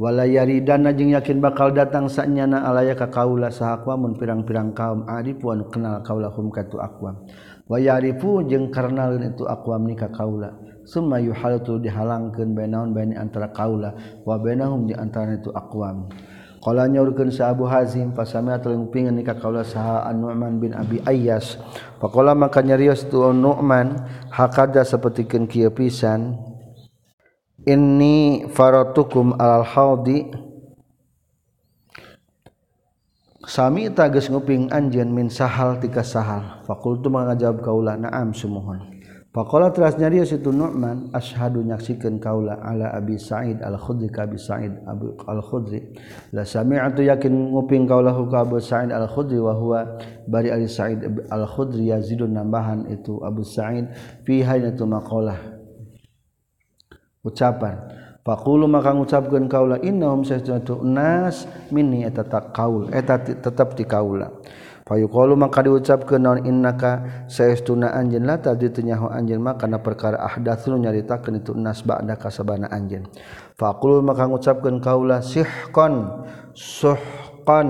Wala 0.00 0.24
yaridana 0.24 0.96
jeung 0.96 1.12
yakin 1.12 1.44
bakal 1.44 1.68
datang 1.76 2.08
sanyana 2.08 2.64
alaya 2.64 2.96
ka 2.96 3.12
kaula 3.12 3.52
sahaqwa 3.52 4.00
mun 4.00 4.16
pirang-pirang 4.16 4.72
kaum 4.72 5.04
arifuan 5.04 5.68
kenal 5.68 6.00
kaula 6.00 6.32
hum 6.32 6.48
katu 6.48 6.80
aqwam 6.80 7.28
wa 7.68 7.76
jeung 7.76 8.72
itu 8.72 9.44
aqwam 9.44 9.82
ni 9.84 9.92
ka 9.92 10.08
kaula. 10.08 10.56
Summa 10.88 11.20
yuhalatu 11.20 11.76
dihalangkeun 11.76 12.56
bainaun 12.56 12.96
baini 12.96 13.20
antara 13.20 13.52
kaula 13.52 13.92
wa 14.24 14.40
bainahum 14.40 14.88
di 14.88 14.96
antara 14.96 15.36
itu 15.36 15.52
aqwam 15.52 16.08
Kalanya 16.58 17.06
urgen 17.06 17.30
sa 17.30 17.54
Abu 17.54 17.70
Hazim 17.70 18.10
pasamia 18.10 18.58
terlengpingan 18.58 19.14
nikah 19.14 19.38
kaulah 19.38 19.62
sah 19.62 20.02
An 20.02 20.18
Nu'man 20.18 20.58
bin 20.58 20.74
Abi 20.74 20.98
Ayyas. 21.06 21.54
Pakola 22.02 22.34
makanya 22.34 22.74
rios 22.74 23.06
tu 23.06 23.22
An 23.22 23.38
Nu'man 23.38 23.94
hakada 24.34 24.82
seperti 24.82 25.30
ken 25.30 25.46
kiepisan. 25.46 26.34
Ini 27.62 28.48
faratukum 28.50 29.38
al 29.38 29.62
haudi. 29.62 30.26
Sami 33.48 33.88
tages 33.94 34.28
nguping 34.28 34.68
anjen 34.74 35.08
min 35.14 35.30
sahal 35.30 35.78
tika 35.78 36.02
sahal. 36.02 36.66
Fakultu 36.66 37.08
mengajab 37.08 37.62
kaulah 37.62 37.96
naam 37.96 38.34
semua. 38.34 38.97
Pakola 39.38 39.70
teras 39.70 39.94
nyarios 39.94 40.34
itu 40.34 40.50
Nu'man 40.50 41.14
ashadu 41.14 41.62
nyaksikan 41.62 42.18
kaula 42.18 42.58
ala 42.58 42.90
Abi 42.90 43.22
Sa'id 43.22 43.62
al-Khudri 43.62 44.10
ka 44.10 44.26
Abi 44.26 44.34
Sa'id 44.34 44.74
al-Khudri. 45.30 45.94
La 46.34 46.42
sami'atu 46.42 47.06
yakin 47.06 47.54
nguping 47.54 47.86
kaulahu 47.86 48.26
ka 48.26 48.42
Abu 48.42 48.58
Sa'id 48.58 48.90
al-Khudri 48.90 49.38
wa 49.38 49.54
huwa 49.54 49.94
bari 50.26 50.50
Ali 50.50 50.66
Sa'id 50.66 51.06
al-Khudri 51.30 51.94
yazidun 51.94 52.34
nambahan 52.34 52.90
itu 52.90 53.22
Abu 53.22 53.46
Sa'id 53.46 53.86
fi 54.26 54.42
hainatu 54.42 54.90
maqalah. 54.90 55.38
Ucapan. 57.22 57.94
Fakulu 58.26 58.66
maka 58.66 58.90
ngucapkeun 58.90 59.46
kaula 59.46 59.78
innahum 59.86 60.26
sesatu 60.26 60.82
nas 60.82 61.46
minni 61.70 62.02
eta 62.02 62.26
kaul 62.50 62.90
eta 62.90 63.22
tetap 63.22 63.78
di 63.78 63.86
kaula 63.86 64.34
payukolu 64.88 65.36
maka 65.36 65.60
diucapkeun 65.60 66.24
non 66.24 66.40
innaka 66.48 67.24
saestuna 67.28 67.92
anjeun. 67.92 68.24
La 68.24 68.40
taditunya 68.40 68.96
anjeun 68.96 69.44
maka 69.44 69.68
kana 69.68 69.84
perkara 69.84 70.24
ahdatsun 70.24 70.80
nyaritakeun 70.80 71.44
itu 71.44 71.52
nas 71.52 71.84
ba'da 71.84 72.16
kasabana 72.16 72.72
anjeun. 72.72 73.04
Faqul 73.60 74.00
maka 74.00 74.24
ngucapkeun 74.24 74.80
kaula 74.80 75.20
sihqan 75.20 76.24
suhqan 76.56 77.68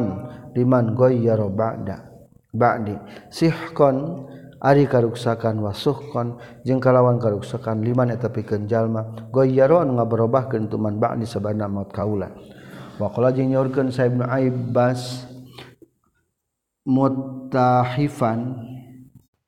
liman 0.54 0.94
ghayyara 0.94 1.50
ba'da. 1.50 2.07
Ba'di 2.54 2.96
sihqan 3.28 4.24
ari 4.59 4.90
karuksakan 4.90 5.62
wasuhkon 5.62 6.40
jeung 6.66 6.83
kalawan 6.83 7.22
karuksakan 7.22 7.78
liman 7.78 8.11
eta 8.11 8.26
pikeun 8.26 8.66
jalma 8.66 9.31
goyyaro 9.31 9.85
anu 9.85 10.00
ngaberobahkeun 10.00 10.66
tuman 10.66 10.98
ba'di 10.98 11.26
sabana 11.26 11.70
maut 11.70 11.90
kaula. 11.94 12.33
Waqala 12.98 13.31
jeung 13.31 13.54
nyaurkeun 13.54 13.94
sa 13.94 14.11
ibnu 14.11 14.26
abbas 14.26 15.31
mutahifan. 16.88 18.57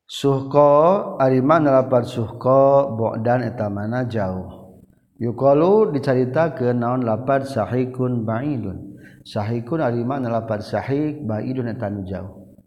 Suhko 0.05 1.17
arimah 1.17 1.57
nalapan 1.57 2.05
suhko 2.05 2.93
bokdan 2.93 3.47
etamana 3.47 4.05
jauh. 4.05 4.77
Yukalu 5.17 5.95
dicarita 5.95 6.53
ke 6.53 6.69
naon 6.75 7.01
lapan 7.01 7.41
sahikun 7.41 8.21
ba'idun. 8.21 9.01
Sahikun 9.25 9.81
arimah 9.81 10.21
nalapan 10.21 10.61
sahik 10.61 11.25
ba'idun 11.25 11.73
etanu 11.73 12.05
jauh. 12.05 12.59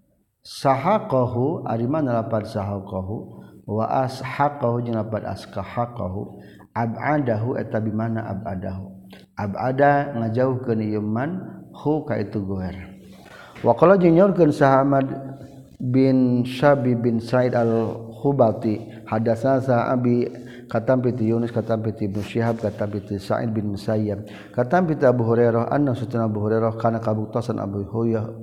Sahakohu 0.43 1.69
arimah 1.69 2.03
nalapan 2.03 2.43
sahakohu 2.49 3.45
wa 3.65 4.09
ashaqahu 4.09 4.85
jeung 4.85 4.97
lapan 5.01 5.25
askahaqahu 5.25 6.41
abadahu 6.73 7.61
eta 7.61 7.79
bimana 7.81 8.25
abadahu. 8.29 8.89
Abada 9.37 10.15
ngajauhkeun 10.17 10.81
ieu 10.81 11.03
man 11.03 11.43
hu 11.75 12.07
ka 12.07 12.17
itu 12.23 12.39
goer 12.41 12.94
Wakala 13.65 13.97
nyorkan 13.97 14.53
sahamad 14.53 15.09
bin 15.81 16.45
Syabi 16.45 16.93
bin 16.93 17.17
Said 17.17 17.57
al-Khubati 17.57 19.09
hadasna 19.09 19.57
sa 19.65 19.77
Abi 19.89 20.29
katam 20.75 20.99
piti 20.99 21.31
Yunus 21.31 21.55
katam 21.55 21.87
piti 21.87 22.11
Ibnu 22.11 22.19
Syihab 22.19 22.59
katam 22.59 22.91
piti 22.91 23.23
Sa'id 23.23 23.55
bin 23.55 23.79
Musayyab 23.79 24.27
katam 24.51 24.91
piti 24.91 25.07
Abu 25.07 25.23
Hurairah 25.23 25.71
anna 25.71 25.95
sutuna 25.95 26.27
Abu 26.27 26.43
Hurairah 26.43 26.75
kana 26.75 26.99
kabuktosan 26.99 27.63
Abu 27.63 27.87
Huyah 27.87 28.43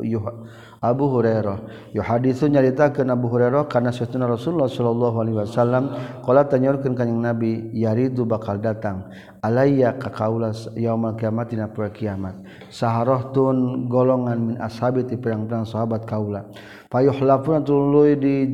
Abu 0.81 1.05
Hurairah. 1.11 1.91
Yo 1.93 2.01
haditsu 2.01 2.47
nyaritakeun 2.47 3.11
Abu 3.11 3.27
Hurairah 3.29 3.67
kana 3.67 3.91
sutuna 3.91 4.25
Rasulullah 4.25 4.71
sallallahu 4.71 5.17
alaihi 5.21 5.37
wasallam 5.43 5.83
qala 6.23 6.47
tanyaurkeun 6.47 6.95
kanjing 6.95 7.19
Nabi 7.19 7.69
yaridu 7.75 8.23
bakal 8.23 8.57
datang. 8.63 9.11
Alayya 9.43 9.99
ka 9.99 10.09
kaula 10.09 10.55
yaumul 10.73 11.19
kiamat 11.19 11.51
dina 11.51 11.67
poe 11.67 11.91
kiamat. 11.91 12.39
Saharohtun 12.71 13.91
golongan 13.91 14.39
min 14.39 14.55
ashabi 14.57 15.03
ti 15.05 15.19
pirang-pirang 15.19 15.67
sahabat 15.67 16.07
kaula. 16.07 16.47
Payuhlafuna 16.89 17.61
tuluy 17.61 18.15
di 18.17 18.49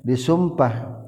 disumpah 0.00 0.99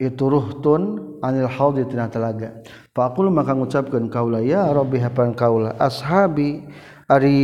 itu 0.00 0.24
ruhtun 0.26 1.18
anil 1.22 1.46
haudi 1.46 1.86
tina 1.86 2.10
telaga. 2.10 2.62
Faqul 2.94 3.30
maka 3.30 3.54
ngucapkeun 3.54 4.10
kaula 4.10 4.42
ya 4.42 4.70
rabbi 4.70 4.98
hapan 4.98 5.34
kaula 5.34 5.74
ashabi 5.78 6.62
ari 7.10 7.38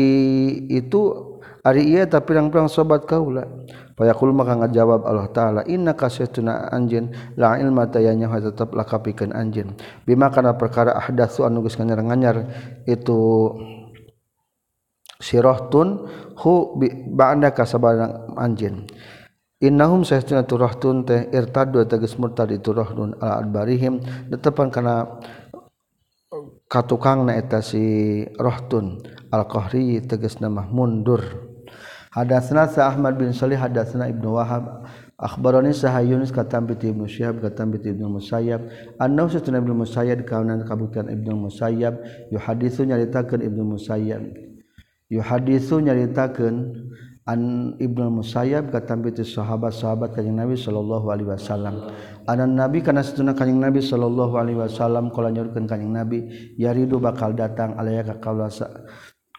itu 0.71 1.31
ari 1.61 1.85
ieu 1.93 2.05
ta 2.09 2.25
pirang-pirang 2.25 2.69
sahabat 2.69 3.05
kaula 3.05 3.45
Fayaqul 4.01 4.33
maka 4.33 4.57
ngajawab 4.57 5.05
Allah 5.05 5.29
taala 5.29 5.61
inna 5.69 5.93
kasatuna 5.93 6.73
anjeun 6.73 7.13
la 7.37 7.61
ilma 7.61 7.85
tayanya 7.85 8.33
tetap 8.41 8.73
lakapikeun 8.73 9.29
anjeun 9.37 9.77
bima 10.09 10.33
kana 10.33 10.57
perkara 10.57 10.97
ahdatsu 10.97 11.45
anu 11.45 11.61
geus 11.61 11.77
nganyar-nganyar 11.77 12.49
itu 12.89 13.21
sirohtun 15.21 16.09
hu 16.33 16.81
ba'da 17.13 17.53
kasabana 17.53 18.25
anjeun 18.41 18.89
Innahum 19.61 20.09
sahtuna 20.09 20.49
turahtun 20.49 21.05
teh 21.05 21.29
irtadu 21.37 21.85
tegas 21.85 22.17
murtad 22.17 22.49
itu 22.49 22.73
rahdun 22.73 23.13
ala 23.21 23.45
adbarihim. 23.45 24.01
Tetepan 24.33 24.73
kana 24.73 25.21
katukang 26.65 27.29
na 27.29 27.37
eta 27.37 27.61
si 27.61 28.25
rahtun 28.41 29.05
al 29.29 29.45
qahri 29.45 30.01
tegas 30.01 30.41
nama 30.41 30.65
mundur. 30.65 31.21
Hadatsna 32.09 32.73
sa 32.73 32.89
Ahmad 32.89 33.21
bin 33.21 33.37
Salih 33.37 33.61
hadatsna 33.61 34.09
Ibnu 34.09 34.41
Wahab. 34.41 34.89
Akhbarani 35.21 35.77
saha 35.77 36.01
Yunus 36.01 36.33
katam 36.33 36.65
bi 36.65 36.75
Ibnu 36.81 37.05
Syihab 37.05 37.45
katam 37.45 37.77
bi 37.77 37.85
Ibnu 37.85 38.17
Musayyab. 38.17 38.65
Annahu 38.97 39.29
satuna 39.29 39.61
Ibnu 39.61 39.85
Musayyab 39.85 40.25
kaunan 40.25 40.65
kabutan 40.65 41.13
Ibnu 41.13 41.37
Musayyab. 41.37 42.01
Yuhaditsu 42.33 42.89
nyaritakeun 42.89 43.45
Ibnu 43.45 43.77
Musayyab. 43.77 44.25
Yuhaditsu 45.13 45.85
nyaritakeun 45.85 46.57
an 47.31 47.41
Ibnu 47.79 48.11
Musayyab 48.19 48.75
katam 48.75 49.07
bi 49.07 49.15
sahabat-sahabat 49.15 50.19
kanjing 50.19 50.35
Nabi 50.35 50.59
sallallahu 50.59 51.07
alaihi 51.15 51.31
wasallam. 51.31 51.95
Anan 52.27 52.59
nabi 52.59 52.83
kana 52.83 53.07
satuna 53.07 53.39
kanjing 53.39 53.63
Nabi 53.63 53.79
sallallahu 53.79 54.35
alaihi 54.35 54.59
wasallam 54.59 55.15
kala 55.15 55.31
nyorkeun 55.31 55.71
kanjing 55.71 55.95
Nabi 55.95 56.27
yaridu 56.59 56.99
bakal 56.99 57.39
datang 57.39 57.79
alaya 57.79 58.03
ka 58.03 58.19
kaula 58.19 58.51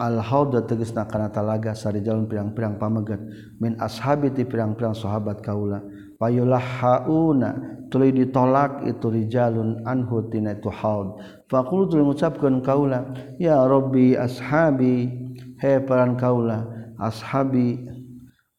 Al-hauda 0.01 0.65
teges 0.65 0.97
na 0.97 1.05
kana 1.05 1.29
talaga 1.29 1.77
sari 1.77 2.01
jalan 2.01 2.25
pirang-pirang 2.25 2.81
pamegat 2.81 3.21
min 3.61 3.77
ashabi 3.77 4.33
ti 4.33 4.47
pirang-pirang 4.47 4.95
sahabat 4.97 5.43
kaula. 5.43 5.83
Payulah 6.17 6.63
hauna 6.81 7.83
tuluy 7.91 8.09
ditolak 8.09 8.87
itu 8.87 9.11
rijalun 9.13 9.83
anhu 9.85 10.31
tina 10.31 10.57
itu 10.57 10.73
haud. 10.73 11.21
Tuluy 11.51 12.01
ngucapkeun 12.01 12.65
kaula 12.65 13.13
ya 13.37 13.61
rabbi 13.67 14.17
ashabi 14.17 15.11
he 15.61 15.77
paran 15.85 16.17
kaula 16.17 16.80
ashabi 17.01 17.81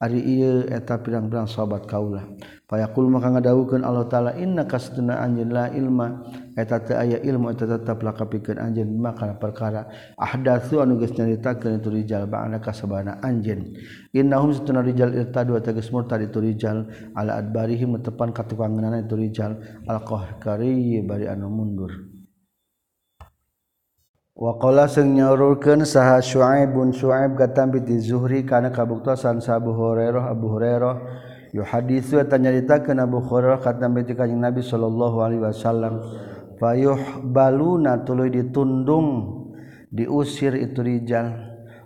ari 0.03 0.19
ieu 0.19 0.67
eta 0.67 0.99
pirang-pirang 0.99 1.47
sahabat 1.47 1.87
kaula. 1.87 2.27
Payakul 2.67 3.07
maka 3.07 3.31
ngadawukeun 3.31 3.87
Allah 3.87 4.11
taala 4.11 4.35
inna 4.35 4.67
kasduna 4.67 5.23
anjeun 5.23 5.55
la 5.55 5.71
ilma. 5.71 6.27
Eta 6.59 6.83
teu 6.83 6.99
aya 6.99 7.23
ilmu 7.23 7.55
eta 7.55 7.71
tetep 7.71 8.03
lakapikeun 8.03 8.59
anjeun 8.59 8.99
maka 8.99 9.31
perkara. 9.39 9.87
Ahdatsu 10.19 10.83
anu 10.83 10.99
geus 10.99 11.15
nyaritakeun 11.15 11.79
itu 11.79 11.89
rijal 11.95 12.27
ba'ana 12.27 12.59
kasabana 12.59 13.23
anjeun. 13.23 13.79
Innahum 14.11 14.51
satuna 14.51 14.83
rijal 14.83 15.15
irtadu 15.15 15.55
eta 15.55 15.71
geus 15.71 15.95
murtad 15.95 16.19
itu 16.27 16.43
rijal. 16.43 16.91
Ala 17.15 17.39
adbarihim 17.39 17.95
tepan 18.03 18.35
katukanganana 18.35 19.07
itu 19.07 19.15
rijal. 19.15 19.63
Al 19.87 20.03
qahkari 20.03 20.99
bari 21.07 21.31
anu 21.31 21.47
mundur. 21.47 22.12
Wakola 24.43 24.91
sing 24.91 25.15
nyorulkeun 25.15 25.87
saha 25.87 26.19
Shu'aib 26.19 26.75
bin 26.75 26.91
Syuaib 26.91 27.39
katambi 27.39 27.79
ti 27.87 28.03
Zuhri 28.03 28.43
kana 28.43 28.75
kabuktasan 28.75 29.39
sa 29.39 29.63
Abu 29.63 29.71
Hurairah. 29.71 30.35
Abu 30.35 30.51
Hurairah 30.51 30.95
yuhaditsu 31.55 32.19
eta 32.19 32.43
nyaritakeun 32.43 32.99
Abu 32.99 33.23
Hurairah 33.23 33.63
katambi 33.63 34.03
ti 34.03 34.19
Kanjeng 34.19 34.43
Nabi 34.43 34.67
sallallahu 34.67 35.23
alaihi 35.23 35.47
wasallam 35.47 36.03
fayuh 36.59 37.23
baluna 37.23 38.03
tuluy 38.03 38.35
ditundung 38.35 39.47
diusir 39.95 40.59
itu 40.59 40.83
rijal. 40.83 41.39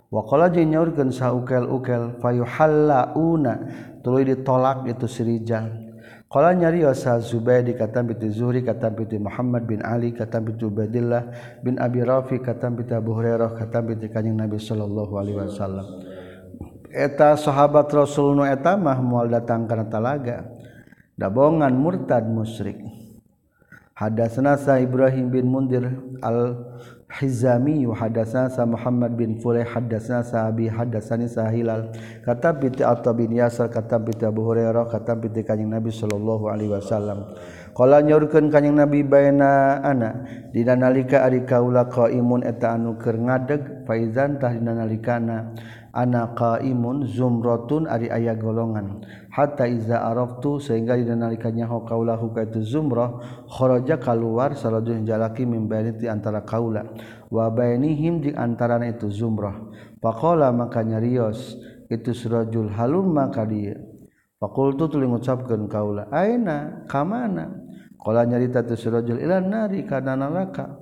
Wakola 0.09 0.49
jeung 0.49 0.73
nyaurkeun 0.73 1.13
saukel-ukel 1.13 2.17
fayuhallauna 2.25 3.53
tuluy 4.01 4.25
ditolak 4.25 4.89
itu 4.89 5.05
si 5.05 5.21
rijal. 5.21 5.86
Qala 6.27 6.51
nyariosa 6.51 7.23
Zubair 7.23 7.63
dikata 7.63 8.03
binti 8.03 8.27
Zuhri 8.27 8.59
kata 8.59 8.91
binti 8.91 9.15
Muhammad 9.15 9.63
bin 9.63 9.79
Ali 9.79 10.11
kata 10.11 10.43
binti 10.43 10.67
Ubaidillah 10.67 11.23
bin 11.63 11.79
Abi 11.79 12.03
Rafi 12.03 12.43
kata 12.43 12.67
binti 12.67 12.91
Abu 12.91 13.15
Hurairah 13.15 13.55
kata 13.55 13.79
binti 13.79 14.11
kanjeng 14.11 14.35
Nabi 14.35 14.59
sallallahu 14.59 15.13
alaihi 15.15 15.39
wasallam. 15.39 15.87
Eta 16.91 17.39
sahabat 17.39 17.87
Rasul 17.95 18.35
nu 18.35 18.43
eta 18.43 18.75
mah 18.75 18.99
moal 18.99 19.31
datang 19.31 19.71
kana 19.71 19.87
talaga. 19.87 20.43
Dabongan 21.15 21.71
murtad 21.71 22.27
musyrik. 22.27 22.75
Hadatsana 23.95 24.59
Ibrahim 24.83 25.31
bin 25.31 25.47
Mundir 25.47 25.89
al 26.19 26.69
Hizami 27.07 27.87
hadasna 27.87 28.51
sa 28.51 28.67
Muhammad 28.67 29.15
bin 29.15 29.39
Fulay 29.39 29.63
hadasna 29.63 30.27
sa 30.27 30.51
Abi 30.51 30.67
hadasani 30.67 31.31
sa 31.31 31.47
Hilal. 31.47 31.95
Kata 32.19 32.51
piti 32.51 32.83
atau 32.83 33.15
bin 33.15 33.31
Yasar 33.31 33.71
kata 33.71 33.95
piti 34.03 34.27
Abu 34.27 34.43
Hurairah 34.43 34.91
kata 34.91 35.15
piti 35.15 35.39
kanjing 35.39 35.71
Nabi 35.71 35.87
sallallahu 35.87 36.51
alaihi 36.51 36.67
wasallam. 36.67 37.31
Qala 37.71 38.03
nyurkeun 38.03 38.51
kanjing 38.51 38.75
Nabi 38.75 39.07
baina 39.07 39.79
ana 39.87 40.27
dina 40.51 40.75
nalika 40.75 41.23
ari 41.23 41.47
kaula 41.47 41.87
qaimun 41.87 42.43
eta 42.43 42.75
anu 42.75 42.99
keur 42.99 43.15
ngadeg 43.15 43.87
faizan 43.87 44.35
tah 44.35 44.51
dina 44.51 44.75
nalikana 44.75 45.55
ana 45.97 46.37
qaimun 46.37 47.09
zumratun 47.09 47.89
ari 47.89 48.13
aya 48.13 48.37
golongan. 48.37 49.01
Hatta 49.33 49.65
iza 49.65 50.05
araftu 50.05 50.61
sehingga 50.61 50.93
dinalikannya 50.93 51.65
ho 51.65 51.81
kaulahu 51.81 52.37
ka 52.37 52.45
itu 52.45 52.61
zumrah 52.61 53.17
kharaja 53.49 53.97
keluar 53.97 54.53
salajun 54.53 55.09
jalaki 55.09 55.49
min 55.49 55.65
bainiti 55.65 56.05
antara 56.05 56.45
kaula. 56.45 56.85
Wa 57.33 57.49
bainihim 57.49 58.21
di 58.21 58.29
antara 58.37 58.77
itu 58.85 59.09
zumrah. 59.09 59.57
Faqala 59.97 60.53
maka 60.53 60.85
nyarios 60.85 61.57
itu 61.89 62.13
surajul 62.13 62.69
halum 62.77 63.17
maka 63.17 63.41
dia. 63.49 63.81
Faqultu 64.37 64.85
tuluy 64.85 65.09
ngucapkeun 65.09 65.65
kaula 65.65 66.13
aina? 66.13 66.85
Kamana? 66.85 67.49
Qala 67.97 68.29
nyarita 68.29 68.61
tu 68.61 68.77
surajul 68.77 69.17
ila 69.17 69.41
nari 69.41 69.81
kana 69.81 70.13
neraka. 70.13 70.77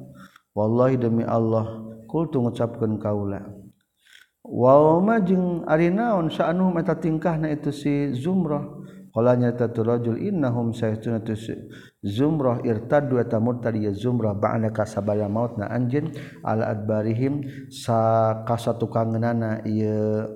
Wallahi 0.51 0.99
demi 0.99 1.23
Allah 1.23 1.79
qultu 2.11 2.43
ngucapkeun 2.43 2.99
kaula 2.99 3.54
wamang 4.45 5.65
ari 5.65 5.89
naon 5.89 6.29
saanu 6.29 6.69
meta 6.69 6.93
tingkah 6.93 7.37
tingkahna 7.41 7.47
itu 7.49 7.71
si 7.73 8.13
Zumrah. 8.13 8.85
Qala 9.15 9.39
nyata 9.39 9.71
rajul 9.71 10.19
innahum 10.19 10.75
saytuna 10.75 11.23
tu 11.23 11.39
Zumrah 12.03 12.59
irtaddu 12.67 13.15
eta 13.15 13.39
murtad 13.39 13.79
ya 13.79 13.95
Zumrah 13.95 14.35
ba'da 14.35 14.75
kasabaya 14.75 15.31
mautna 15.31 15.71
anjeun 15.71 16.11
ala 16.43 16.75
adbarihim 16.75 17.47
sa 17.71 18.43
kasatukangeunana 18.43 19.63
ieu 19.63 20.35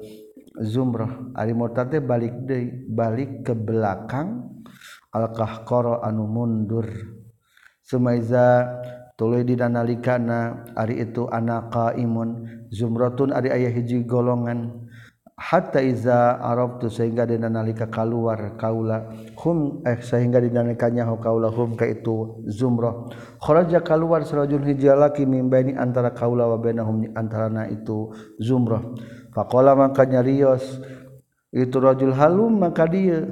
Zumrah. 0.63 1.35
Ari 1.35 1.51
murtad 1.51 1.91
balik 2.07 2.47
deui 2.47 2.87
balik 2.87 3.43
ke 3.43 3.51
belakang. 3.51 4.47
Al-kahqara 5.11 5.99
anu 6.07 6.31
mundur. 6.31 6.87
Sumaiza 7.83 8.79
tuluy 9.19 9.43
didanalikana 9.43 10.71
ari 10.79 11.03
itu 11.03 11.27
anak 11.27 11.75
qaimun 11.75 12.47
zumratun 12.71 13.35
ari 13.35 13.51
ayah 13.51 13.75
hiji 13.75 14.07
golongan. 14.07 14.87
Hatta 15.39 15.79
iza 15.79 16.35
arabtu 16.35 16.91
sehingga 16.91 17.23
dinalika 17.23 17.87
keluar 17.87 18.59
kaula 18.59 19.07
hum 19.39 19.79
eh 19.87 20.03
sehingga 20.03 20.43
dinalikanya 20.43 21.07
ho 21.07 21.15
kaula 21.15 21.47
hum 21.47 21.79
ka 21.79 21.87
itu 21.87 22.43
zumrah. 22.51 23.07
Kharaja 23.39 23.79
keluar 23.79 24.27
sarajul 24.27 24.67
hijalaki 24.67 25.23
mimbaini 25.23 25.79
antara 25.79 26.11
kaula 26.11 26.43
wa 26.43 26.59
bainahum 26.59 27.07
antarana 27.15 27.71
itu 27.71 28.11
zumrah. 28.35 28.83
Faqala 29.31 29.79
maka 29.79 30.03
nyarios 30.03 30.83
itu 31.55 31.77
rajul 31.79 32.11
halum 32.19 32.59
maka 32.59 32.83
dia. 32.83 33.23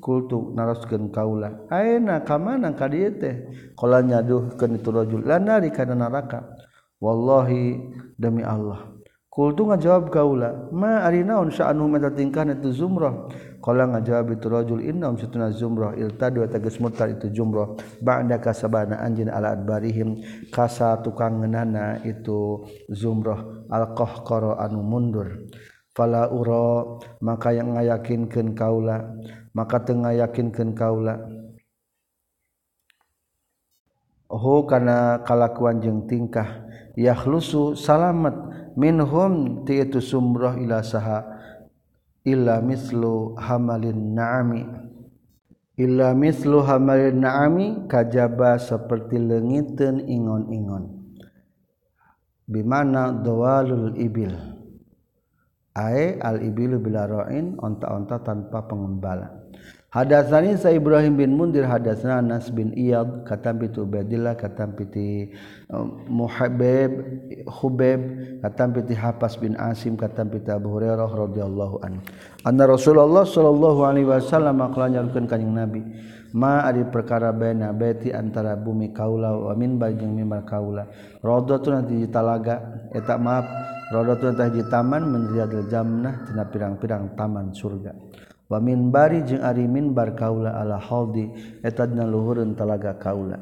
kultu 0.00 0.52
naraskeun 0.54 1.10
kaula. 1.12 1.66
Aina 1.72 2.22
ka 2.22 2.36
mana 2.38 2.72
ka 2.72 2.88
dieu 2.88 3.12
teh? 3.16 3.48
Qala 3.74 4.02
nyaduhkeun 4.02 4.78
itu 4.78 4.90
rajul 4.92 5.22
lanari 5.24 5.72
kana 5.72 5.94
neraka 5.96 6.44
wallahi 7.00 7.80
demi 8.16 8.42
Allah. 8.42 8.96
Kultu 9.36 9.68
ngajawab 9.68 10.08
kaula 10.08 10.72
ma 10.72 11.04
ari 11.04 11.20
naon 11.20 11.52
sa'anu 11.52 11.92
mata 11.92 12.08
tingkahna 12.08 12.56
itu 12.56 12.72
zumrah? 12.72 13.28
Qala 13.60 13.84
ngajawab 13.84 14.32
itu 14.32 14.46
rajul 14.48 14.80
innahum 14.80 15.20
satuna 15.20 15.52
zumrah 15.52 15.92
iltadu 15.92 16.40
wa 16.40 16.48
tagas 16.48 16.80
mutar 16.80 17.12
itu 17.12 17.28
zumrah 17.28 17.76
ba'da 18.00 18.40
kasabana 18.40 18.96
anjin 19.04 19.28
ala 19.28 19.52
adbarihim. 19.52 20.24
Kasa 20.48 21.04
tukang 21.04 21.44
ngeunana 21.44 22.00
itu 22.08 22.64
zumrah 22.88 23.66
alqahqara 23.68 24.56
anu 24.56 24.80
mundur. 24.80 25.50
Fala 25.92 26.32
ura 26.32 27.00
maka 27.24 27.52
yang 27.52 27.76
ngayakinkeun 27.76 28.56
kaula 28.56 29.04
maka 29.56 29.80
teu 29.80 29.96
ngayakinkeun 29.96 30.76
kaula 30.76 31.16
oh 34.30 34.66
kana 34.66 35.22
kalakuan 35.22 35.78
jeung 35.80 36.04
tingkah. 36.06 36.66
Yakhlusu 36.96 37.76
salamat 37.76 38.34
minhum 38.74 39.64
ti 39.68 39.84
itu 39.84 40.00
sumrah 40.00 40.56
ila 40.56 40.80
saha 40.80 41.24
illa 42.24 42.58
mislu 42.64 43.36
hamalin 43.36 44.16
na'ami. 44.16 44.64
Illa 45.76 46.16
mislu 46.16 46.64
hamalin 46.64 47.20
na'ami 47.20 47.84
kajaba 47.84 48.56
seperti 48.56 49.20
lengiten 49.20 50.00
ingon-ingon. 50.08 51.04
Bimana 52.48 53.12
dawalul 53.12 53.92
ibil. 54.00 54.32
Ae 55.76 56.16
al 56.16 56.40
ibilu 56.40 56.80
bila 56.80 57.04
ra'in 57.04 57.60
onta-onta 57.60 58.24
tanpa 58.24 58.64
pengembala 58.64 59.45
Hadatsani 59.86 60.58
sa 60.58 60.74
Ibrahim 60.74 61.14
bin 61.14 61.38
Mundir 61.38 61.62
hadatsana 61.62 62.18
Anas 62.18 62.50
bin 62.50 62.74
Iyad 62.74 63.22
katam 63.22 63.62
piti 63.62 63.78
Ubaidillah 63.78 64.34
katam 64.34 64.74
piti 64.74 65.30
um, 65.70 66.02
Muhabbib 66.10 66.90
Khubab 67.46 68.00
katam 68.42 68.74
piti 68.74 68.98
Hapas 68.98 69.38
bin 69.38 69.54
Asim 69.54 69.94
katam 69.94 70.26
piti 70.26 70.50
Abu 70.50 70.74
Hurairah 70.74 71.06
radhiyallahu 71.06 71.86
anhu. 71.86 72.02
Anna 72.42 72.66
Rasulullah 72.66 73.22
sallallahu 73.22 73.86
alaihi 73.86 74.10
wasallam 74.10 74.58
qala 74.74 74.90
nyarukeun 74.90 75.30
kanjing 75.30 75.54
Nabi 75.54 75.80
ma 76.34 76.66
ari 76.66 76.82
perkara 76.90 77.30
baina 77.30 77.70
baiti 77.70 78.10
antara 78.10 78.58
bumi 78.58 78.90
kaula 78.90 79.38
wa 79.38 79.54
minbar 79.54 79.94
jeung 79.94 80.18
mimbar 80.18 80.42
kaula. 80.42 80.90
Radatun 81.22 81.86
di 81.86 82.04
talaga. 82.10 82.90
Eh, 82.90 82.98
Eta 82.98 83.16
maaf. 83.16 83.46
Radatun 83.86 84.34
tah 84.34 84.50
taman 84.50 85.06
min 85.06 85.30
riyadil 85.30 85.70
jannah 85.70 86.26
tina 86.26 86.42
pirang-pirang 86.50 87.14
taman 87.14 87.54
surga. 87.54 87.94
wamin 88.46 88.94
bari 88.94 89.22
jeung 89.26 89.42
ari 89.42 89.66
minbar 89.66 90.14
kaula 90.14 90.54
ala 90.54 90.78
haldi 90.78 91.30
etadna 91.62 92.06
luhurun 92.06 92.54
talaga 92.54 92.94
kaula 92.98 93.38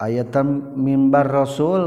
ayatan 0.00 0.76
mimbar 0.76 1.28
rasul 1.28 1.82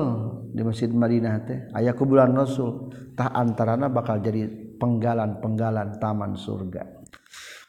di 0.53 0.61
masjid 0.63 0.89
Madinah 0.89 1.35
teh 1.45 1.59
aya 1.73 1.93
kuburan 1.93 2.33
rasul 2.33 2.89
tah 3.13 3.33
antarana 3.33 3.89
bakal 3.89 4.21
jadi 4.21 4.47
penggalan-penggalan 4.77 5.97
taman 5.97 6.37
surga 6.37 6.97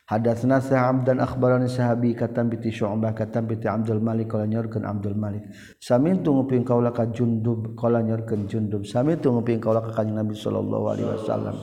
Hadatsna 0.08 0.64
Sa'ab 0.64 1.04
dan 1.04 1.20
akhbarani 1.20 1.68
sahabi 1.68 2.16
katam 2.16 2.48
bi 2.48 2.56
Syu'bah 2.56 3.12
katam 3.12 3.44
bi 3.44 3.60
Abdul 3.60 4.00
Malik 4.00 4.32
qala 4.32 4.48
nyorkeun 4.48 4.88
Abdul 4.88 5.12
Malik. 5.12 5.52
Sami 5.84 6.16
tu 6.24 6.32
nguping 6.32 6.64
kaula 6.64 6.96
ka 6.96 7.12
Jundub 7.12 7.76
qala 7.76 8.00
nyorkeun 8.00 8.48
Jundub. 8.48 8.88
Sami 8.88 9.20
tu 9.20 9.28
nguping 9.28 9.60
kaula 9.60 9.84
ka 9.84 9.92
Kanjeng 10.00 10.16
Nabi 10.16 10.32
sallallahu 10.32 10.84
alaihi 10.96 11.12
wasallam. 11.12 11.56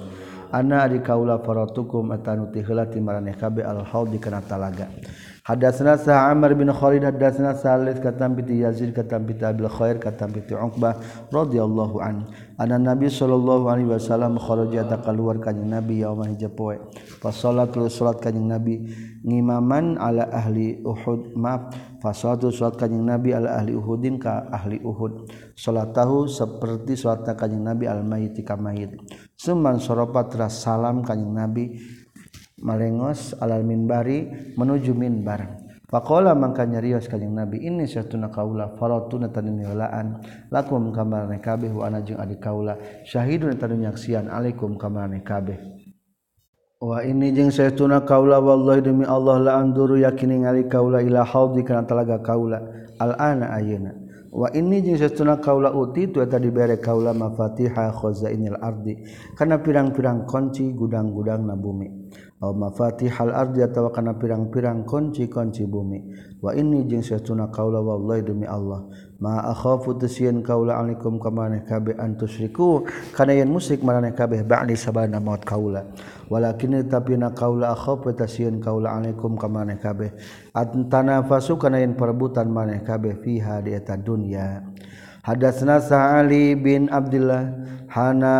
ana 0.52 0.84
ari 0.84 1.00
kaula 1.00 1.40
faratukum 1.40 2.12
atanu 2.12 2.52
tihla 2.52 2.86
timarane 2.86 3.34
kabe 3.38 3.64
al 3.64 3.84
haud 3.86 4.14
kana 4.20 4.42
talaga. 4.42 4.88
Hadatsna 5.46 5.98
sa 5.98 6.32
amr 6.32 6.56
bin 6.56 6.74
khalid 6.74 7.04
hadatsna 7.06 7.54
salih 7.54 7.94
katam 8.02 8.34
bi 8.36 8.42
yazid 8.66 8.96
katam 8.96 9.28
bi 9.30 9.38
abil 9.46 9.70
khair 9.70 10.02
katam 10.02 10.34
bi 10.34 10.42
uqbah 10.42 10.98
radhiyallahu 11.30 12.02
an 12.02 12.26
Ana 12.56 12.80
Nabi 12.80 13.12
sallallahu 13.12 13.68
Alaihi 13.68 13.92
Wasallam 13.92 14.40
khorojata 14.40 15.04
keluar 15.04 15.44
kanyang 15.44 15.84
Nabi 15.84 16.00
yaumah 16.00 16.32
poe 16.56 16.80
fasolat 17.20 17.76
lu 17.76 17.92
salat 17.92 18.24
kanyang 18.24 18.56
Nabi. 18.56 18.76
Ngimaman 19.26 20.00
ala 20.00 20.32
ahli 20.32 20.80
Uhud 20.80 21.36
maaf. 21.36 21.76
Fasolatu 22.00 22.56
salat 22.56 22.80
kanyang 22.80 23.18
Nabi 23.18 23.36
ala 23.36 23.60
ahli 23.60 23.76
Uhudin 23.76 24.16
ka 24.16 24.48
ahli 24.48 24.80
Uhud. 24.80 25.28
Salatahu 25.58 26.32
seperti 26.32 26.96
solatnya 26.96 27.36
kanyang 27.36 27.76
Nabi 27.76 27.92
al 27.92 28.08
mayit 28.08 28.40
ka 28.48 28.56
mayit 28.56 28.96
suman 29.36 29.84
soropat 29.84 30.32
ras 30.40 30.64
salam 30.64 31.04
kanyang 31.04 31.36
Nabi 31.36 31.76
malengos 32.64 33.36
alal 33.36 33.68
minbari 33.68 34.54
menuju 34.56 34.96
minbar. 34.96 35.65
Pakola 35.86 36.34
mangka 36.34 36.66
nyarios 36.66 37.06
kanyang 37.06 37.46
Nabi 37.46 37.62
ini 37.62 37.86
syatuna 37.86 38.34
kaula 38.34 38.74
farotuna 38.74 39.30
tanu 39.30 39.54
milaan 39.54 40.18
lakum 40.50 40.90
kamarane 40.90 41.38
kabeh 41.38 41.70
wa 41.70 41.86
ana 41.86 42.02
jeung 42.02 42.18
adik 42.18 42.42
kaula. 42.42 42.78
Syahidun 43.06 43.54
tanu 43.62 43.78
nyaksian 43.78 44.26
alaikum 44.26 44.82
kamarane 44.82 45.22
kabeh. 45.22 45.62
Wa 46.82 47.06
ini 47.06 47.30
jeung 47.34 47.54
saytuna 47.54 48.02
kaula 48.02 48.42
wallahi 48.42 48.82
demi 48.82 49.06
Allah 49.06 49.38
la 49.42 49.52
anduru 49.62 50.02
yakini 50.02 50.42
ngali 50.42 50.66
kaula 50.66 51.06
ila 51.06 51.22
haudi 51.22 51.62
kana 51.62 51.86
talaga 51.86 52.18
kaula. 52.18 52.62
Al 52.98 53.14
ana 53.20 53.52
ayeuna 53.54 54.05
wa 54.36 54.52
ini 54.52 54.84
jeung 54.84 55.00
sesuna 55.00 55.40
kaula 55.40 55.72
uti 55.72 56.12
tu 56.12 56.20
eta 56.20 56.36
dibere 56.36 56.76
kaula 56.84 57.16
mafatiha 57.16 57.96
khazainil 57.96 58.60
ardi 58.60 59.00
kana 59.40 59.64
pirang-pirang 59.64 60.28
kunci 60.28 60.76
gudang-gudang 60.76 61.48
na 61.48 61.56
bumi. 61.56 61.88
Aw 62.36 62.52
mafatihal 62.52 63.32
ardi 63.32 63.64
atawa 63.64 63.96
kana 63.96 64.20
pirang-pirang 64.20 64.84
kunci-kunci 64.84 65.64
bumi. 65.72 66.04
Wa 66.44 66.52
ini 66.52 66.84
jeung 66.84 67.00
sesuna 67.00 67.48
kaula 67.48 67.80
wallahi 67.80 68.28
demi 68.28 68.44
Allah 68.44 68.84
makhofutun 69.20 70.44
kaula 70.44 70.80
alaikum 70.80 71.20
kamane 71.20 71.64
kabeh 71.64 71.96
antusriku 71.96 72.84
kana 73.16 73.32
yen 73.36 73.48
musik 73.48 73.80
maneh 73.80 74.12
kabeh 74.12 74.44
ba'di 74.44 74.76
sabana 74.76 75.24
maut 75.24 75.44
kaula. 75.48 75.88
Walakin 76.26 76.84
tapi 76.90 77.16
na 77.16 77.32
kaula 77.32 77.76
tasyin 78.18 78.60
kaula 78.60 78.98
alaikum 78.98 79.38
kamane 79.38 79.78
kabeh 79.78 80.12
antanafasu 80.52 81.56
kana 81.62 81.80
yen 81.80 81.94
perebutan 81.94 82.50
maneh 82.50 82.82
kabeh 82.84 83.20
fiha 83.22 83.62
di 83.62 83.78
eta 83.78 83.96
dunya 83.96 84.64
hadatsna 85.26 85.82
sa'ali 85.82 86.54
bin 86.54 86.86
abdillah 86.94 87.50
hana 87.90 88.36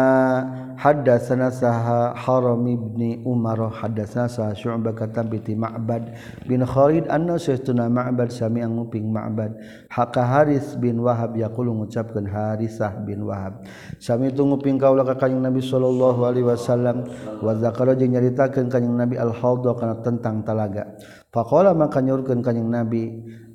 haddatsana 0.78 1.52
saha 1.52 2.14
Haram 2.16 2.64
ibni 2.68 3.20
Umar 3.26 3.58
haddatsana 3.72 4.28
saha 4.30 4.52
Syu'bah 4.56 4.94
katam 4.96 5.28
bi 5.32 5.40
Ma'bad 5.56 6.16
bin 6.46 6.62
Khalid 6.64 7.08
anna 7.10 7.40
sayyiduna 7.40 7.90
Ma'bad 7.92 8.32
sami 8.32 8.62
nguping 8.62 9.08
Ma'bad. 9.10 9.58
Haka 9.90 10.22
Haris 10.24 10.76
bin 10.80 11.02
Wahab 11.02 11.36
yaqulu 11.36 11.72
ngucapkeun 11.84 12.28
Harisah 12.28 13.02
bin 13.04 13.26
Wahab. 13.26 13.64
Sami 13.98 14.32
tu 14.32 14.44
nguping 14.44 14.78
kaula 14.78 15.04
ka 15.04 15.16
kanjing 15.16 15.42
Nabi 15.42 15.64
sallallahu 15.64 16.22
alaihi 16.28 16.48
wasallam. 16.48 17.08
Wa 17.40 17.56
zakara 17.58 17.96
jeung 17.96 18.16
nyaritakeun 18.16 18.68
kanjing 18.70 18.96
Nabi 18.96 19.16
al-haudha 19.20 19.74
kana 19.76 20.00
tentang 20.04 20.46
talaga 20.46 20.96
Pakola 21.36 21.76
maka 21.76 22.00
nyurkan 22.00 22.40
kanyang 22.40 22.72
Nabi 22.72 23.04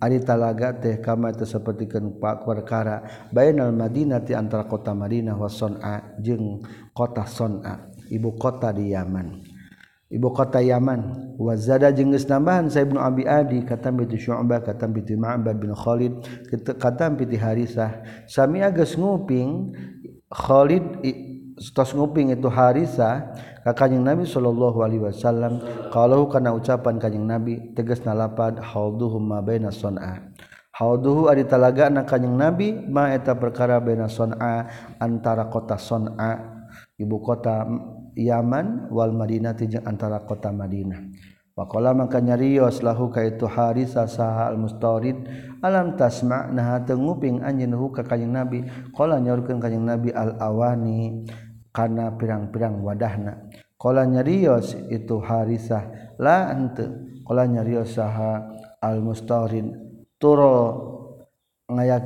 Ari 0.01 0.25
talaga 0.25 0.73
teh 0.73 0.97
kama 0.97 1.29
itu 1.29 1.45
seperti 1.45 1.85
pak 2.17 2.49
perkara. 2.49 3.29
Bainal 3.29 3.73
Madinah 3.77 4.25
ti 4.25 4.33
antara 4.33 4.65
kota 4.65 4.97
Madinah 4.97 5.37
wa 5.37 5.45
Son'a 5.45 6.17
jeng 6.17 6.65
kota 6.97 7.29
Son'a 7.29 7.93
ibu 8.09 8.33
kota 8.41 8.73
di 8.73 8.97
Yaman. 8.97 9.45
Ibu 10.09 10.29
kota 10.33 10.65
Yaman 10.65 11.37
wa 11.37 11.53
zada 11.53 11.93
jeung 11.93 12.17
geus 12.17 12.25
nambahan 12.25 12.73
sa 12.73 12.81
Ibnu 12.81 12.97
Abi 12.97 13.29
Adi 13.29 13.61
katam 13.61 14.01
bi 14.01 14.09
Syu'bah 14.09 14.65
katam 14.65 14.97
bi 14.97 15.05
Ma'bad 15.05 15.61
bin 15.61 15.77
Khalid 15.77 16.17
katam 16.81 17.21
bi 17.21 17.29
Harisah 17.37 18.25
sami 18.25 18.65
geus 18.73 18.97
nguping 18.97 19.77
Khalid 20.33 21.05
tos 21.77 21.93
nguping 21.93 22.33
itu 22.33 22.49
Harisah 22.49 23.37
kakanyang 23.65 24.15
Nabi 24.15 24.25
Shallallahu 24.25 24.79
Alaihi 24.81 25.03
Wasallam 25.05 25.61
kalau 25.93 26.29
karena 26.29 26.55
ucapan 26.57 26.97
kanyang 26.97 27.27
Nabi 27.27 27.55
tegas 27.77 28.03
nalapan 28.05 28.61
haduhumma 28.61 29.45
baina 29.45 29.69
son'a. 29.69 30.33
Hauduhu 30.81 31.29
adi 31.29 31.45
talaga 31.45 31.93
anak 31.93 32.09
kanyang 32.09 32.41
Nabi 32.41 32.73
ma 32.73 33.13
eta 33.13 33.37
perkara 33.37 33.77
baina 33.85 34.09
son'a 34.09 34.65
antara 34.97 35.53
kota 35.53 35.77
son'a 35.77 36.65
ibu 36.97 37.21
kota 37.21 37.69
Yaman 38.17 38.89
wal 38.89 39.13
Madinah 39.13 39.53
jeung 39.61 39.85
antara 39.85 40.25
kota 40.25 40.49
Madinah. 40.49 41.13
Pakola 41.53 41.93
maka 41.93 42.25
nyarios 42.25 42.81
lahu 42.81 43.13
kaitu 43.13 43.45
harisa 43.45 44.09
saha 44.09 44.49
al 44.49 44.57
mustaurid 44.57 45.21
alam 45.61 45.93
tasma 46.01 46.49
nah 46.49 46.81
tenguping 46.81 47.45
anjeun 47.45 47.77
hu 47.77 47.93
ka 47.93 48.01
kanjing 48.01 48.33
Nabi. 48.33 48.65
Qala 48.97 49.21
nyorkeun 49.21 49.61
kanjing 49.61 49.85
Nabi 49.85 50.09
al 50.17 50.41
awani 50.41 51.29
karena 51.71 52.15
pirang-pirang 52.15 52.83
wadahna. 52.83 53.51
Kalau 53.81 54.05
nyarios 54.05 54.77
itu 54.93 55.17
harisah. 55.23 56.15
La 56.21 56.53
ente. 56.53 56.85
Kalau 57.25 57.47
nyarios 57.47 57.97
saha 57.97 58.45
al 58.83 59.01
mustarin 59.01 59.73
turo 60.19 60.57
ngayak 61.71 62.05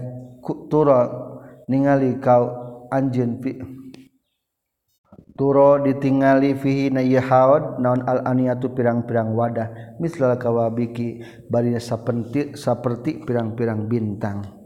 turo 0.69 1.01
ningali 1.67 2.21
kau 2.21 2.45
anjeun 2.93 3.41
pi 3.41 3.57
turo 5.35 5.81
ditingali 5.81 6.53
fihi 6.55 6.93
na 6.93 7.01
yahawad 7.01 7.81
naon 7.81 8.05
al 8.05 8.23
aniyatu 8.29 8.71
pirang-pirang 8.71 9.33
wadah. 9.33 9.99
Misal 9.99 10.37
kawabiki 10.39 11.25
bari 11.49 11.75
saperti 11.81 12.55
saperti 12.55 13.25
pirang-pirang 13.25 13.89
bintang 13.89 14.64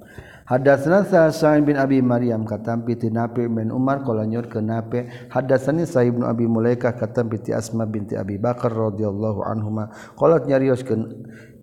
Hadatsana 0.49 1.05
Sa'id 1.28 1.68
bin 1.68 1.76
Abi 1.76 2.01
Maryam 2.01 2.49
katam 2.49 2.80
piti 2.88 3.12
Nafi 3.12 3.44
bin 3.53 3.68
Umar 3.68 4.01
qala 4.01 4.24
nyur 4.24 4.49
ke 4.49 4.64
Nafi. 4.64 5.28
Hadatsani 5.28 5.84
Sa'id 5.84 6.16
bin 6.16 6.24
Abi 6.24 6.49
Mulaikah 6.49 6.96
katam 6.96 7.28
piti 7.28 7.53
Asma 7.53 7.84
binti 7.84 8.16
Abi 8.16 8.40
Bakar 8.40 8.72
radhiyallahu 8.72 9.44
anhuma. 9.44 9.92
Qalat 10.16 10.49
nyarioskeun 10.49 11.05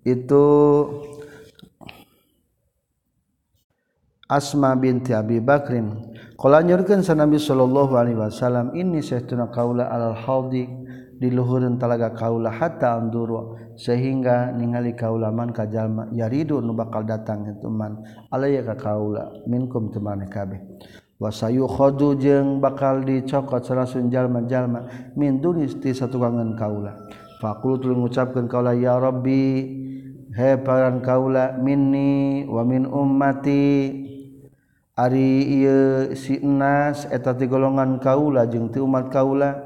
itu 0.06 0.44
Asma 4.30 4.78
binti 4.78 5.10
Abi 5.10 5.42
Bakrin. 5.42 6.14
Qala 6.38 6.62
nyurkeun 6.62 7.02
sa 7.02 7.18
Nabi 7.18 7.42
sallallahu 7.42 7.98
alaihi 7.98 8.22
wasallam 8.22 8.70
inni 8.78 9.02
sayyiduna 9.02 9.50
qaula 9.50 9.90
alal 9.90 10.14
haudi 10.14 10.68
diluhurun 11.16 11.80
talaga 11.80 12.12
kaula 12.12 12.52
hatta 12.52 12.96
anduru 12.96 13.56
sehingga 13.76 14.52
ningali 14.52 14.92
kaulaman 14.96 15.52
kajalma 15.52 16.08
yaridu 16.12 16.60
nu 16.60 16.76
bakal 16.76 17.04
datang 17.04 17.44
teman 17.60 18.00
alaya 18.32 18.64
ka 18.64 18.76
kaula 18.76 19.32
minkum 19.48 19.92
teman 19.92 20.24
kabeh. 20.28 20.60
Wasayu 21.16 21.64
khodu 21.64 22.20
jeung 22.20 22.60
bakal 22.60 23.00
dicokot 23.00 23.64
sarasun 23.64 24.12
jalma-jalma 24.12 25.12
min 25.16 25.40
dunisti 25.40 25.96
satukangan 25.96 26.52
kaula. 26.60 26.92
Faqultu 27.40 27.88
ngucapkeun 27.96 28.48
kaula 28.52 28.76
ya 28.76 29.00
rabbi 29.00 29.64
he 30.36 30.50
paran 30.60 31.00
kaula 31.00 31.56
minni 31.56 32.44
wa 32.44 32.60
min 32.68 32.84
ummati 32.84 34.04
ari 34.92 35.44
ieu 35.60 36.12
si 36.12 36.40
nas 36.44 37.08
eta 37.08 37.32
ti 37.32 37.48
golongan 37.48 37.96
kaula 37.96 38.44
jeung 38.44 38.68
ti 38.68 38.80
umat 38.80 39.08
kaula 39.08 39.65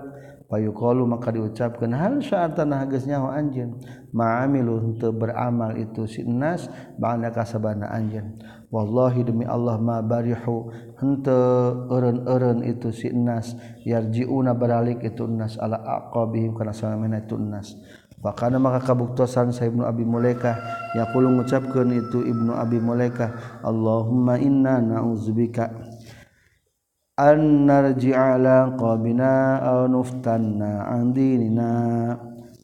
payuqalu 0.51 1.07
maka 1.07 1.31
diucapkeun 1.31 1.95
hal 1.95 2.19
sya'atana 2.19 2.85
geus 2.91 3.07
nyaho 3.07 3.31
anjeun 3.31 3.79
ma'amilun 4.11 4.99
teu 4.99 5.15
beramal 5.15 5.79
itu 5.79 6.11
si 6.11 6.27
nas 6.27 6.67
ba'da 6.99 7.31
kasabana 7.31 7.87
anjeun 7.95 8.35
wallahi 8.75 9.23
demi 9.23 9.47
Allah 9.47 9.79
ma 9.79 10.03
barihu 10.03 10.75
henteu 10.99 11.87
eureun-eureun 11.87 12.67
itu 12.67 12.91
si 12.91 13.15
nas 13.15 13.55
yarjiuna 13.87 14.59
baralik 14.59 15.07
itu 15.07 15.25
nas 15.31 15.55
ala 15.57 15.79
aqabihim 15.79 16.59
kana 16.59 16.75
samana 16.75 17.23
itu 17.23 17.39
nas. 17.39 17.79
Fakana 18.21 18.61
maka 18.61 18.85
kabuktosan 18.85 19.49
sa 19.49 19.65
Ibnu 19.65 19.81
Abi 19.81 20.05
Mulaika 20.05 20.61
yaqulu 20.93 21.41
ngucapkeun 21.41 21.89
itu 21.89 22.21
Ibnu 22.29 22.53
Abi 22.53 22.77
Mulaika 22.77 23.33
Allahumma 23.65 24.37
inna 24.37 24.77
na'udzubika 24.77 25.73
an 27.21 27.69
narji'a 27.69 28.41
ala 28.41 28.73
qawmina 28.81 29.61
aw 29.61 29.85
nuftanna 29.85 30.89
an 30.89 31.13
dinina. 31.13 31.71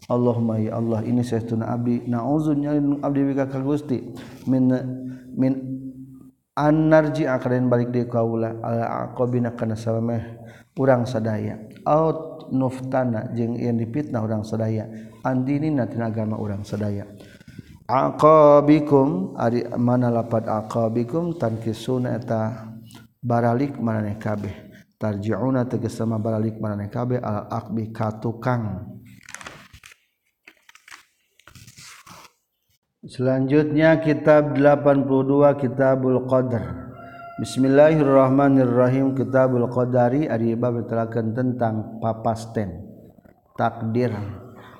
Allahumma 0.09 0.57
ya 0.57 0.81
Allah 0.81 1.05
ini 1.05 1.21
saestuna 1.21 1.69
abdi. 1.77 2.09
Na'udzu 2.09 2.57
nyalin 2.57 3.05
abdi 3.05 3.21
bika 3.27 3.53
ka 3.53 3.61
Gusti. 3.61 4.01
Min 4.49 4.73
min 5.37 5.53
an 6.57 6.77
narji'a 6.89 7.37
kalian 7.37 7.69
balik 7.69 7.93
deui 7.93 8.09
kaula 8.09 8.57
ala 8.65 9.13
aqabina 9.13 9.53
kana 9.53 9.77
salameh 9.77 10.41
urang 10.81 11.05
sadaya. 11.05 11.61
Aw 11.85 12.49
nuftana 12.49 13.37
jeung 13.37 13.61
yang 13.61 13.77
dipitnah 13.77 14.25
urang 14.25 14.41
sadaya. 14.41 14.89
An 15.21 15.45
dinina 15.45 15.85
tina 15.85 16.09
agama 16.09 16.41
urang 16.41 16.65
sadaya. 16.65 17.05
Aqabikum 17.87 19.39
ari 19.39 19.63
mana 19.79 20.11
lapat 20.11 20.47
aqabikum 20.49 21.39
tankisuna 21.39 22.19
eta 22.19 22.73
baralik 23.27 23.75
maneh 23.83 24.15
kabeh? 24.23 24.71
Tarjiuna 24.97 25.67
teges 25.67 25.99
sama 25.99 26.23
baralik 26.23 26.63
maneh 26.63 26.87
kabeh? 26.87 27.19
Al 27.19 27.51
akbi 27.51 27.91
katukang. 27.91 28.95
Selanjutnya 33.07 34.03
kitab 34.03 34.59
82 34.59 35.63
Kitabul 35.63 36.27
Qadar 36.27 36.91
Bismillahirrahmanirrahim 37.39 39.15
Kitabul 39.15 39.71
Qadari. 39.71 40.27
Ari 40.27 40.59
bab 40.59 40.89
tentang 40.91 42.03
papasten 42.03 42.83
takdir. 43.55 44.11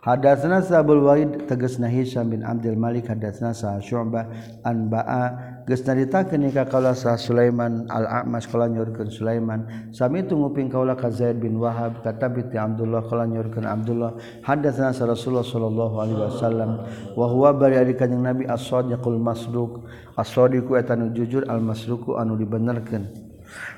Hadatsana 0.01 0.65
Sabul 0.65 1.05
Walid 1.07 1.45
tegasna 1.47 1.87
Hisam 1.87 2.33
bin 2.33 2.41
Abdul 2.43 2.81
Malik. 2.81 3.13
Hadatsana 3.13 3.53
Sa 3.53 3.77
Syu'bah 3.77 4.27
an 4.65 4.89
Ba'a 4.89 5.46
naritakan 5.67 6.47
nikah 6.47 6.71
kaula 6.71 6.95
sa 6.95 7.19
Sulaiman 7.19 7.91
al-A'mas 7.91 8.47
kala 8.47 8.71
nyurkeun 8.71 9.11
Sulaiman. 9.11 9.91
Sami 9.91 10.23
tunguping 10.23 10.71
kaula 10.71 10.95
ka 10.95 11.11
Zaid 11.11 11.43
bin 11.43 11.59
Wahab 11.59 12.07
kata 12.07 12.31
bi 12.31 12.47
Abdullah 12.55 13.03
kala 13.11 13.27
nyurkeun 13.27 13.67
Abdullah. 13.67 14.15
Hadatsana 14.47 14.95
Rasulullah 14.95 15.43
sallallahu 15.43 15.95
alaihi 15.99 16.23
wasallam 16.23 16.71
wa 17.19 17.27
huwa 17.27 17.51
bari 17.51 17.83
ari 17.83 17.99
kanjing 17.99 18.23
Nabi 18.23 18.47
as-sadiqul 18.47 19.19
masduq. 19.19 19.83
As-sadiqu 20.15 20.79
eta 20.79 20.95
nu 20.95 21.11
jujur 21.11 21.43
al-masduqu 21.51 22.15
anu 22.15 22.39
dibenerkeun 22.39 23.26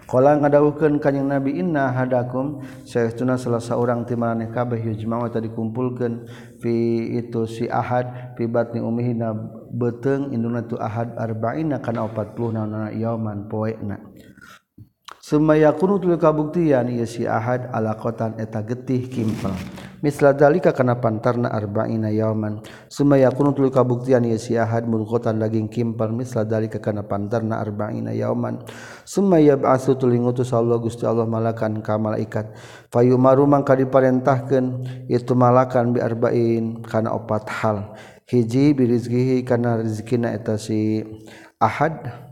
Kala 0.09 0.41
ngadawuhkeun 0.41 1.05
kanjing 1.05 1.29
Nabi 1.29 1.61
inna 1.61 1.93
hadakum 1.93 2.65
saestuna 2.89 3.37
salah 3.37 3.61
saurang 3.61 4.09
ti 4.09 4.17
maneh 4.17 4.49
kabeh 4.49 4.81
yujma'u 4.81 5.29
tadi 5.29 5.53
dikumpulkeun 5.53 6.25
fi 6.65 6.75
itu 7.21 7.45
si 7.45 7.69
ahad 7.69 8.33
fi 8.33 8.49
batni 8.49 8.81
ummihi 8.81 9.13
na 9.13 9.37
beuteung 9.69 10.33
induna 10.33 10.65
tu 10.65 10.81
ahad 10.81 11.13
arba'ina 11.13 11.85
kana 11.85 12.09
40 12.09 12.57
naonna 12.57 12.89
yauman 12.97 13.53
poena 13.53 14.01
Sumaya 15.19 15.77
kunu 15.77 16.01
tuluy 16.01 16.17
kabuktian 16.17 16.89
ieu 16.89 17.05
si 17.05 17.29
ahad 17.29 17.69
alaqatan 17.69 18.41
eta 18.41 18.65
getih 18.65 19.13
kimpel 19.13 19.53
misladzalika 20.05 20.75
kana 20.75 20.99
pantarna 20.99 21.51
arba'ina 21.51 22.11
yauman. 22.13 22.61
Summa 22.87 23.17
yakunu 23.17 23.55
tul 23.55 23.71
kabuktian 23.73 24.27
yasi 24.27 24.59
ahad 24.59 24.87
mulqatan 24.87 25.39
daging 25.43 25.67
kimpal 25.71 26.11
misladzalika 26.15 26.79
kana 26.79 27.07
pantarna 27.07 27.59
arba'ina 27.63 28.15
yauman. 28.15 28.63
Summa 29.09 29.39
yab'atsu 29.39 29.99
tul 29.99 30.15
ngutus 30.19 30.55
Allah 30.55 30.79
Gusti 30.79 31.07
Allah 31.07 31.27
malakan 31.27 31.83
ka 31.83 31.99
malaikat. 31.99 32.55
Fayumaru 32.93 33.47
mangka 33.49 33.79
diparentahkeun 33.79 34.67
itu 35.11 35.33
malakan 35.33 35.95
bi 35.95 36.01
arba'in 36.03 36.83
kana 36.85 37.15
opat 37.15 37.49
hal. 37.49 37.95
Hiji 38.29 38.77
birizkihi 38.77 39.41
kana 39.41 39.81
rezekina 39.81 40.37
eta 40.37 40.61
si 40.61 41.01
ahad. 41.57 42.29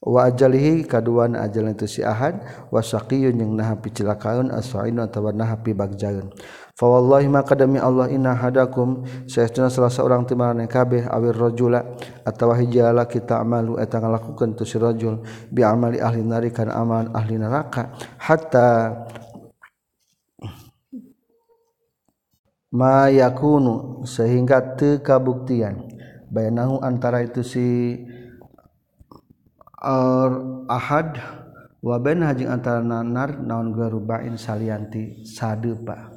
Wa 0.00 0.32
ajalihi 0.32 0.88
kaduan 0.88 1.36
ajal 1.36 1.76
itu 1.76 1.84
si 1.84 2.00
ahad. 2.00 2.40
Wa 2.72 2.80
syaqiyun 2.80 3.36
yang 3.36 3.52
nahapi 3.52 3.92
cilakaun 3.92 4.48
as-sa'in 4.48 4.96
atawa 4.96 5.32
nahapi 5.32 5.76
bagjaun. 5.76 6.32
Fa 6.80 6.86
wallahi 6.88 7.28
maka 7.28 7.52
demi 7.52 7.76
Allah 7.76 8.08
inna 8.08 8.32
hadakum. 8.32 9.04
Saestuna 9.28 9.68
salah 9.68 9.92
seorang 9.92 10.24
timarane 10.24 10.64
kabeh 10.64 11.04
awir 11.04 11.36
rajula. 11.36 11.84
Atawa 12.24 12.56
hijala 12.56 13.04
kita 13.04 13.36
amalu 13.36 13.76
eta 13.76 14.00
ngalakukeun 14.00 14.56
tu 14.56 14.64
si 14.64 14.80
rajul. 14.80 15.20
Bi 15.52 15.60
amali 15.60 16.00
ahli 16.00 16.24
nari 16.24 16.48
kana 16.48 16.80
amalan 16.80 17.12
ahli 17.12 17.36
neraka. 17.36 17.92
Hatta 18.16 18.96
ma 22.70 23.10
yakunu 23.10 24.06
sehingga 24.06 24.78
teu 24.78 25.02
kabuktian 25.02 25.90
bainahu 26.30 26.78
antara 26.78 27.18
itu 27.26 27.42
si 27.42 27.98
ahad 30.70 31.18
waben 31.82 32.22
hajing 32.22 32.46
antara 32.46 32.78
nanar 32.78 33.42
naon 33.42 33.74
garubain 33.74 34.38
salianti 34.38 35.26
sadepa 35.26 36.09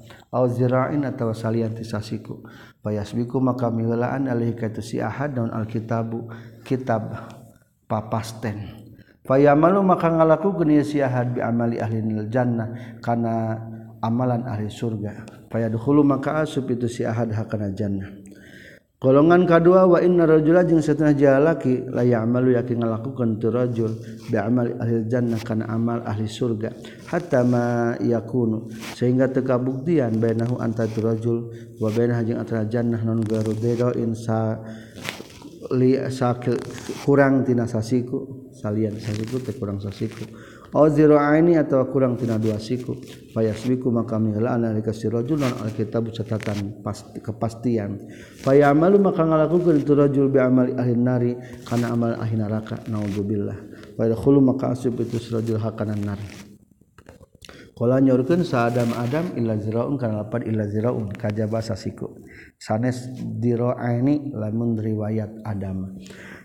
zirain 0.49 1.05
atau 1.05 1.29
salian 1.29 1.77
tisasiku 1.77 2.41
payasbiku 2.81 3.37
maka 3.37 3.69
milaan 3.69 4.25
alaihi 4.25 4.57
ka 4.57 4.73
si 4.81 4.97
ahad 4.97 5.37
daun 5.37 5.53
alkitabu 5.53 6.27
kitab 6.65 7.13
papasten. 7.87 8.83
Payamalu 9.23 9.79
maka 9.87 10.11
ngalaku 10.11 10.63
geni 10.63 10.83
si 10.83 10.99
ahad 10.99 11.31
bi 11.31 11.39
amali 11.39 11.79
ahli 11.79 12.27
jannah 12.27 12.99
kana 12.99 13.55
amalan 14.03 14.43
ahli 14.43 14.67
surga. 14.67 15.47
Payadukhulu 15.47 16.03
maka 16.03 16.43
asub 16.43 16.67
itu 16.67 16.91
si 16.91 17.07
ahad 17.07 17.31
hakana 17.31 17.71
jannah. 17.71 18.22
golongan 19.03 19.43
kedua 19.43 19.83
wa 19.83 19.99
inna 19.99 20.23
rajula 20.23 20.63
jeung 20.63 20.79
satuna 20.79 21.11
jalaki 21.11 21.91
la 21.91 22.07
ya'malu 22.07 22.55
yakin 22.55 22.79
ngalakukeun 22.79 23.35
tu 23.35 23.51
rajul 23.51 23.91
bi 24.31 24.39
amal 24.39 24.79
ahli 24.79 25.03
jannah 25.11 25.43
kana 25.43 25.67
amal 25.67 25.99
ahli 26.07 26.23
surga 26.23 26.71
hatta 27.11 27.43
ma 27.43 27.99
yakunu. 27.99 28.71
Sehingga 28.95 29.27
teu 29.27 29.43
kabuktian 29.43 30.23
bainahu 30.23 30.55
anta 30.55 30.87
tu 30.87 31.03
rajul 31.03 31.51
wa 31.83 31.91
bainah 31.91 32.23
jeung 32.23 32.39
antara 32.39 32.63
jannah 32.63 33.03
non 33.03 33.19
garu 33.19 33.51
beda 33.51 33.91
insa 33.99 34.63
li 35.75 35.99
sakil 35.99 36.55
kurang 37.03 37.43
tina 37.43 37.67
sasiku 37.67 38.47
salian 38.55 38.95
sasiku 39.03 39.43
teh 39.43 39.51
kurang 39.59 39.83
sasiku. 39.83 40.23
ini 40.73 41.53
atau 41.53 41.85
kurang 41.93 42.17
tina 42.17 42.41
dua 42.41 42.57
siku. 42.57 42.97
Payasbiku 43.33 43.93
maka 43.93 44.17
mihelaan 44.17 44.65
nalika 44.65 44.89
si 44.89 45.05
rajul 45.05 45.37
non 45.37 45.53
alkitab 45.61 46.09
catatan 46.09 46.81
pasti 46.81 47.21
kepastian. 47.21 48.01
Paya 48.41 48.73
amalu 48.73 48.97
maka 48.97 49.21
ngalakukeun 49.21 49.85
tu 49.85 49.93
rajul 49.93 50.33
bi 50.33 50.41
amali 50.41 50.73
ahli 50.73 50.97
nari 50.97 51.31
kana 51.61 51.93
amal 51.93 52.17
ahli 52.17 52.41
neraka. 52.41 52.81
Naudzubillah 52.89 53.57
wa 53.97 54.03
yadkhulu 54.09 54.41
maka 54.41 54.73
asib 54.73 54.97
itu 54.97 55.21
si 55.21 55.29
rajul 55.29 55.61
hakanan 55.61 56.01
nari. 56.01 56.25
Kala 57.73 58.01
nyorkeun 58.01 58.41
saadam 58.45 58.93
adam 58.97 59.33
illa 59.37 59.57
ziraun 59.57 59.97
kana 59.97 60.25
lapad 60.25 60.45
illa 60.49 60.65
ziraun. 60.65 61.13
Kajaba 61.13 61.61
sasiku 61.61 62.17
sanes 62.57 63.13
diraini 63.17 64.33
lamun 64.33 64.73
riwayat 64.77 65.45
adam. 65.45 66.01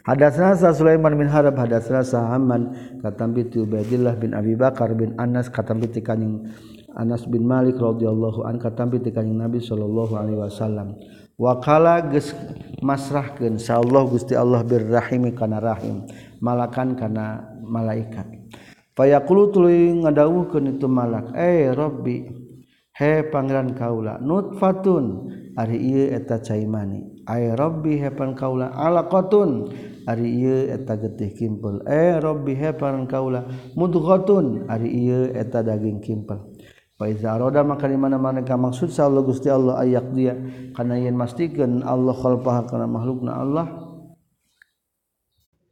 Hadatsana 0.09 0.57
sa 0.57 0.73
Sulaiman 0.73 1.21
bin 1.21 1.29
Harab 1.29 1.61
hadatsana 1.61 2.01
sa 2.01 2.33
Hamman 2.33 2.73
katambi 3.05 3.45
ti 3.45 3.61
Ubaidillah 3.61 4.17
bin 4.17 4.33
Abi 4.33 4.57
Bakar 4.57 4.97
bin 4.97 5.13
Anas 5.21 5.53
katambi 5.53 5.85
ti 5.93 6.01
kanjing 6.01 6.49
Anas 6.97 7.29
bin 7.29 7.45
Malik 7.45 7.77
radhiyallahu 7.77 8.41
an 8.49 8.57
katambi 8.57 9.05
ti 9.05 9.13
kanjing 9.13 9.37
Nabi 9.37 9.61
sallallahu 9.61 10.17
alaihi 10.17 10.41
wasallam. 10.41 10.97
Wakala 11.37 12.09
geus 12.09 12.33
masrahkeun 12.81 13.61
Allah 13.69 14.03
Gusti 14.09 14.33
Allah 14.33 14.65
birrahimi 14.65 15.37
kana 15.37 15.61
rahim 15.61 16.09
malakan 16.41 16.97
kana 16.97 17.45
malaikat. 17.69 18.33
Fayaqulu 18.97 19.53
tuluy 19.53 19.93
ngadawuhkeun 19.93 20.73
itu 20.73 20.89
malak 20.89 21.37
eh 21.37 21.69
rabbi 21.69 22.48
he 22.99 23.23
Pangeran 23.31 23.79
Kaula 23.79 24.19
nutfatun 24.19 25.31
ari 25.59 25.79
ieu 25.79 26.15
eta 26.15 26.39
cai 26.39 26.67
mani. 26.67 27.23
Ay 27.27 27.51
Robbi 27.55 27.99
he 27.99 28.11
pan 28.15 28.39
kaula 28.39 28.71
alaqatun 28.75 29.71
ari 30.07 30.27
ieu 30.39 30.71
eta 30.71 30.95
getih 30.95 31.35
kimpel. 31.35 31.83
Eh 31.87 32.19
Robbi 32.23 32.55
he 32.55 32.71
pan 32.75 33.07
kaula 33.11 33.47
mudghatun 33.75 34.71
ari 34.71 34.91
ieu 34.91 35.35
eta 35.35 35.67
daging 35.67 35.99
kimpel. 35.99 36.55
Fa 36.99 37.07
iza 37.07 37.35
arada 37.35 37.63
maka 37.63 37.87
di 37.87 37.95
mana-mana 37.95 38.43
ka 38.43 38.59
maksud 38.59 38.91
sa 38.91 39.07
Allah 39.07 39.23
Gusti 39.23 39.47
Allah 39.47 39.79
ayak 39.83 40.15
dia 40.15 40.35
kana 40.75 40.99
yen 40.99 41.15
mastikeun 41.15 41.87
Allah 41.87 42.15
khalqaha 42.15 42.67
kana 42.67 42.87
makhlukna 42.91 43.39
Allah. 43.39 43.67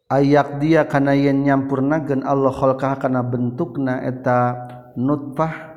Ayak 0.07 0.63
dia 0.63 0.87
kana 0.87 1.19
yen 1.19 1.43
nyampurnakeun 1.43 2.23
Allah 2.23 2.55
khalqaha 2.55 3.03
kana 3.03 3.27
bentukna 3.27 4.03
eta 4.07 4.55
nutfah. 4.95 5.76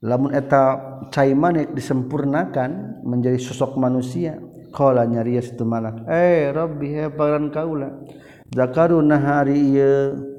lamun 0.00 0.32
eta 0.32 0.62
cai 1.12 1.36
manik 1.36 1.76
disempurnakan 1.76 3.02
menjadi 3.04 3.36
sosok 3.36 3.76
manusia 3.76 4.40
qala 4.72 5.04
nyariya 5.04 5.44
itu 5.44 5.64
malak 5.64 6.04
eh 6.08 6.48
rabbi 6.52 6.88
he 6.88 7.04
pangeran 7.12 7.52
kaula 7.52 7.88
zakaru 8.54 9.04
nahari 9.04 9.76
ieu 9.76 10.30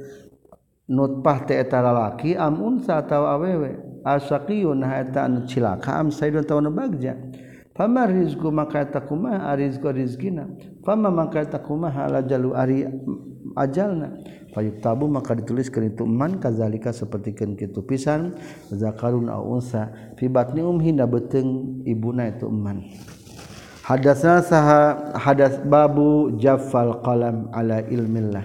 nutpah 0.92 1.48
teh 1.48 1.56
eta 1.56 1.80
lalaki 1.80 2.36
am 2.36 2.60
unsa 2.60 3.00
atawa 3.00 3.40
awewe? 3.40 4.04
Asaqiyun 4.04 4.84
eta 4.84 5.24
anu 5.24 5.48
cilaka 5.48 5.96
am 5.96 6.12
saidun 6.12 6.44
tawana 6.44 6.68
bagja? 6.68 7.16
Fama 7.72 8.04
rizqu 8.04 8.52
maka 8.52 8.84
eta 8.84 9.00
kumaha? 9.00 9.56
Rizqu 9.56 9.88
rizqina. 9.88 10.52
Fama 10.84 11.08
maka 11.08 11.48
eta 11.48 11.64
kumaha? 11.64 12.12
La 12.12 12.22
jalu 12.22 12.52
ari 12.52 12.84
ajalna. 13.58 14.18
Tabu 14.84 15.08
maka 15.08 15.32
dituliskeun 15.32 15.96
itu 15.96 16.04
man 16.04 16.44
kazalika 16.44 16.92
sapertikeun 16.92 17.56
kitu 17.56 17.80
pisan 17.88 18.36
zakarun 18.68 19.32
au 19.32 19.56
unsa. 19.56 19.92
Fi 20.20 20.28
batni 20.28 20.60
umhi 20.60 20.92
beteung 20.92 21.82
ibuna 21.88 22.28
itu 22.28 22.52
man. 22.52 22.84
Hadasna 23.88 24.44
saha 24.44 25.16
hadas 25.16 25.60
babu 25.64 26.36
jafal 26.36 27.00
qalam 27.00 27.48
ala 27.56 27.80
ilmillah. 27.88 28.44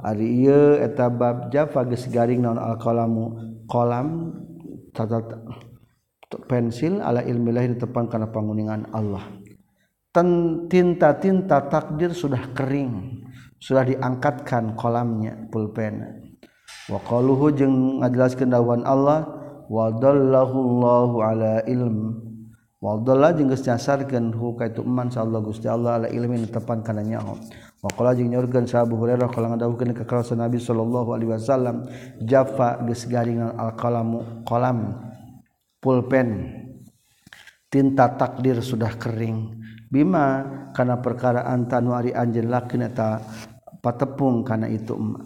Ari 0.00 0.44
ieu 0.44 0.80
eta 0.80 1.12
bab 1.12 1.52
jafa 1.52 1.84
geus 1.84 2.08
garing 2.08 2.40
naon 2.40 2.56
al 2.56 2.80
qalamu. 2.80 3.36
Qalam 3.68 4.32
tata 4.96 5.20
pensil 6.48 7.04
ala 7.04 7.20
ilmillah 7.20 7.66
ditepang 7.76 8.08
kana 8.08 8.32
panguningan 8.32 8.88
Allah. 8.96 9.36
tinta-tinta 10.72 11.68
takdir 11.68 12.16
sudah 12.16 12.40
kering, 12.56 13.25
sudah 13.66 13.82
diangkatkan 13.82 14.78
kolamnya 14.78 15.34
pulpen. 15.50 16.22
Wa 16.86 17.02
qaluhu 17.02 17.50
jeung 17.50 17.98
ngajelaskeun 17.98 18.54
dawuhan 18.54 18.86
Allah 18.86 19.26
wa 19.66 19.90
dallahu 19.90 20.54
Allahu 20.54 21.16
ala 21.18 21.54
ilm. 21.66 22.22
Wa 22.78 23.02
dalla 23.02 23.34
jeung 23.34 23.50
geus 23.50 23.66
nyasarkeun 23.66 24.30
hu 24.30 24.54
ka 24.54 24.70
itu 24.70 24.86
iman 24.86 25.10
sallallahu 25.10 25.50
Gusti 25.50 25.66
Allah 25.66 25.98
ala 25.98 26.06
ilmin 26.06 26.46
tepan 26.46 26.86
kana 26.86 27.02
nya 27.02 27.18
wa 27.26 27.90
qala 27.90 28.14
jeung 28.14 28.30
nyorgeun 28.30 28.70
sahabu 28.70 28.94
hurairah 29.02 29.26
qala 29.34 29.50
ngadawuhkeun 29.50 29.90
ka 29.98 30.06
kaos 30.06 30.30
Nabi 30.38 30.62
sallallahu 30.62 31.18
alaihi 31.18 31.34
wasallam 31.34 31.90
jafa 32.22 32.78
geus 32.86 33.10
garingan 33.10 33.58
al 33.58 33.74
qalamu 33.74 34.46
qalam 34.46 34.94
pulpen. 35.82 36.62
Tinta 37.66 38.14
takdir 38.14 38.62
sudah 38.62 38.94
kering. 38.94 39.58
Bima 39.90 40.46
kana 40.70 41.02
perkara 41.02 41.50
antanu 41.50 41.98
ari 41.98 42.14
anjeun 42.14 42.46
lakna 42.46 42.94
ta 42.94 43.18
patepung 43.86 44.42
karena 44.42 44.66
itu 44.66 44.98
emak. 44.98 45.22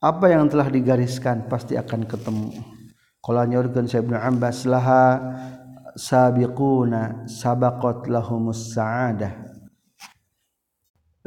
apa 0.00 0.32
yang 0.32 0.48
telah 0.48 0.72
digariskan 0.72 1.50
pasti 1.52 1.76
akan 1.76 2.08
ketemu. 2.08 2.52
Kalau 3.20 3.42
nyorgen 3.42 3.90
saya 3.90 4.06
bin 4.06 4.14
Abbas 4.14 4.64
laha 4.64 5.18
sabiquna 5.98 7.26
sabaqat 7.26 8.06
lahumus 8.06 8.70
sa'adah. 8.76 9.34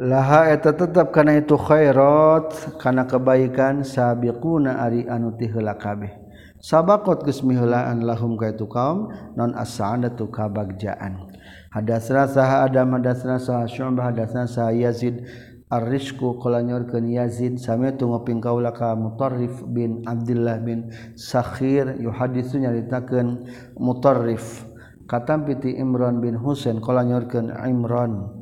Laha 0.00 0.48
eta 0.48 0.72
tetap 0.72 1.12
karena 1.12 1.36
itu 1.36 1.60
khairat 1.60 2.80
karena 2.80 3.04
kebaikan 3.04 3.84
sabiquna 3.84 4.80
ari 4.80 5.04
anu 5.04 5.36
tiheula 5.36 5.76
kabeh. 5.76 6.16
Sabaqat 6.64 7.28
geus 7.28 7.44
miheulaan 7.44 8.00
lahum 8.00 8.40
ka 8.40 8.48
itu 8.48 8.64
kaum 8.64 9.12
non 9.36 9.52
as-sa'adatu 9.52 10.32
kabagjaan 10.32 11.28
hadasna 11.70 12.26
saha 12.26 12.66
adam 12.66 12.98
hadasna 12.98 13.38
saha 13.38 13.66
syu'bah 13.66 14.12
hadasna 14.12 14.46
saha 14.46 14.74
yazid. 14.74 15.22
Ar-Rizku 15.70 16.42
kala 16.42 16.66
nyorkeun 16.66 17.06
Yazid. 17.14 17.62
Sami'tu 17.62 18.10
ngoping 18.10 18.42
kaula 18.42 18.74
ka 18.74 18.98
Mutarrif 18.98 19.62
bin 19.70 20.02
Abdullah 20.02 20.58
bin 20.58 20.90
Sakhir. 21.14 21.94
Yuhaditsu 21.94 22.58
nyaritakeun 22.58 23.46
Mutarrif. 23.78 24.66
Katam 25.06 25.46
piti 25.46 25.78
Imran 25.78 26.18
bin 26.18 26.34
Husain 26.34 26.82
kala 26.82 27.06
nyorkeun 27.06 27.54
Imran. 27.54 28.34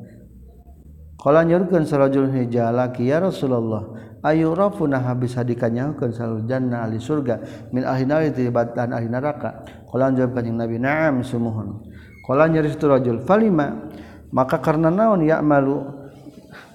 Kala 1.21 1.45
nyorkeun 1.45 1.85
sarajul 1.85 2.33
hijala 2.33 2.97
ya 2.97 3.21
Rasulullah 3.21 3.93
ayu 4.25 4.57
rafuna 4.57 5.05
habis 5.05 5.37
hadikanyakeun 5.37 6.15
sal 6.17 6.47
jannah 6.49 6.87
ahli 6.87 6.97
surga 6.97 7.45
min 7.75 7.85
ahli 7.85 8.09
nari 8.09 8.33
tibatan 8.33 8.95
ahli 8.95 9.11
neraka? 9.11 9.69
Kala 9.85 10.17
jawab 10.17 10.33
kanjing 10.33 10.57
Nabi 10.57 10.81
na'am 10.81 11.21
sumuhun 11.21 11.85
Kala 12.29 12.45
nyaris 12.45 12.77
tu 12.77 12.85
rajul 12.85 13.25
falima? 13.25 13.89
Maka 14.29 14.61
karena 14.61 14.93
naon 14.93 15.25
ya 15.25 15.41
malu 15.41 15.81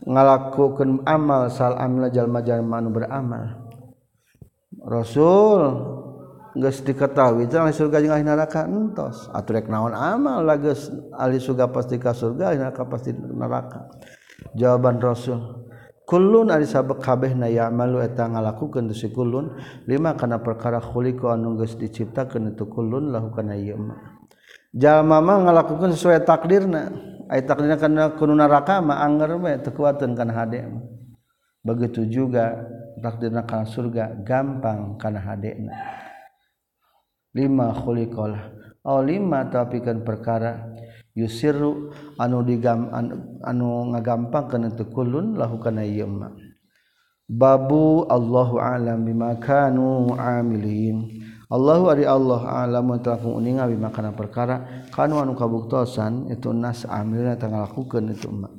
ngalakukeun 0.02 1.06
amal 1.06 1.54
sal 1.54 1.78
amil 1.78 2.10
jalma 2.10 2.42
jalma 2.42 2.82
anu 2.82 2.90
beramal. 2.90 3.62
Rasul 4.82 5.62
geus 6.58 6.82
diketahui 6.82 7.46
teh 7.46 7.62
ahli 7.62 7.70
surga 7.70 8.02
jeung 8.02 8.18
ahli 8.18 8.26
neraka 8.26 8.66
entos. 8.66 9.30
Atuh 9.30 9.54
rek 9.54 9.70
naon 9.70 9.94
amal 9.94 10.42
lah 10.42 10.58
geus 10.58 10.90
ahli 11.14 11.38
surga 11.38 11.70
pasti 11.70 12.02
ka 12.02 12.18
surga 12.18 12.50
ahli 12.50 12.58
neraka 12.58 12.90
pasti 12.90 13.14
neraka. 13.14 13.94
Jawaban 14.58 14.98
Rasul 14.98 15.40
Kulun 16.04 16.52
ari 16.52 16.68
sabab 16.68 17.00
kabehna 17.00 17.48
ya'malu 17.48 18.04
eta 18.04 18.28
ngalakukeun 18.28 18.92
tu 18.92 18.96
si 18.98 19.08
kulun 19.08 19.56
lima 19.88 20.20
kana 20.20 20.44
perkara 20.44 20.84
khuliqa 20.84 21.40
anu 21.40 21.56
geus 21.56 21.80
diciptakeun 21.80 22.52
itu 22.52 22.68
kulun 22.68 23.16
lahu 23.16 23.32
kana 23.32 23.56
ieu 23.56 23.80
mah 23.80 24.13
jalma 24.74 25.22
mah 25.22 25.38
ngalakukeun 25.48 25.94
sesuai 25.94 26.26
takdirna. 26.26 26.90
Takdirnya 27.34 27.82
karena 27.82 28.14
kuno 28.14 28.38
neraka 28.38 28.78
mah 28.78 29.02
anger 29.02 29.42
we 29.42 29.58
kekuatan 29.58 30.14
kana 30.14 30.38
hade 30.38 30.70
begitu 31.66 32.06
juga 32.06 32.62
takdirna 33.02 33.42
kana 33.42 33.66
surga 33.66 34.22
gampang 34.22 35.00
kana 35.02 35.18
hadena 35.18 35.74
lima 37.34 37.74
khuliqalah 37.74 38.54
oh 38.86 39.02
lima 39.02 39.50
tapi 39.50 39.82
kan 39.82 40.06
perkara. 40.06 40.74
Yusiru 41.14 41.94
anu 42.18 42.42
digam 42.42 42.90
anu, 42.90 43.38
anu 43.46 43.94
ngagampang 43.94 44.50
kana 44.50 44.74
teu 44.74 44.90
kulun 44.90 45.38
lahu 45.38 45.62
kana 45.62 45.86
ieu 45.86 46.10
babu 47.30 48.10
Allahu 48.10 48.58
alam 48.58 49.06
bimakanu 49.06 50.14
amilin 50.18 51.22
Allahu 51.52 51.92
ari 51.92 52.06
Allah 52.08 52.64
alamun 52.64 53.04
telakung 53.04 53.36
uninga 53.36 53.68
bima 53.68 53.92
kana 53.92 54.16
perkara. 54.16 54.88
Kanu 54.94 55.20
anu 55.20 55.36
kabuktosan 55.36 56.32
itu 56.32 56.56
nas 56.56 56.88
amilna 56.88 57.36
tangalakukeun 57.36 58.16
itu 58.16 58.32
emak. 58.32 58.54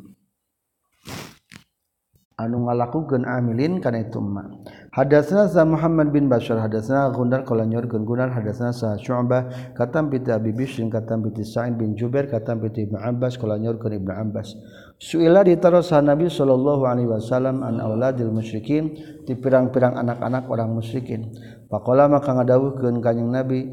Anu 2.35 2.67
ngalakukeun 2.67 3.25
amilin 3.25 3.79
kana 3.79 4.05
itu 4.05 4.21
emak. 4.21 4.69
Hadatsna 4.95 5.51
sa 5.51 5.67
Muhammad 5.67 6.15
bin 6.15 6.31
Bashar 6.31 6.59
hadatsna 6.63 7.11
Gundar 7.11 7.43
qala 7.43 7.67
nyorkeun 7.67 8.07
Gundar 8.07 8.31
hadatsna 8.31 8.71
sa 8.71 8.95
Syu'bah 8.95 9.75
katam 9.75 10.07
bi 10.07 10.23
Abi 10.23 10.55
Bishr 10.55 10.87
katam 10.87 11.27
bi 11.27 11.35
Sa'id 11.43 11.75
bin 11.75 11.99
Jubair 11.99 12.31
katam 12.31 12.63
bi 12.63 12.71
Ibnu 12.71 12.95
Abbas 13.03 13.35
qala 13.35 13.59
nyorkeun 13.59 13.99
Ibnu 13.99 14.15
Abbas. 14.15 14.55
Suila 15.03 15.43
ditaros 15.43 15.91
Nabi 15.91 16.31
sallallahu 16.31 16.87
alaihi 16.87 17.11
wasallam 17.11 17.67
an 17.67 17.83
auladil 17.83 18.31
musyrikin 18.31 18.95
ti 19.27 19.35
pirang-pirang 19.35 19.99
anak-anak 19.99 20.47
orang 20.47 20.71
musyrikin. 20.79 21.35
Pakola 21.75 22.07
maka 22.07 22.31
ngadawuhkeun 22.31 23.03
kanjing 23.03 23.35
Nabi 23.35 23.67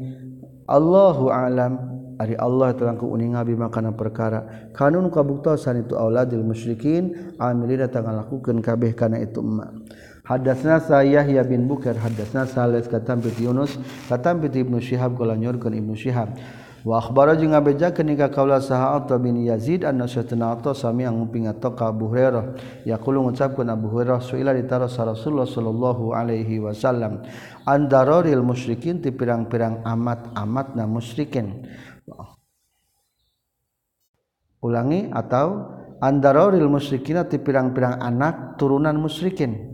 Allahu 0.66 1.30
alam. 1.30 1.94
Ari 2.18 2.38
Allah 2.38 2.70
terangku 2.74 3.08
uning 3.08 3.34
abi 3.34 3.54
makana 3.54 3.94
perkara. 3.94 4.70
Kanun 4.74 5.10
kabuktosan 5.10 5.86
itu 5.86 5.94
auladil 5.94 6.42
musyrikin 6.42 7.34
amilina 7.38 7.86
tangan 7.86 8.22
lakukeun 8.22 8.62
kabeh 8.62 8.94
kana 8.94 9.18
itu 9.22 9.42
emma 9.42 9.70
Hadatsna 10.22 10.78
Yahya 11.02 11.42
bin 11.42 11.66
Bukair 11.66 11.98
hadatsna 11.98 12.46
Salis 12.46 12.86
katam 12.86 13.18
bi 13.18 13.34
Yunus 13.42 13.74
katam 14.06 14.38
bi 14.38 14.54
Ibnu 14.54 14.78
Syihab 14.78 15.18
kala 15.18 15.34
nyorkeun 15.34 15.74
Ibnu 15.74 15.98
Syihab 15.98 16.30
Wahbara 16.82 17.38
jeung 17.38 17.54
ngabejakeun 17.54 18.18
ka 18.18 18.26
kaula 18.34 18.58
saha 18.58 18.98
Atha 18.98 19.14
bin 19.14 19.38
Yazid 19.38 19.86
anna 19.86 20.10
syatna 20.10 20.58
Atha 20.58 20.74
sami 20.74 21.06
ngumping 21.06 21.46
atau 21.46 21.78
ka 21.78 21.94
Abu 21.94 22.10
Hurairah. 22.10 22.58
Yaqulu 22.82 23.22
ngucapkeun 23.30 23.70
Abu 23.70 23.86
Hurairah 23.86 24.18
suila 24.18 24.50
ditaros 24.50 24.98
Rasulullah 24.98 25.46
sallallahu 25.46 26.10
alaihi 26.10 26.58
wasallam 26.58 27.22
andaroril 27.62 28.42
musyrikin 28.42 28.98
ti 28.98 29.14
pirang-pirang 29.14 29.86
amat-amatna 29.86 30.82
musyrikin. 30.90 31.70
Ulangi 34.58 35.06
atau 35.14 35.70
andaroril 36.02 36.66
musyrikin 36.66 37.22
ti 37.30 37.38
pirang-pirang 37.38 38.02
anak 38.02 38.58
turunan 38.58 38.98
musyrikin. 38.98 39.70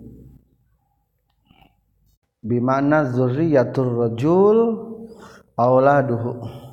Bimana 2.44 3.08
zurriyatur 3.16 3.96
rajul 3.96 4.58
auladuhu 5.56 6.67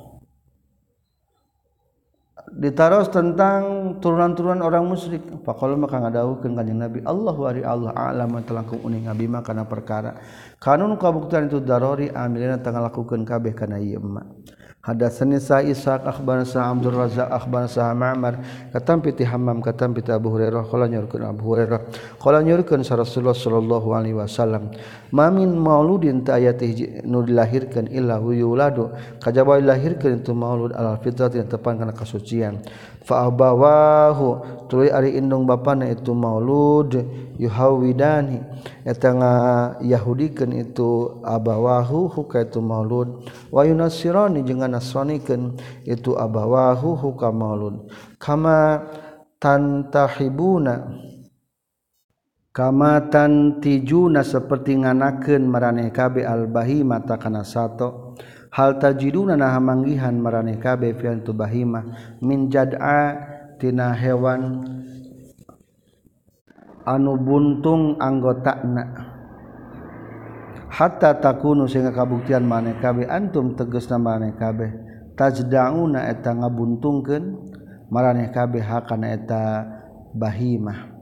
ditaros 2.56 3.12
tentang 3.12 3.96
turunan-turunan 4.00 4.64
orang 4.64 4.88
musyrik. 4.88 5.22
Faqala 5.44 5.76
maka 5.76 6.00
ngadawuhkeun 6.00 6.56
kanjeng 6.56 6.80
Nabi? 6.80 7.04
Allah 7.04 7.36
wa 7.36 7.52
Allah 7.52 7.92
a'lam 7.92 8.32
telangkung 8.48 8.80
uning 8.80 9.12
abi 9.12 9.28
mah 9.28 9.44
kana 9.44 9.68
perkara. 9.68 10.16
Kanun 10.56 10.96
kabuktian 10.96 11.52
itu 11.52 11.60
darori 11.60 12.08
amilina 12.08 12.56
tanggal 12.56 12.88
lakukeun 12.88 13.28
kabeh 13.28 13.52
kana 13.52 13.76
ieu 13.76 14.00
emak. 14.00 14.55
Hadatsani 14.86 15.42
sa 15.42 15.58
Ishaq 15.66 16.06
akhbarana 16.06 16.46
sa 16.46 16.70
Abdul 16.70 16.94
Razzaq 16.94 17.26
akhbarana 17.26 17.66
sa 17.66 17.90
Ma'mar 17.90 18.38
katam 18.70 19.02
piti 19.02 19.26
Hammam 19.26 19.58
katam 19.58 19.90
piti 19.90 20.14
Abu 20.14 20.30
Hurairah 20.30 20.62
qala 20.70 20.86
nyurkeun 20.86 21.26
Abu 21.26 21.42
Hurairah 21.42 21.80
qala 22.22 22.38
nyurkeun 22.46 22.86
sa 22.86 22.94
Rasulullah 22.94 23.34
sallallahu 23.34 23.90
alaihi 23.90 24.14
wasallam 24.14 24.70
mamin 25.10 25.58
mauludin 25.58 26.22
ta 26.22 26.38
ayati 26.38 27.02
nu 27.02 27.26
dilahirkeun 27.26 27.90
illa 27.90 28.22
yuladu 28.22 28.94
kajaba 29.18 29.58
dilahirkeun 29.58 30.22
itu 30.22 30.30
maulud 30.30 30.70
al 30.70 31.02
fitrah 31.02 31.34
yang 31.34 31.50
tepan 31.50 31.82
kana 31.82 31.90
kasucian. 31.90 32.62
faabawahu. 33.06 34.58
Tuluy 34.66 34.90
ari 34.90 35.14
indung 35.14 35.46
bapana 35.46 35.86
itu 35.86 36.10
maulud 36.10 36.90
yuhawidani. 37.38 38.42
Eta 38.82 39.14
yahudikeun 39.78 40.50
itu 40.58 41.22
abawahu 41.22 42.10
huka 42.10 42.42
itu 42.42 42.58
maulud. 42.58 43.22
Wa 43.54 43.62
yunasirani 43.62 44.42
jeung 44.42 44.66
nasranikeun 44.66 45.54
itu 45.86 46.18
abawahu 46.18 46.98
huka 46.98 47.30
maulud. 47.30 47.86
Kama 48.18 48.82
tantahibuna 49.38 50.98
kama 52.50 53.04
tantijuna 53.12 54.24
seperti 54.24 54.80
nganakeun 54.80 55.44
maraneh 55.44 55.92
kabe 55.94 56.24
albahima 56.26 57.04
takana 57.04 57.44
sato. 57.44 58.05
hal 58.56 58.80
tajiduna 58.80 59.36
naha 59.36 59.60
manggihan 59.60 60.16
maraneh 60.16 60.56
kabeh 60.56 60.96
fi 60.96 61.12
tubahima 61.20 61.84
min 62.24 62.48
jad'a 62.48 63.12
tina 63.60 63.92
hewan 63.92 64.64
anu 66.88 67.20
buntung 67.20 68.00
anggotana. 68.00 69.12
Hatta 70.66 71.20
takunu 71.20 71.68
sehingga 71.68 71.92
kabuktian 71.92 72.48
maneh 72.48 72.80
kabeh 72.80 73.04
antum 73.04 73.52
tegesna 73.56 74.00
maneh 74.00 74.32
kabeh. 74.40 74.72
Tajdauna 75.16 76.08
eta 76.12 76.36
ngabuntungkeun 76.36 77.24
maraneh 77.88 78.28
kabeh 78.32 78.60
hakana 78.60 79.16
eta 79.16 79.42
bahimah. 80.12 80.92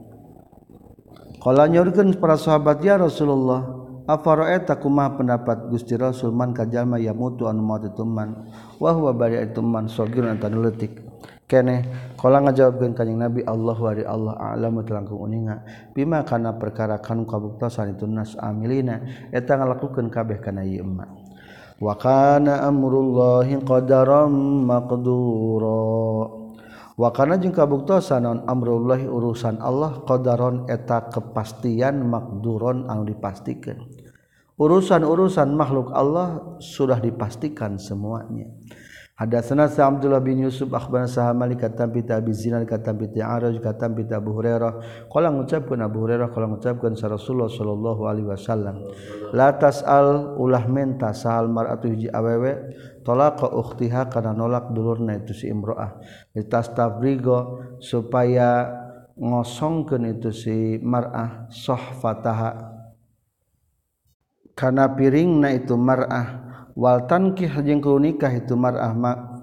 Qala 1.43 1.67
nyaurkeun 1.67 2.15
para 2.19 2.39
sahabat 2.39 2.79
ya 2.83 2.95
Rasulullah 2.95 3.84
Afaroeta 4.05 4.77
kumah 4.77 5.17
pendapat 5.17 5.65
Gusti 5.73 5.97
Rasul 5.97 6.29
man 6.29 6.53
kajalma 6.53 7.01
ya 7.01 7.09
mutu 7.09 7.49
anu 7.49 7.65
maut 7.65 7.89
tuman 7.97 8.53
wa 8.77 8.93
huwa 8.93 9.17
bari 9.17 9.41
tuman 9.49 9.89
sogirun 9.89 10.37
antanu 10.37 10.61
leutik 10.61 11.01
kene 11.45 11.85
kala 12.17 12.41
ngajawabkeun 12.41 12.97
kanjing 12.97 13.21
Nabi 13.21 13.41
Allah 13.45 13.77
wa 13.77 13.93
Allah 13.93 14.33
a'lamu 14.37 14.81
telangkung 14.81 15.21
uninga. 15.21 15.61
Bima 15.93 16.25
kana 16.25 16.57
perkara 16.57 16.97
kanu 16.97 17.25
kabuktasan 17.29 17.97
itu 17.97 18.09
nas 18.09 18.33
amilina. 18.37 19.01
Eta 19.29 19.57
ngalakukeun 19.57 20.09
kabeh 20.09 20.41
kana 20.41 20.65
ieu 20.65 20.81
emma. 20.81 21.05
Wa 21.77 21.93
kana 22.01 22.65
amrullahi 22.65 23.61
qadaram 23.61 24.33
maqdura. 24.65 26.04
wakana 26.95 27.39
jeung 27.39 27.55
kabuktosan 27.55 28.23
non 28.23 28.39
amrullahi 28.47 29.07
urusan 29.07 29.59
Allah 29.59 30.03
qadaron 30.03 30.67
eta 30.71 31.11
kepastian 31.11 32.03
makduron 32.07 32.87
anu 32.87 33.07
dipastikan. 33.07 33.83
Urusan-urusan 34.55 35.51
makhluk 35.51 35.91
Allah 35.91 36.59
sudah 36.63 37.03
dipastikan 37.03 37.75
semuanya. 37.75 38.47
Hadatsana 39.15 39.71
sa 39.71 39.87
Abdullah 39.87 40.19
bin 40.19 40.43
Yusuf 40.43 40.67
akhbarana 40.75 41.07
sa 41.07 41.31
Malik 41.31 41.63
katam 41.63 41.87
bi 41.87 42.03
Abi 42.03 42.35
Zinad 42.35 42.67
katam 42.67 42.99
bi 42.99 43.07
Araj 43.15 43.55
katam 43.63 43.95
bi 43.95 44.03
Abu 44.11 44.35
Hurairah. 44.35 45.07
Qala 45.07 45.31
ngucapkeun 45.31 45.79
Abu 45.79 46.03
Hurairah 46.03 46.35
qala 46.35 46.51
ngucapkeun 46.51 46.99
sa 46.99 47.07
Rasulullah 47.07 47.47
sallallahu 47.47 48.11
alaihi 48.11 48.27
wasallam. 48.27 48.83
La 49.31 49.55
tasal 49.55 50.35
ulah 50.35 50.67
menta 50.67 51.15
sahal 51.15 51.47
mar'atu 51.47 51.95
hiji 51.95 52.11
awewe. 52.11 52.75
Talaqa 53.07 53.55
ukhtiha 53.55 54.11
kana 54.11 54.35
nolak 54.35 54.75
dulurna 54.75 55.15
itu 55.15 55.31
si 55.31 55.47
imro'ah. 55.47 55.95
Litastabrigo 56.35 57.63
supaya 57.79 58.67
ngosongkeun 59.15 60.11
itu 60.11 60.35
si 60.35 60.75
mar'ah 60.83 61.47
sohfataha 61.47 62.75
kana 64.59 64.91
piringna 64.91 65.55
itu 65.55 65.79
mar'ah 65.79 66.44
Waltankihjengkru 66.75 67.97
nikah 68.03 68.35
itu 68.35 68.53
mar 68.59 68.75
Ahmad 68.75 69.35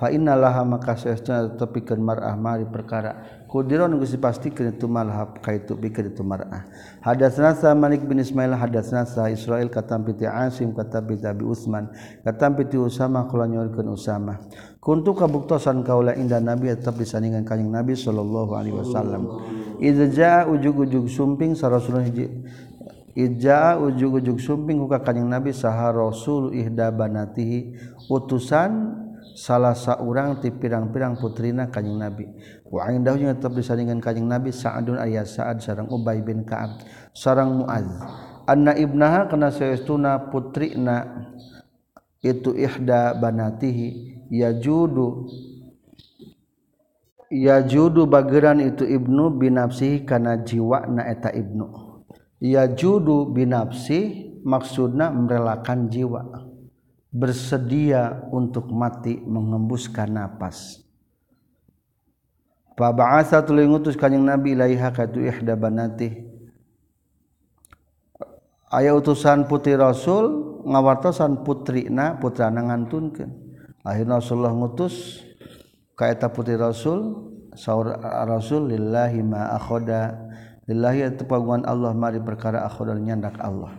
fainalaha 0.00 0.64
maka 0.64 0.96
sesuatu 0.96 1.60
tepikan 1.60 2.00
mar 2.00 2.24
Ahmad 2.24 2.64
di 2.64 2.66
perkara. 2.66 3.44
Kudiron 3.44 3.92
geus 4.00 4.16
dipastikan 4.16 4.72
itu 4.72 4.88
malhab 4.88 5.44
kaitu 5.44 5.76
pikeun 5.76 6.14
itu 6.14 6.24
mar'ah. 6.24 6.64
Hadatsna 7.04 7.52
sa 7.52 7.76
Malik 7.76 8.08
bin 8.08 8.22
Ismail 8.22 8.56
hadatsna 8.56 9.04
sa 9.04 9.28
Israil 9.28 9.68
katam 9.68 10.06
piti 10.06 10.24
Asim 10.24 10.72
katam 10.72 11.04
piti 11.04 11.28
Abi 11.28 11.44
Utsman 11.44 11.92
katam 12.24 12.56
piti 12.56 12.80
Usama 12.80 13.28
kula 13.28 13.44
nyaurkeun 13.44 13.92
Usama. 13.92 14.40
Kuntu 14.80 15.12
kabuktosan 15.12 15.84
kaula 15.84 16.16
inda 16.16 16.40
Nabi 16.40 16.72
tetap 16.72 16.96
disandingan 16.96 17.44
kanjing 17.44 17.68
Nabi 17.68 17.92
sallallahu 17.92 18.56
alaihi 18.56 18.80
wasallam. 18.80 19.22
Idza 19.76 20.06
jaa 20.08 20.40
ujug-ujug 20.48 21.04
sumping 21.12 21.52
sa 21.52 21.68
Rasulullah 21.68 22.08
Ija 23.10 23.74
ujug-ujug 23.74 24.38
sumping 24.38 24.78
huka 24.78 25.02
kanjing 25.02 25.26
Nabi 25.26 25.50
saha 25.50 25.90
Rasul 25.90 26.54
ihda 26.54 26.94
banatihi 26.94 27.74
utusan 28.06 28.94
salah 29.34 29.74
saurang 29.74 30.38
ti 30.38 30.54
pirang-pirang 30.54 31.18
putrina 31.18 31.66
kanjing 31.66 31.98
Nabi. 31.98 32.30
Wa 32.70 32.86
indahnya 32.94 33.34
tetap 33.34 33.58
disandingan 33.58 33.98
kanjing 33.98 34.30
Nabi 34.30 34.54
Sa'adun 34.54 35.02
ayah 35.02 35.26
Sa'ad 35.26 35.58
sarang 35.58 35.90
Ubay 35.90 36.22
bin 36.22 36.46
Ka'ab 36.46 36.86
sarang 37.10 37.66
Mu'adz. 37.66 37.90
Anna 38.46 38.78
ibnaha 38.78 39.26
kana 39.26 39.50
sayastuna 39.50 40.30
putrina 40.30 41.26
itu 42.22 42.54
ihda 42.54 43.18
banatihi 43.18 44.20
yajudu 44.30 45.26
yajudu 47.30 48.06
bageran 48.06 48.62
itu 48.62 48.86
ibnu 48.86 49.34
binafsihi 49.34 50.06
kana 50.06 50.42
jiwa 50.46 50.86
na 50.90 51.10
eta 51.10 51.30
ibnu 51.34 51.89
ia 52.40 52.66
judu 52.72 53.28
binafsi 53.30 54.32
maksudna 54.42 55.12
merelakan 55.12 55.86
jiwa. 55.92 56.48
Bersedia 57.10 58.22
untuk 58.30 58.70
mati 58.70 59.18
mengembuskan 59.18 60.14
napas. 60.14 60.78
Faba'atha 62.78 63.42
tuluy 63.42 63.66
ngutus 63.66 63.98
kanjing 63.98 64.22
Nabi 64.24 64.54
ilaiha 64.54 64.94
ka 64.94 65.10
tu 65.10 65.20
ihda 65.20 65.58
banati. 65.58 66.22
Aya 68.70 68.94
utusan 68.94 69.50
putih 69.50 69.74
rasul 69.74 70.50
ngawartosan 70.64 71.42
putri 71.42 71.90
na 71.90 72.14
putra 72.14 72.52
ngantunkan 72.52 73.32
akhirnya 73.84 74.20
Rasulullah 74.20 74.52
ngutus 74.52 75.24
kaeta 75.96 76.28
putih 76.28 76.60
rasul 76.60 77.32
saur 77.56 77.96
rasul 78.28 78.68
lillahi 78.68 79.24
ma 79.24 79.56
akhoda 79.56 80.29
lillahi 80.70 81.18
tepaguan 81.18 81.66
Allah 81.66 81.90
mari 81.90 82.22
perkara 82.22 82.62
akhir 82.62 82.94
nyandak 83.02 83.34
Allah. 83.42 83.74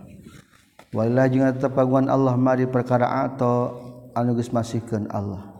Wailah 0.91 1.31
jeung 1.31 1.47
tepaguan 1.55 2.11
Allah 2.11 2.35
mari 2.35 2.67
perkara 2.67 3.23
atau 3.23 3.79
anu 4.11 4.35
geus 4.35 4.51
masihkeun 4.51 5.07
Allah. 5.07 5.55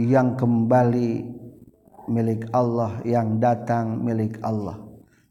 Yang 0.00 0.40
kembali 0.40 1.10
milik 2.08 2.48
Allah 2.56 3.04
yang 3.04 3.36
datang 3.36 4.00
milik 4.00 4.40
Allah. 4.40 4.80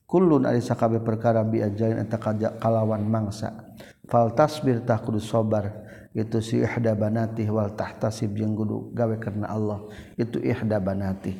Kullun 0.05 0.45
ari 0.45 0.61
sakabe 0.61 1.01
perkara 1.01 1.41
bi 1.41 1.65
ajalin 1.65 2.05
eta 2.05 2.21
kalawan 2.61 3.01
mangsa. 3.01 3.73
Fal 4.05 4.29
tasbir 4.37 4.85
tah 4.85 5.01
kudu 5.01 5.17
sabar 5.17 5.89
itu 6.13 6.41
si 6.41 6.61
ihda 6.61 6.97
banati 6.97 7.45
wal 7.49 7.73
tahtasib 7.73 8.37
jeung 8.37 8.53
kudu 8.53 8.93
gawe 8.93 9.17
karena 9.17 9.49
Allah. 9.49 9.89
Itu 10.21 10.37
ihda 10.37 10.77
banati 10.77 11.33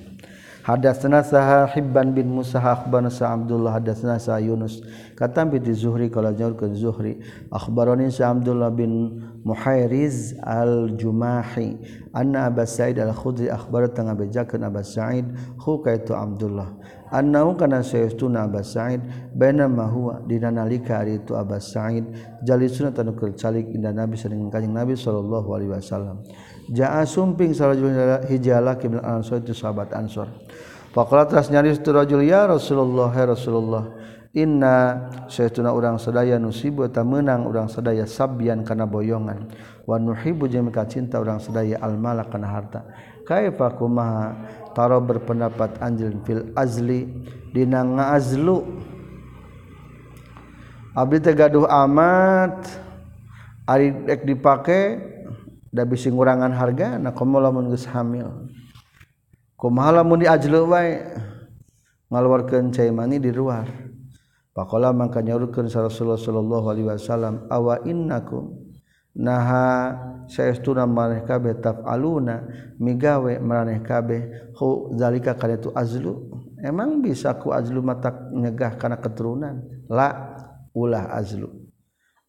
hadatsana 0.70 1.24
saha 1.24 1.66
hibban 1.74 2.14
bin 2.14 2.30
musa 2.30 2.60
akhbarana 2.62 3.10
sa 3.10 3.34
abdullah 3.34 3.74
hadatsana 3.82 4.20
sa 4.20 4.38
yunus. 4.38 4.82
Katam 5.18 5.50
bi 5.50 5.58
zuhri 5.74 6.10
qala 6.10 6.34
ke 6.34 6.66
zuhri. 6.78 7.18
Akhbarani 7.52 8.12
sa 8.12 8.30
abdullah 8.30 8.70
bin 8.70 9.18
muhairiz 9.44 10.38
al 10.44 10.94
jumahi 10.94 11.78
anna 12.14 12.46
abas 12.46 12.78
sa'id 12.78 13.00
al 13.00 13.14
khudri 13.14 13.50
akhbar 13.50 13.90
tanga 13.94 14.14
bejakeun 14.16 14.64
abas 14.64 14.94
sa'id 14.94 15.26
hu 15.62 15.82
kaitu 15.82 16.14
abdullah 16.14 16.74
annahu 17.12 17.58
kana 17.58 17.82
sayastuna 17.82 18.46
abas 18.46 18.74
sa'id 18.74 19.02
baina 19.34 19.70
ma 19.70 19.86
huwa 19.86 20.22
dina 20.28 20.52
nalika 20.52 21.00
ari 21.00 21.22
itu 21.22 21.38
abas 21.38 21.72
sa'id 21.74 22.06
jalisuna 22.44 22.92
tanu 22.92 23.14
keur 23.14 23.34
calik 23.34 23.70
inda 23.74 23.94
nabi 23.94 24.18
sareng 24.18 24.50
kanjing 24.50 24.74
nabi 24.74 24.94
sallallahu 24.98 25.50
alaihi 25.54 25.74
wasallam 25.74 26.22
jaa 26.70 27.02
sumping 27.06 27.54
sarajul 27.54 27.92
hijala 28.30 28.78
kibul 28.78 29.02
ansor 29.02 29.42
itu 29.42 29.54
sahabat 29.54 29.94
ansor. 29.94 30.30
Faqala 30.90 31.30
teras 31.30 31.54
nyaris 31.54 31.78
tu 31.82 31.94
rajul 31.94 32.26
ya 32.26 32.50
rasulullah 32.50 33.14
ya 33.14 33.30
rasulullah 33.30 33.84
inna 34.34 35.06
sayastuna 35.30 35.70
urang 35.70 36.02
sadaya 36.02 36.42
nusibu 36.42 36.90
ta 36.90 37.06
meunang 37.06 37.46
urang 37.46 37.70
sadaya 37.70 38.10
sabyan 38.10 38.66
kana 38.66 38.90
boyongan. 38.90 39.50
Wa 39.86 39.98
nuhibbu 40.02 40.50
jeung 40.50 40.70
cinta 40.90 41.22
urang 41.22 41.38
sadaya 41.42 41.78
al 41.82 41.98
malak 41.98 42.34
kana 42.34 42.50
harta. 42.50 42.86
Kaifa 43.26 43.78
kumaha 43.78 44.34
taro 44.74 44.98
berpendapat 45.02 45.78
anjil 45.82 46.18
fil 46.26 46.50
azli 46.58 47.06
dina 47.54 47.86
ngaazlu 47.86 48.66
abdi 50.98 51.18
teh 51.22 51.38
gaduh 51.38 51.70
amat 51.70 52.66
ari 53.70 53.94
dipake 54.26 54.98
da 55.70 55.86
bisi 55.86 56.10
ngurangan 56.10 56.54
harga 56.54 56.98
na 56.98 57.14
lamun 57.14 57.70
geus 57.70 57.86
hamil. 57.90 58.50
Kumaha 59.60 60.02
lamun 60.02 60.24
diajleu 60.24 60.70
wae 60.72 61.04
ngaluarkeun 62.10 62.74
cai 62.74 62.90
mani 62.92 63.20
di 63.20 63.30
luar. 63.30 63.68
Pakola 64.56 64.92
mangka 64.92 65.22
nyaurkeun 65.22 65.70
Rasulullah 65.70 66.20
sallallahu 66.20 66.66
alaihi 66.68 66.88
wasallam 66.90 67.46
awa 67.48 67.86
innakum? 67.86 68.56
Naha 69.20 69.96
saestuna 70.32 70.88
maneh 70.88 71.28
kabeh 71.28 71.60
tafaluna 71.60 72.44
migawe 72.80 73.38
maneh 73.40 73.84
kabeh. 73.84 74.54
Hu 74.58 74.96
zalika 74.96 75.36
kana 75.36 75.60
tu 75.60 75.70
azlu. 75.76 76.34
Emang 76.60 77.00
bisa 77.00 77.36
ku 77.36 77.52
azlu 77.52 77.84
matak 77.84 78.32
nyegah 78.32 78.76
kana 78.80 79.00
keturunan? 79.00 79.64
La 79.88 80.36
ulah 80.76 81.12
azlu. 81.14 81.69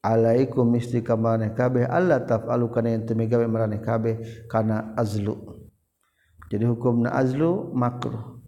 alaikum 0.01 0.69
misli 0.69 1.05
ka 1.05 1.17
maneh 1.17 1.53
kabeh. 1.53 1.89
Alla 1.89 2.21
taf'alu 2.25 2.67
kana 2.73 2.89
yang 2.97 3.05
teu 3.05 3.17
gawe 3.17 3.47
kabeh 3.81 4.47
kana 4.49 4.93
azlu. 4.97 5.37
Jadi 6.51 6.65
hukumna 6.67 7.15
azlu 7.15 7.71
makruh. 7.73 8.41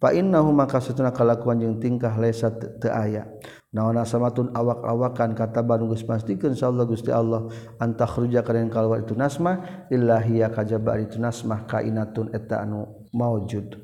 Fa 0.00 0.16
innahu 0.16 0.48
maka 0.56 0.80
satuna 0.80 1.12
kalakuan 1.12 1.60
jeung 1.60 1.76
tingkah 1.76 2.16
lesa 2.16 2.48
teu 2.56 2.88
aya 2.88 3.28
naon 3.68 4.00
asamatun 4.00 4.48
awak-awakan 4.56 5.36
kata 5.36 5.60
banu 5.60 5.92
geus 5.92 6.02
pastikeun 6.02 6.56
insyaallah 6.56 6.88
Gusti 6.88 7.12
Allah 7.12 7.52
antakhruja 7.78 8.40
kana 8.40 8.64
kalwa 8.72 8.98
itu 8.98 9.12
nasmah 9.12 9.86
illahi 9.92 10.40
ya 10.40 10.48
kajaba 10.48 10.98
itu 11.04 11.20
nasmah 11.20 11.68
kainatun 11.68 12.32
eta 12.32 12.64
anu 12.64 12.88
maujud 13.12 13.76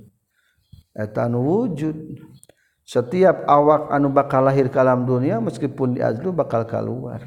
eta 0.97 1.29
anu 1.29 1.45
wujud. 1.45 2.26
setiap 2.87 3.43
awak 3.51 3.91
anu 3.91 4.15
bakal 4.15 4.47
lahir 4.47 4.71
ke 4.71 4.79
alam 4.79 5.03
dunia 5.03 5.43
meskipun 5.43 5.99
di 5.99 6.01
azlu 6.01 6.31
bakal 6.31 6.63
keluar. 6.63 7.21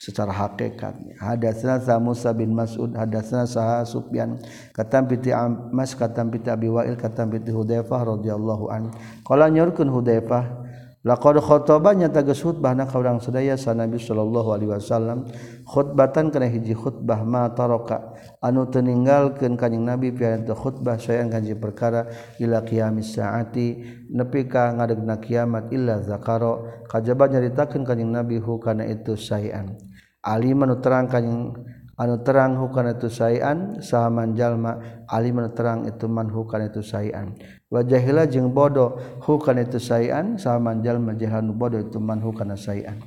Secara 0.00 0.32
hakikatnya. 0.32 1.16
Hadatsna 1.16 1.80
sa 1.80 1.96
Musa 1.96 2.28
bin 2.36 2.52
Mas'ud 2.52 2.92
hadatsna 2.92 3.48
sa 3.48 3.80
Sufyan 3.88 4.36
katam 4.76 5.08
piti 5.08 5.32
Mas 5.72 5.96
katam 5.96 6.28
piti 6.28 6.52
Abi 6.52 6.68
Wa'il 6.68 6.96
katam 7.00 7.32
piti 7.32 7.48
Hudzaifah 7.48 8.12
radhiyallahu 8.12 8.68
an. 8.68 8.92
Qala 9.24 9.48
nyurkeun 9.48 9.88
Hudzaifah 9.88 10.63
laqad 11.04 11.36
khotobanya 11.36 12.08
tegas 12.08 12.40
khutbah 12.40 12.72
na 12.72 12.88
kaurang 12.88 13.20
sedaya 13.20 13.60
sa 13.60 13.76
Nabi 13.76 14.00
sallallahu 14.00 14.48
alaihi 14.56 14.72
wasallam. 14.72 15.28
Khutbatan 15.68 16.32
kana 16.32 16.48
hiji 16.48 16.72
khutbah 16.72 17.20
ma 17.22 17.52
taraka. 17.52 18.16
Anu 18.40 18.64
teu 18.72 18.80
ninggalkeun 18.80 19.60
kanjing 19.60 19.84
Nabi 19.84 20.16
pian 20.16 20.48
teu 20.48 20.56
khutbah 20.56 20.96
sayang 20.96 21.28
kanjing 21.28 21.60
perkara 21.60 22.08
ila 22.40 22.64
qiyamis 22.64 23.20
saati. 23.20 23.84
Nepi 24.08 24.48
ka 24.48 24.72
ngadegna 24.72 25.20
kiamat 25.20 25.68
illa 25.76 26.00
zakaro. 26.00 26.84
Kajaba 26.88 27.28
nyaritakeun 27.28 27.84
kanjing 27.84 28.08
Nabi 28.08 28.40
hu 28.40 28.56
kana 28.56 28.88
itu 28.88 29.14
sayan. 29.20 29.76
Ali 30.24 30.56
manu 30.56 30.80
terang 30.80 31.04
kanjing 31.04 31.52
anu 32.00 32.16
terang 32.24 32.56
hu 32.56 32.72
kana 32.72 32.96
itu 32.96 33.12
sayan. 33.12 33.84
Saha 33.84 34.08
manjalma 34.08 35.04
ali 35.04 35.36
manu 35.36 35.52
terang 35.52 35.84
itu 35.84 36.08
man 36.08 36.32
hu 36.32 36.48
kana 36.48 36.72
itu 36.72 36.80
sayan. 36.80 37.36
Wajahila 37.74 38.30
jeung 38.30 38.54
bodoh. 38.54 38.94
Hukan 39.26 39.58
itu 39.66 39.82
sayan. 39.82 40.38
Sama 40.38 40.70
manjal 40.70 41.02
majahan 41.02 41.50
bodoh 41.50 41.82
itu 41.82 41.98
man 41.98 42.22
hukana 42.22 42.54
sayan. 42.54 43.02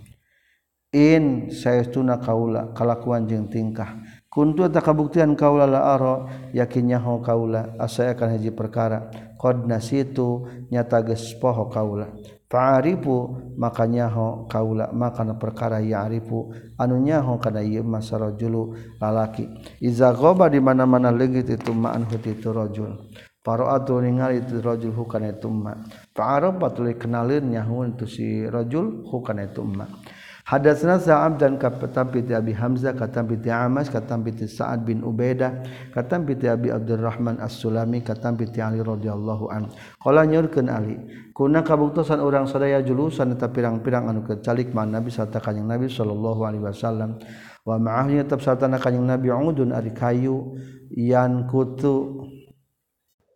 In 0.91 1.47
sayastuna 1.47 2.19
kaula. 2.19 2.75
Kalakuan 2.75 3.23
jeung 3.31 3.47
tingkah. 3.47 4.03
Kuntu 4.27 4.67
tak 4.67 4.83
kabuktian 4.83 5.39
kaula 5.39 5.63
la 5.63 5.95
aro. 5.95 6.27
Yakinnya 6.51 6.99
ho 6.99 7.23
kaula. 7.23 7.79
Asa 7.79 8.11
akan 8.11 8.35
haji 8.35 8.51
perkara. 8.51 9.07
Qad 9.39 9.63
nasitu 9.63 10.43
nyata 10.67 10.99
geus 11.07 11.31
poho 11.39 11.71
kaula. 11.71 12.11
Fa'arifu. 12.51 13.51
Makanya 13.59 14.07
ho 14.11 14.47
kaula. 14.51 14.91
Makana 14.95 15.35
perkara 15.35 15.83
ya'rifu 15.83 16.51
anu 16.79 16.99
nyaho 17.01 17.39
kana 17.39 17.59
ieu 17.63 17.83
masarajulu 17.83 18.75
lalaki. 19.01 19.47
Iza 19.83 20.13
ghaba 20.15 20.47
di 20.47 20.59
mana-mana 20.63 21.11
leungit 21.11 21.49
itu 21.51 21.73
ma'an 21.73 22.07
hutitu 22.07 22.53
rajul 22.53 22.95
Faro'atu 23.47 24.03
ningali 24.03 24.43
itu 24.43 24.59
rajul 24.59 24.91
hukana 24.91 25.31
itu 25.31 25.47
ma. 25.47 25.71
Fa'arafa 26.11 26.59
patuli 26.59 26.99
kenalin 26.99 27.47
nyahun 27.55 27.95
tu 27.95 28.03
si 28.03 28.43
rajul 28.43 29.07
hukana 29.07 29.47
itu 29.47 29.63
ma. 29.63 29.87
Hadatsna 30.47 30.99
Sa'ab 30.99 31.39
dan 31.39 31.55
katam 31.59 32.07
piti 32.11 32.35
Abi 32.35 32.51
Hamzah 32.55 32.95
katam 32.95 33.27
piti 33.27 33.47
Amas 33.47 33.87
katam 33.87 34.23
piti 34.23 34.47
Sa'ad 34.47 34.83
bin 34.83 34.99
Ubaidah 34.99 35.63
katam 35.95 36.27
piti 36.27 36.47
Abi 36.47 36.71
Abdurrahman 36.71 37.39
As-Sulami 37.39 38.03
katam 38.03 38.35
piti 38.35 38.59
Ali 38.59 38.83
radhiyallahu 38.83 39.51
an. 39.51 39.71
Qala 39.99 40.27
nyurkeun 40.27 40.67
Ali, 40.71 40.99
kuna 41.31 41.63
kabuktosan 41.63 42.19
urang 42.23 42.51
sadaya 42.51 42.83
julusan 42.83 43.35
eta 43.35 43.47
pirang-pirang 43.51 44.11
anu 44.11 44.27
kecalik 44.27 44.75
man 44.75 44.91
Nabi 44.91 45.11
sarta 45.11 45.43
kanjing 45.43 45.67
Nabi 45.67 45.91
sallallahu 45.91 46.41
alaihi 46.43 46.63
wasallam 46.63 47.19
wa 47.67 47.75
ma'ahnya 47.75 48.27
tetap 48.27 48.43
sarta 48.43 48.71
kanjing 48.71 49.03
Nabi 49.03 49.27
udun 49.31 49.75
ari 49.75 49.91
kayu 49.91 50.55
yan 50.95 51.47
kutu 51.51 52.23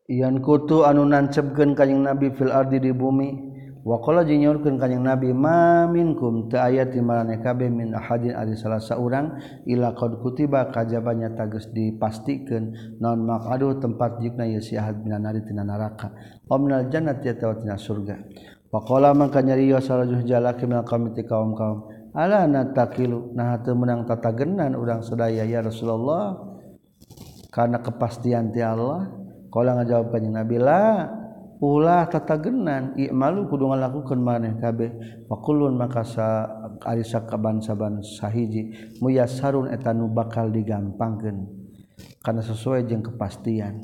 Iyan 0.09 0.41
kutu 0.41 0.81
anu 0.81 1.05
ka 1.05 1.29
kanjing 1.53 2.01
Nabi 2.01 2.33
fil 2.33 2.49
ardi 2.49 2.81
di 2.81 2.89
bumi 2.89 3.37
wa 3.85 4.01
qala 4.01 4.25
jinyurkeun 4.25 4.81
kanjing 4.81 5.05
Nabi 5.05 5.29
ma 5.29 5.85
minkum 5.85 6.49
ta 6.49 6.65
ayati 6.65 6.97
marane 7.01 7.37
kabeh 7.37 7.69
min 7.69 7.93
ahadin 7.93 8.33
ari 8.33 8.57
salah 8.57 8.81
saurang 8.81 9.37
ila 9.69 9.93
qad 9.93 10.17
kutiba 10.21 10.73
kajabanya 10.73 11.37
tageus 11.37 11.69
dipastikeun 11.69 12.97
naon 12.97 13.29
maqadu 13.29 13.77
tempat 13.77 14.17
jikna 14.25 14.49
si 14.57 14.73
ahad 14.73 15.05
minan 15.05 15.21
nari 15.21 15.45
tina 15.45 15.61
neraka 15.61 16.09
omnal 16.49 16.89
jannati 16.89 17.29
atawa 17.29 17.61
tina 17.61 17.77
surga. 17.77 18.17
Wa 18.73 18.81
qala 18.81 19.13
man 19.13 19.29
kanyariyo 19.29 19.77
sarajuh 19.83 20.25
jalaki 20.25 20.65
min 20.65 20.81
qaum 20.81 21.13
kaum 21.13 21.53
kaum 21.53 21.77
ala 22.17 22.49
natakilu 22.49 23.31
nah 23.37 23.55
teu 23.61 23.77
meunang 23.77 24.03
tatagenan 24.09 24.75
urang 24.75 25.05
sadaya 25.05 25.47
ya 25.47 25.61
Rasulullah 25.63 26.35
karena 27.51 27.79
kepastian 27.79 28.51
ti 28.51 28.63
Allah 28.63 29.20
kalau 29.51 29.75
ngajawab 29.75 30.15
kanjeng 30.15 30.31
Nabi 30.31 30.57
lah 30.57 31.11
ulah 31.61 32.09
tatagenan. 32.09 32.97
I'malu 32.97 33.45
kudu 33.51 33.69
ngalakukeun 33.69 34.17
maneh 34.17 34.57
kabeh. 34.57 34.89
Faqulun 35.29 35.77
maka 35.77 36.01
sa 36.01 36.49
ari 36.81 37.05
sakaban-saban 37.05 38.01
sahiji 38.01 38.95
muyassarun 38.97 39.69
eta 39.69 39.93
nu 39.93 40.09
bakal 40.09 40.49
digampangkeun 40.49 41.45
karena 42.25 42.41
sesuai 42.41 42.89
jeung 42.89 43.05
kepastian. 43.05 43.77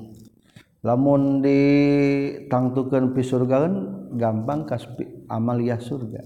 Lamun 0.82 1.44
ditangtukeun 1.46 3.14
pi 3.14 3.22
surga 3.22 3.70
gampang 4.18 4.66
kas 4.66 4.88
amaliyah 5.30 5.78
surga. 5.78 6.22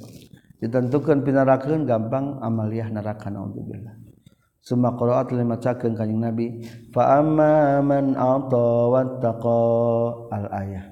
Ditentukeun 0.61 1.25
pinarakeun 1.25 1.89
gampang 1.89 2.37
amaliyah 2.39 2.93
neraka 2.93 3.33
naudzubillah 3.33 4.00
Suma 4.61 4.93
qira'at 4.93 5.33
lima 5.33 5.57
cakeun 5.57 5.97
kanjing 5.97 6.21
Nabi. 6.21 6.47
Fa 6.93 7.17
amma 7.17 7.81
man 7.81 8.13
ata 8.13 8.67
wattaqa. 8.93 9.61
Al 10.29 10.45
ayah. 10.53 10.85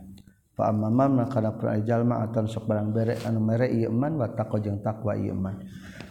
Fa 0.57 0.73
amma 0.73 0.89
man 0.89 1.29
kana 1.29 1.53
qira'a 1.53 1.79
jalma 1.85 2.25
atan 2.25 2.49
sok 2.49 2.65
barang 2.65 2.89
bere 2.89 3.15
anu 3.23 3.39
mere 3.39 3.69
ieu 3.69 3.93
man 3.93 4.17
wattaqa 4.17 4.57
jeung 4.57 4.81
takwa 4.81 5.13
ieu 5.13 5.37
man. 5.37 5.61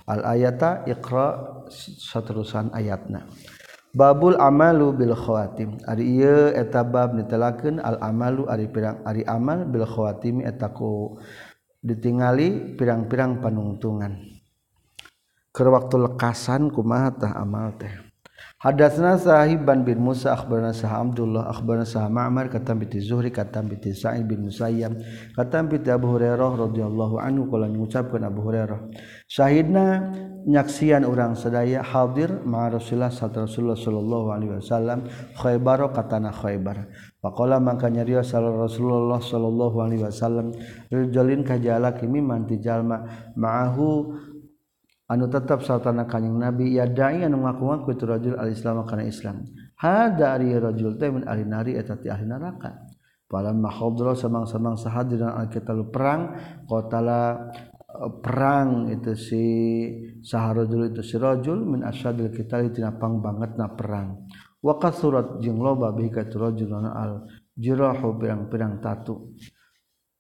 Al 0.06 0.22
ayata 0.24 0.86
iqra 0.86 1.58
saterusan 1.68 2.70
ayatna. 2.72 3.26
Babul 3.90 4.38
amalu 4.38 4.94
bil 4.94 5.18
khawatim. 5.18 5.82
Ari 5.82 6.22
ieu 6.22 6.54
eta 6.54 6.86
bab 6.86 7.18
ditelakeun 7.18 7.82
al 7.82 7.98
amalu 7.98 8.46
ari 8.46 8.70
pirang 8.70 9.02
ari 9.02 9.26
amal 9.26 9.66
bil 9.66 9.84
khawatim 9.84 10.46
eta 10.46 10.70
ku 10.70 11.18
ditingali 11.82 12.78
pirang-pirang 12.78 13.42
panungtungan. 13.42 14.37
keur 15.58 15.74
waktu 15.74 15.98
lekasan 15.98 16.70
kumaha 16.70 17.10
tah 17.18 17.34
amal 17.34 17.74
teh. 17.74 17.90
Hadatsna 18.58 19.14
Sahiban 19.18 19.86
bin 19.86 20.02
Musa 20.02 20.34
akhbarana 20.34 20.74
Sah 20.74 20.98
Abdullah 20.98 21.46
akhbarana 21.46 21.86
Sah 21.86 22.10
Ma'mar 22.10 22.50
katam 22.50 22.82
bi 22.82 22.90
Zuhri 22.98 23.30
katam 23.30 23.70
bi 23.70 23.78
Sa'id 23.94 24.26
bin 24.26 24.50
Musayyab 24.50 24.98
katam 25.38 25.70
bi 25.70 25.78
Abu 25.86 26.10
Hurairah 26.10 26.66
radhiyallahu 26.66 27.22
anhu 27.22 27.46
kala 27.50 27.70
ngucapkeun 27.70 28.26
Abu 28.26 28.42
Hurairah. 28.42 28.82
Syahidna 29.30 30.10
nyaksian 30.42 31.06
urang 31.06 31.38
sadaya 31.38 31.86
hadir 31.86 32.42
ma'a 32.42 32.74
Rasulullah 32.78 33.14
sallallahu 33.14 33.78
sallallahu 33.78 34.26
alaihi 34.34 34.52
wasallam 34.58 35.06
Khaibar 35.38 35.78
katana 35.94 36.34
Khaibar 36.34 36.90
Faqala 37.22 37.62
mangka 37.62 37.90
nyarios 37.90 38.30
sallallahu 38.30 38.66
Rasulullah 38.66 39.20
sallallahu 39.22 39.76
alaihi 39.86 40.02
wasallam 40.02 40.50
rijalin 40.90 41.46
kajalaki 41.46 42.10
mimman 42.10 42.46
tijalma 42.46 43.06
ma'ahu 43.38 44.27
anu 45.08 45.24
tetap 45.32 45.64
saltana 45.64 46.04
kanjing 46.04 46.36
nabi 46.36 46.76
ya 46.76 46.84
da'i 46.84 47.24
anu 47.24 47.40
ngaku-ngaku 47.40 47.96
itu 47.96 48.04
rajul 48.04 48.34
al-islam 48.36 48.84
kana 48.84 49.08
islam. 49.08 49.40
Hada 49.80 50.36
ari 50.36 50.52
rajul 50.52 51.00
teh 51.00 51.08
min 51.08 51.24
ahli 51.24 51.48
nari 51.48 51.72
eta 51.80 51.96
ti 51.96 52.12
ahli 52.12 52.28
neraka. 52.28 52.76
Falamma 53.28 53.68
hadra 53.72 54.16
samang-samang 54.16 54.76
sahadiran 54.76 55.36
al-qitalu 55.36 55.92
perang 55.92 56.32
qatala 56.64 57.52
e, 57.84 58.06
perang 58.24 58.88
itu 58.88 59.12
si 59.16 59.44
saharajul 60.24 60.92
itu 60.92 61.04
si 61.04 61.16
rajul 61.20 61.60
min 61.60 61.84
asyadil 61.84 62.32
kita 62.32 62.64
tina 62.72 62.92
pang 62.96 63.20
banget 63.20 63.56
na 63.56 63.68
perang. 63.72 64.28
Wa 64.60 64.76
surat 64.92 65.40
jeng 65.40 65.60
loba 65.60 65.92
bi 65.92 66.08
ka 66.12 66.24
rajul 66.24 66.72
al 66.84 67.28
jirahu 67.56 68.16
pirang-pirang 68.16 68.80
tatu. 68.80 69.32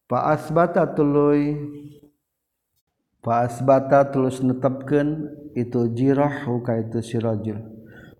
Fa 0.08 0.32
asbata 0.32 0.88
tuluy 0.96 1.52
Faasbata 3.28 4.08
terus 4.08 4.40
netepkeun 4.40 5.28
itu 5.52 5.92
jirahu 5.92 6.64
ka 6.64 6.80
itu 6.80 7.04
si 7.04 7.20
rajul. 7.20 7.60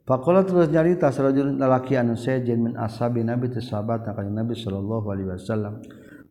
Faqala 0.05 0.45
terus 0.45 0.69
nyarita 0.69 1.09
si 1.09 1.25
rajul 1.25 1.57
lalaki 1.57 1.97
anu 1.97 2.13
sejen 2.13 2.61
min 2.61 2.77
ashabi 2.77 3.25
Nabi 3.25 3.49
teu 3.49 3.65
sahabat 3.65 4.05
ka 4.05 4.21
Nabi 4.21 4.53
sallallahu 4.53 5.09
alaihi 5.09 5.33
wasallam. 5.33 5.81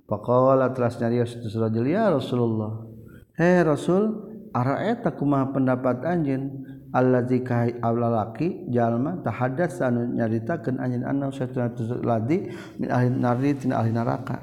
Faqala 0.05 0.77
terus 0.77 0.93
nyarios 1.01 1.41
itu 1.41 1.49
si 1.49 1.57
rajul 1.57 1.89
ya 1.89 2.13
Rasulullah. 2.13 2.85
Hei 3.33 3.65
Rasul, 3.65 4.13
araeta 4.53 5.09
kumaha 5.09 5.57
pendapat 5.57 6.05
anjeun 6.05 6.61
allazi 6.93 7.41
ka 7.41 7.65
lalaki 7.81 8.69
jalma 8.69 9.25
tahadats 9.25 9.81
anu 9.81 10.05
nyaritakeun 10.05 10.77
anjeun 10.77 11.01
anna 11.01 11.33
satuna 11.33 11.73
ladi 12.05 12.45
min 12.77 12.93
ahli 12.93 13.09
narri 13.09 13.57
tina 13.57 13.81
ahli 13.81 13.89
neraka. 13.89 14.37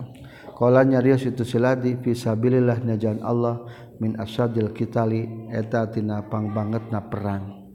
Qala 0.54 0.86
nyarios 0.86 1.26
itu 1.26 1.42
si 1.42 1.58
ladi 1.58 1.98
fi 1.98 2.14
sabilillah 2.14 2.86
najan 2.86 3.18
Allah 3.26 3.66
min 4.04 4.20
asadil 4.20 4.76
kitali 4.76 5.48
eta 5.48 5.88
tina 5.88 6.20
pang 6.28 6.52
bangetna 6.52 7.00
perang. 7.08 7.72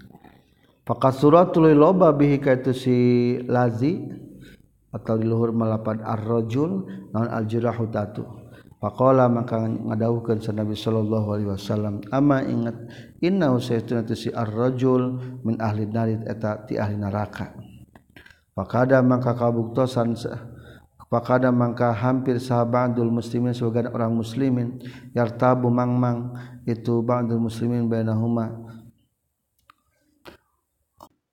Fakat 0.86 1.18
suratul 1.18 1.74
loba 1.74 2.14
bihi 2.14 2.38
ka 2.38 2.54
itu 2.54 2.74
si 2.78 2.98
lazi 3.50 3.98
atau 4.94 5.18
di 5.18 5.26
luhur 5.26 5.50
malapad 5.50 6.06
ar-rajul 6.06 6.86
naon 7.10 7.30
al-jirahu 7.34 7.90
tatu. 7.90 8.26
Pakola 8.78 9.26
maka 9.28 9.66
ngadauhkeun 9.66 10.40
sa 10.40 10.56
Nabi 10.56 10.72
sallallahu 10.78 11.28
alaihi 11.36 11.52
wasallam 11.52 12.00
ama 12.16 12.46
ingat 12.46 12.78
inna 13.20 13.52
sayyiduna 13.58 14.08
si 14.14 14.30
ar-rajul 14.30 15.20
min 15.42 15.58
ahli 15.58 15.90
narid 15.90 16.24
eta 16.30 16.64
ti 16.70 16.78
ahli 16.78 16.96
neraka. 16.96 17.58
Fakada 18.54 19.02
maka 19.02 19.36
kabuktosan 19.36 20.16
Fakada 21.10 21.50
maka 21.50 21.90
hampir 21.90 22.38
sahabatul 22.38 23.10
muslimin 23.10 23.50
sebagian 23.50 23.90
orang 23.90 24.14
muslimin 24.14 24.78
yartabu 25.18 25.74
mangmang 25.74 26.38
itu 26.70 27.02
ba'dul 27.02 27.42
muslimin 27.50 27.90
bainahuma. 27.90 28.54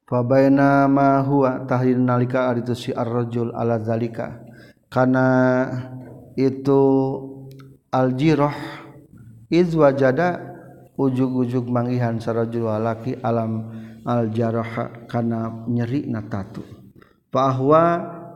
Fabaina 0.08 0.88
ma 0.88 1.20
huwa 1.20 1.68
tahlil 1.68 2.00
nalika 2.00 2.48
aritu 2.48 2.72
si 2.72 2.88
ar-rajul 2.88 3.52
ala 3.52 3.76
zalika. 3.84 4.40
Kana 4.88 5.28
itu 6.40 6.80
aljiroh 7.92 8.56
izwajada 9.52 10.40
ujug-ujug 10.96 11.68
mangihan 11.68 12.16
sarajulwalaki 12.16 13.20
alam 13.20 13.68
aljarah 14.06 15.04
karena 15.10 15.66
nyeri 15.68 16.08
na 16.08 16.24
tatu 16.24 16.64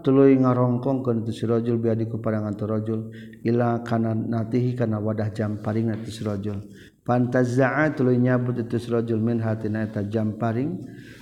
tuluy 0.02 0.36
ngarongkongkeun 0.36 1.24
tu 1.24 1.32
si 1.32 1.44
rajul 1.44 1.80
biadi 1.80 2.08
ku 2.08 2.18
padangan 2.18 2.56
tu 2.56 2.64
rajul 2.68 3.00
ila 3.46 3.80
kana 3.84 4.12
natihi 4.16 4.76
kana 4.76 5.00
wadah 5.00 5.32
jam 5.32 5.60
paring 5.60 5.92
tu 6.04 6.10
si 6.10 6.24
rajul 6.26 6.60
pantazzaa 7.04 7.92
tuluy 7.96 8.20
nyabut 8.20 8.60
tu 8.68 8.76
si 8.76 8.88
rajul 8.92 9.18
min 9.20 9.40
hatina 9.40 9.84
eta 9.88 10.04
jam 10.06 10.36
paring 10.36 10.80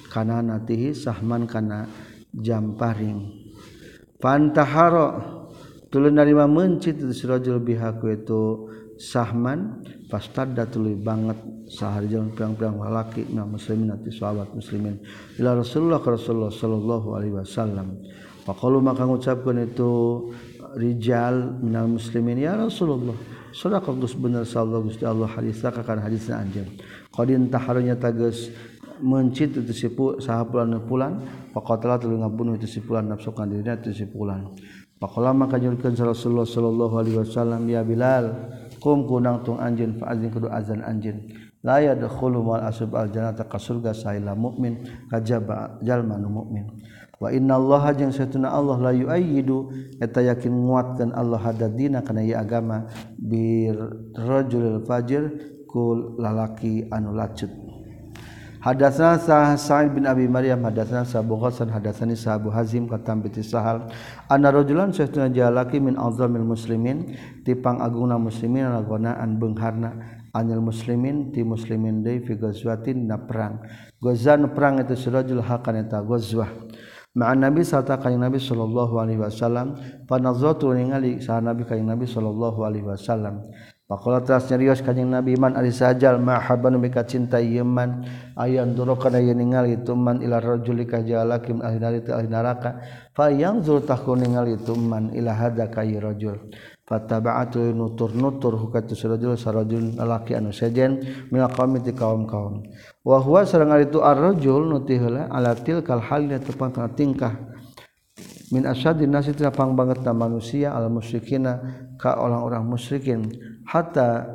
kana 0.08 0.40
natihi 0.40 0.96
sahman 0.96 1.44
kana 1.44 1.86
jam 2.32 2.76
paring. 2.76 3.48
Fantaharo 4.18 5.06
tuluy 5.92 6.10
narima 6.10 6.48
mencit 6.50 6.98
tu 6.98 7.12
si 7.14 7.24
rajul 7.28 7.62
bihaku 7.62 8.06
itu 8.12 8.42
sahman 8.98 9.84
pastada 10.10 10.66
tuluy 10.66 10.98
banget 10.98 11.38
saharjal 11.70 12.32
pirang-pirang 12.34 12.80
lalaki 12.80 13.28
na 13.30 13.46
muslimin 13.46 13.94
ati 13.94 14.10
sahabat 14.10 14.50
muslimin. 14.56 14.98
Ila 15.38 15.54
rasulullah 15.54 16.02
rasulullah 16.02 16.50
sallallahu 16.50 17.08
alaihi 17.14 17.34
wasallam. 17.36 17.88
Faqalu 18.48 18.80
maka 18.80 19.04
ngucapkeun 19.04 19.68
itu 19.68 19.92
rijal 20.80 21.60
minal 21.60 21.92
muslimin. 21.92 22.40
Ya 22.40 22.56
Rasulullah 22.56 23.12
sadaqah 23.52 23.92
Gus 24.00 24.16
bener 24.16 24.48
sallallahu 24.48 24.88
Gusti 24.88 25.04
Allah. 25.04 25.28
Hadis 25.28 25.60
ka 25.60 25.84
kana 25.84 26.00
hadisna 26.00 26.40
anjeun 26.40 26.72
qadin 27.12 27.52
taharunya 27.52 28.00
tageus 28.00 28.48
mencit 29.04 29.52
itu 29.52 29.72
si 29.76 29.86
sahapulan 30.24 30.80
pulan 30.88 31.20
faqatala 31.52 32.00
tuluy 32.00 32.16
ngabunuh 32.16 32.56
itu 32.56 32.64
si 32.64 32.80
pulan 32.80 33.04
nafsu 33.12 33.36
kan 33.36 33.52
dirinya 33.52 33.76
itu 33.76 33.92
si 33.92 34.08
pulan. 34.08 34.56
Pakola 34.98 35.30
maka 35.30 35.62
nyurkeun 35.62 35.94
Rasulullah 35.94 36.42
sallallahu 36.42 36.94
alaihi 36.98 37.22
wasallam 37.22 37.70
ya 37.70 37.86
Bilal 37.86 38.34
kum 38.82 39.06
kunang 39.06 39.46
tung 39.46 39.62
anjeun 39.62 39.94
fa 39.94 40.10
azin 40.10 40.26
kudu 40.26 40.50
azan 40.50 40.82
anjeun 40.82 41.22
la 41.62 41.78
yadkhulu 41.78 42.42
mal 42.42 42.66
asub 42.66 42.90
al 42.98 43.06
jannata 43.10 43.46
ka 43.46 43.62
surga 43.62 43.94
saila 43.94 44.34
mukmin 44.34 44.82
kajaba 45.06 45.78
jalma 45.86 46.18
mukmin 46.18 46.66
wa 47.18 47.34
inna 47.34 47.58
Allah 47.58 47.94
jeung 47.98 48.14
satuna 48.14 48.54
Allah 48.54 48.78
la 48.78 48.92
yuayyidu 48.94 49.70
eta 49.98 50.22
yakin 50.22 50.54
nguatkeun 50.54 51.10
Allah 51.10 51.42
hadadina 51.42 52.02
kana 52.06 52.22
ieu 52.22 52.38
agama 52.38 52.86
bir 53.18 53.74
rajulil 54.14 54.86
fajir 54.86 55.34
kul 55.66 56.14
lalaki 56.16 56.86
anu 56.94 57.12
lacut. 57.12 57.50
Hadatsana 58.58 59.22
sah 59.22 59.54
Sa'id 59.54 59.94
bin 59.94 60.02
Abi 60.02 60.26
Maryam 60.26 60.66
hadatsana 60.66 61.06
Abu 61.14 61.38
Hasan 61.38 61.70
hadatsani 61.70 62.18
Abu 62.26 62.50
Hazim 62.50 62.90
katam 62.90 63.22
bi 63.22 63.30
Sahal 63.38 63.86
anna 64.26 64.50
rajulan 64.50 64.90
sayyidina 64.90 65.30
jalaki 65.30 65.78
min 65.78 65.94
azamil 65.94 66.42
muslimin 66.42 67.14
tipang 67.46 67.78
agungna 67.78 68.18
muslimin 68.18 68.66
lagonaan 68.66 69.38
beungharna 69.38 69.94
anil 70.34 70.58
muslimin 70.58 71.30
ti 71.30 71.46
muslimin 71.46 72.02
deui 72.02 72.18
fi 72.26 72.34
ghazwatin 72.34 73.06
na 73.06 73.22
perang. 73.22 73.62
Ghazan 74.02 74.50
perang 74.50 74.82
itu 74.82 74.98
sirajul 74.98 75.38
hakan 75.38 75.86
eta 75.86 76.02
ghazwah 76.02 76.50
ma'an 77.16 77.40
Nabi 77.40 77.64
sarta 77.64 77.96
kanjeng 77.96 78.20
Nabi 78.20 78.36
sallallahu 78.36 78.94
alaihi 79.00 79.20
wasallam. 79.22 79.78
Panazatu 80.04 80.74
ningali 80.74 81.22
sa 81.22 81.40
Nabi 81.40 81.64
kanjeng 81.64 81.88
Nabi 81.88 82.04
sallallahu 82.04 82.60
alaihi 82.66 82.84
wasallam. 82.84 83.46
Pakola 83.88 84.20
teras 84.20 84.44
nyarios 84.52 84.84
kanjeng 84.84 85.08
Nabi 85.08 85.32
man 85.40 85.56
ari 85.56 85.72
sajal 85.72 86.20
mahabban 86.20 86.76
bika 86.76 87.08
cinta 87.08 87.40
yeman 87.40 88.04
ayan 88.36 88.76
durokan 88.76 89.16
aya 89.16 89.32
ningali 89.32 89.80
itu 89.80 89.96
man 89.96 90.20
ila 90.20 90.44
rajuli 90.44 90.84
ka 90.84 91.00
jalakim 91.00 91.64
ahli 91.64 91.80
nari 91.80 92.04
ahli 92.04 92.28
neraka 92.28 92.84
fa 93.16 93.32
yang 93.32 93.64
zur 93.64 93.80
ningali 94.12 94.60
itu 94.60 94.76
man 94.76 95.08
ila 95.16 95.32
hada 95.32 95.72
ka 95.72 95.88
rajul. 95.88 96.36
Fataba'atu 96.88 97.76
nutur 97.76 98.16
nutur 98.16 98.56
hukatu 98.56 98.96
sarajul 98.96 99.36
sarajul 99.36 100.00
lalaki 100.00 100.32
anu 100.32 100.56
sejen 100.56 100.96
min 101.28 101.44
qaumi 101.52 101.84
ti 101.84 101.92
kaum 101.92 102.24
kaum 102.24 102.64
huwa 103.16 103.40
sareng 103.48 103.72
ari 103.72 103.88
tu 103.88 104.04
ar-rajul 104.04 104.68
nuti 104.68 105.00
heula 105.00 105.32
ala 105.32 105.56
tilkal 105.56 106.04
halina 106.04 106.36
tepang 106.36 106.68
kana 106.68 106.92
tingkah. 106.92 107.32
Min 108.52 108.68
asyadin 108.68 109.08
nasi 109.08 109.32
pang 109.52 109.72
banget 109.72 110.04
na 110.04 110.12
manusia 110.12 110.76
al 110.76 110.92
musyrikina 110.92 111.56
ka 111.96 112.20
orang-orang 112.20 112.68
musyrikin. 112.68 113.24
Hatta 113.64 114.28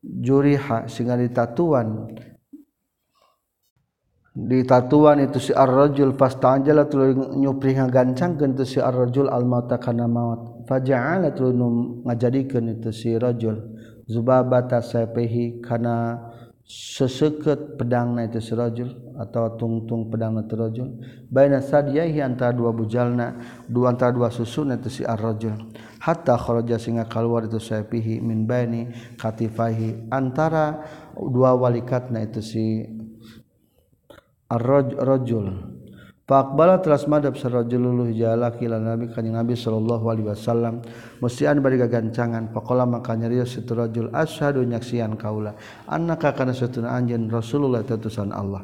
juriha 0.00 0.88
sehingga 0.88 1.20
ditatuan. 1.20 2.16
Ditatuan 4.32 5.28
itu 5.28 5.36
si 5.36 5.52
ar-rajul 5.52 6.16
fastanjala 6.16 6.88
tuluy 6.88 7.12
nyupri 7.12 7.76
ngagancangkeun 7.76 8.56
itu 8.56 8.64
si 8.64 8.78
ar-rajul 8.80 9.28
al-mauta 9.28 9.76
kana 9.76 10.08
maut. 10.08 10.64
Faja'ala 10.64 11.36
tuluy 11.36 11.52
ngajadikeun 12.08 12.80
itu 12.80 12.88
si 12.88 13.12
rajul. 13.20 13.60
Zubabata 14.08 14.80
sapehi 14.80 15.60
kana 15.60 16.31
seseket 16.72 17.76
pedangna 17.76 18.24
itu 18.24 18.40
sirajul 18.40 18.96
atau 19.20 19.60
tungtung 19.60 20.08
pedangna 20.08 20.48
terajul 20.48 21.04
baina 21.28 21.60
sadiyahi 21.60 22.24
antara 22.24 22.56
dua 22.56 22.72
bujalna 22.72 23.36
dua 23.68 23.92
antara 23.92 24.08
dua 24.08 24.32
susun 24.32 24.72
itu 24.72 24.88
si 24.88 25.02
arrajul 25.04 25.52
hatta 26.00 26.32
kharaja 26.40 26.80
singa 26.80 27.04
keluar 27.04 27.44
itu 27.44 27.60
sayfihi 27.60 28.24
min 28.24 28.48
baini 28.48 28.88
katifahi 29.20 30.08
antara 30.08 30.80
dua 31.12 31.52
walikatna 31.52 32.24
itu 32.24 32.40
si 32.40 32.88
arrajul 34.48 35.76
Pakbala 36.22 36.78
teras 36.78 37.10
madhab 37.10 37.34
sarajululuh 37.34 38.14
jala 38.14 38.54
kila 38.54 38.78
nabi 38.78 39.10
kanjing 39.10 39.34
nabi 39.34 39.58
sallallahu 39.58 40.06
alaihi 40.06 40.30
wasallam. 40.30 40.78
Musian 41.18 41.58
bari 41.58 41.76
gagancangan 41.82 42.54
pakola 42.54 42.86
maka 42.86 43.18
nyarios 43.18 43.58
situ 43.58 43.74
rajul 43.74 44.06
asyhadu 44.14 44.62
nyaksian 44.62 45.18
kaula. 45.18 45.58
Annaka 45.90 46.30
kana 46.30 46.54
satuna 46.54 46.94
anjeun 46.94 47.26
rasulullah 47.26 47.82
tatusan 47.82 48.30
Allah. 48.30 48.62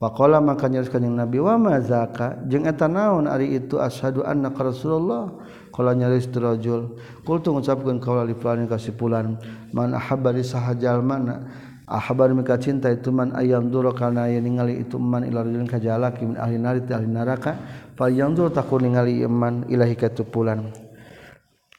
Pakola 0.00 0.40
maka 0.40 0.64
nyarios 0.66 0.88
kanjing 0.88 1.12
nabi 1.12 1.44
wa 1.44 1.60
ma 1.60 1.76
zaka? 1.84 2.40
Jeung 2.48 2.64
eta 2.64 2.88
naon 2.88 3.28
ari 3.28 3.52
itu 3.52 3.76
asyhadu 3.76 4.24
annaka 4.24 4.72
rasulullah? 4.72 5.28
Kala 5.74 5.90
nyaris 5.90 6.30
rajul 6.30 6.94
qultu 7.26 7.50
ngucapkeun 7.50 7.98
kaula 7.98 8.22
li 8.22 8.38
fulan 8.38 8.70
ka 8.70 8.78
sipulan 8.78 9.34
man 9.74 9.90
ahabba 9.90 10.30
li 10.30 10.46
sahajal 10.46 11.02
mana 11.02 11.50
Ahbar 11.84 12.32
mika 12.32 12.56
cinta 12.56 12.88
itu 12.88 13.12
man 13.12 13.36
ayam 13.36 13.68
duro 13.68 13.92
karena 13.92 14.24
yang 14.24 14.48
ningali 14.48 14.80
itu 14.80 14.96
man 14.96 15.20
ilar 15.28 15.44
ka 15.68 15.76
jalaki 15.76 16.24
min 16.24 16.40
ahli 16.40 16.56
nari 16.56 16.80
ahli 16.88 17.04
neraka 17.04 17.60
fal 17.92 18.08
yang 18.08 18.32
duro 18.32 18.48
takut 18.48 18.80
ningali 18.80 19.20
iman 19.20 19.68
ilahi 19.68 19.92
ketupulan 19.92 20.72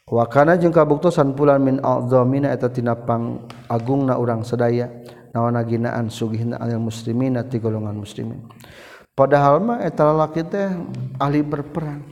wa 0.05 0.29
kana 0.29 0.61
jeung 0.61 0.69
kabuktosan 0.69 1.33
pulan 1.33 1.57
min 1.57 1.81
azamina 1.81 2.53
eta 2.53 2.69
tina 2.69 2.93
pang 2.93 3.49
agungna 3.65 4.21
urang 4.21 4.45
sedaya 4.45 4.93
nawana 5.35 5.65
ginaan 5.67 6.07
sugihna 6.07 6.61
anil 6.63 6.79
muslimina 6.79 7.43
ti 7.43 7.59
golongan 7.59 7.99
muslimin. 7.99 8.39
Padahal 9.15 9.59
mah 9.59 9.83
eta 9.83 10.07
lalaki 10.07 10.47
teh 10.47 10.71
ahli 11.19 11.43
berperang. 11.43 12.03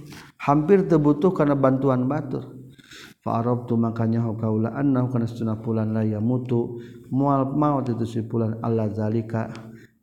Hampir 0.44 0.84
teu 0.92 1.00
butuh 1.00 1.32
kana 1.32 1.56
bantuan 1.56 2.04
batur. 2.04 2.63
Tu 3.24 3.80
makanya 3.80 4.20
kaula 4.36 4.76
annahu 4.76 5.08
kana 5.08 5.24
sunah 5.24 5.64
pulan 5.64 5.96
la 5.96 6.04
mutu 6.20 6.84
mual 7.08 7.48
maut 7.56 7.88
itu 7.88 8.04
si 8.04 8.20
pulan 8.28 8.60
Allah 8.60 8.92
zalika 8.92 9.48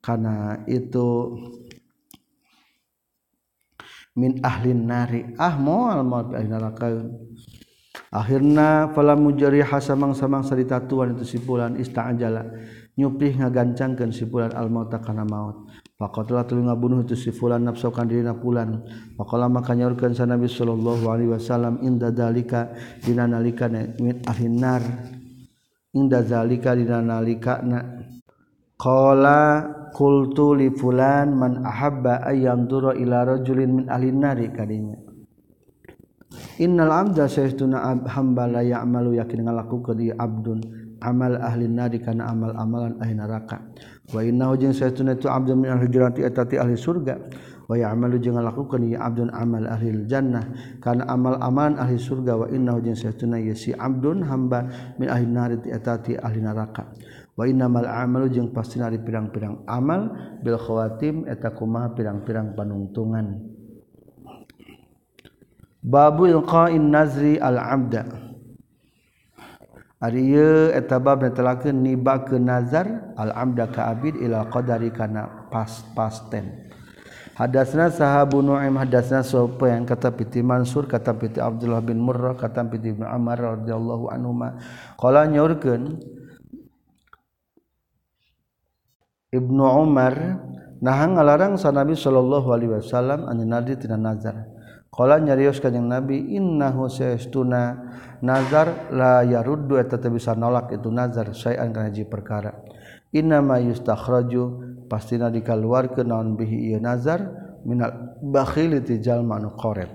kana 0.00 0.64
itu 0.64 1.36
min 4.16 4.40
ahlin 4.40 4.88
nari. 4.88 5.36
Ah 5.36 5.54
mual 5.60 6.00
maut 6.00 6.32
ahli 6.32 6.48
neraka. 6.48 6.88
Akhirna 8.10 8.90
fala 8.90 9.14
mujari 9.14 9.62
hasamang 9.62 10.18
samang 10.18 10.42
sarita 10.42 10.82
tuan 10.82 11.14
itu 11.14 11.22
si 11.22 11.38
pulan 11.38 11.78
ista'jala 11.78 12.42
nyupih 12.98 13.38
ngagancangkeun 13.38 14.10
si 14.10 14.26
pulan 14.26 14.50
al 14.50 14.66
maut 14.66 14.90
kana 14.90 15.22
maut 15.22 15.69
faqatlah 16.00 16.48
tuluy 16.48 16.64
ngabunuh 16.64 17.04
itu 17.04 17.12
si 17.12 17.28
fulan 17.28 17.60
nafsukan 17.60 18.08
dina 18.08 18.32
pulan. 18.32 18.80
Faqala 19.20 19.52
maka 19.52 19.76
nyaurkeun 19.76 20.16
sa 20.16 20.24
Nabi 20.24 20.48
sallallahu 20.48 21.04
alaihi 21.12 21.36
wasallam 21.36 21.84
inda 21.84 22.08
dalika 22.08 22.72
dina 23.04 23.28
nalika 23.28 23.68
min 24.00 24.24
ahinar 24.24 24.80
inda 25.92 26.24
zalika 26.24 26.72
dina 26.72 27.04
nalika 27.04 27.60
na 27.60 28.00
qala 28.80 29.68
qultu 29.92 30.56
li 30.56 30.72
fulan 30.72 31.36
man 31.36 31.60
ahabba 31.60 32.24
ayyam 32.24 32.64
dura 32.64 32.96
ila 32.96 33.36
rajulin 33.36 33.68
min 33.68 33.84
ahlin 33.92 34.16
nari 34.16 34.48
kadinya. 34.48 34.96
Innal 36.64 36.96
amda 36.96 37.28
sayyiduna 37.28 38.08
hamba 38.08 38.48
la 38.48 38.64
ya'malu 38.64 39.20
yakin 39.20 39.44
ngalakukeun 39.44 39.96
di 40.00 40.08
abdun. 40.08 40.88
Amal 41.00 41.40
ahli 41.40 41.64
nari 41.64 41.96
kana 41.96 42.28
amal-amalan 42.28 43.00
ahli 43.00 43.16
neraka 43.16 43.56
ahli 46.58 46.76
surga. 46.76 47.14
Amalu 47.70 48.18
lakukan 48.18 48.82
Abdul 48.98 49.30
amal 49.30 49.70
ahil 49.70 50.02
Jannah. 50.10 50.42
Karena 50.82 51.06
amal-aman 51.06 51.78
ahli 51.78 52.02
surga 52.02 52.34
wana 52.34 52.82
si 53.54 53.70
Abdul 53.70 54.26
hamba 54.26 54.66
ahitati 54.98 56.18
ahli 56.18 56.42
neraka. 56.42 56.90
Wanamal 57.38 57.86
amalu 57.86 58.26
jeung 58.28 58.50
pasti 58.50 58.82
dari 58.82 58.98
pirang-pirang 58.98 59.64
amal 59.70 60.12
Bil 60.42 60.58
khawatim 60.58 61.30
etakuma 61.30 61.94
pirang-pirang 61.94 62.58
panungtungan. 62.58 63.38
Babuilqain 65.80 66.92
Nazri 66.92 67.40
al-abda. 67.40 68.29
Tabab 70.00 71.28
niba 71.76 72.24
ke 72.24 72.40
nazar 72.40 73.12
al-amda 73.20 73.68
kaabid 73.68 74.16
ila 74.16 74.48
qdari 74.48 74.88
kana 74.88 75.48
pas 75.52 75.84
pasten 75.92 76.72
hadasna 77.36 77.92
sahabu 77.92 78.40
nuaim 78.40 78.80
hadasna 78.80 79.20
sopa 79.20 79.68
yang 79.68 79.84
kata 79.84 80.08
piti 80.16 80.40
Mansur 80.40 80.88
kata 80.88 81.12
piti 81.16 81.36
Abdullah 81.36 81.84
bin 81.84 82.00
Murrah 82.00 82.32
kata 82.32 82.64
piti 82.68 82.96
Ibnu 82.96 83.04
Amar 83.04 83.60
radhiyallahu 83.60 84.08
anhu 84.08 84.32
qala 84.96 85.28
nyaurkeun 85.28 86.00
Ibnu 89.30 89.62
Umar 89.62 90.14
nah 90.80 91.00
ngalarang 91.04 91.60
sa 91.60 91.70
Nabi 91.76 91.92
sallallahu 91.92 92.48
alaihi 92.50 92.72
wasallam 92.80 93.28
an 93.28 93.36
nadi 93.44 93.76
tina 93.76 94.00
nazar 94.00 94.49
qala 95.00 95.16
nyarios 95.16 95.64
kanjing 95.64 95.88
Nabi 95.88 96.36
innahu 96.36 96.92
saestuna 96.92 97.88
nazar 98.20 98.92
la 98.92 99.24
yaruddu 99.24 99.80
eta 99.80 99.96
teu 99.96 100.12
bisa 100.12 100.36
nolak 100.36 100.76
itu 100.76 100.92
nazar 100.92 101.32
sayan 101.32 101.72
kana 101.72 101.88
hiji 101.88 102.04
perkara. 102.04 102.52
Inna 103.16 103.40
ma 103.40 103.56
yustakhraju 103.56 104.84
pastina 104.92 105.32
dikaluarkeun 105.32 106.04
naon 106.04 106.36
bihi 106.36 106.68
ieu 106.68 106.80
nazar 106.84 107.24
minal 107.64 108.20
bakhil 108.20 108.76
ti 108.84 109.00
jalma 109.00 109.40
anu 109.40 109.56
qoret. 109.56 109.88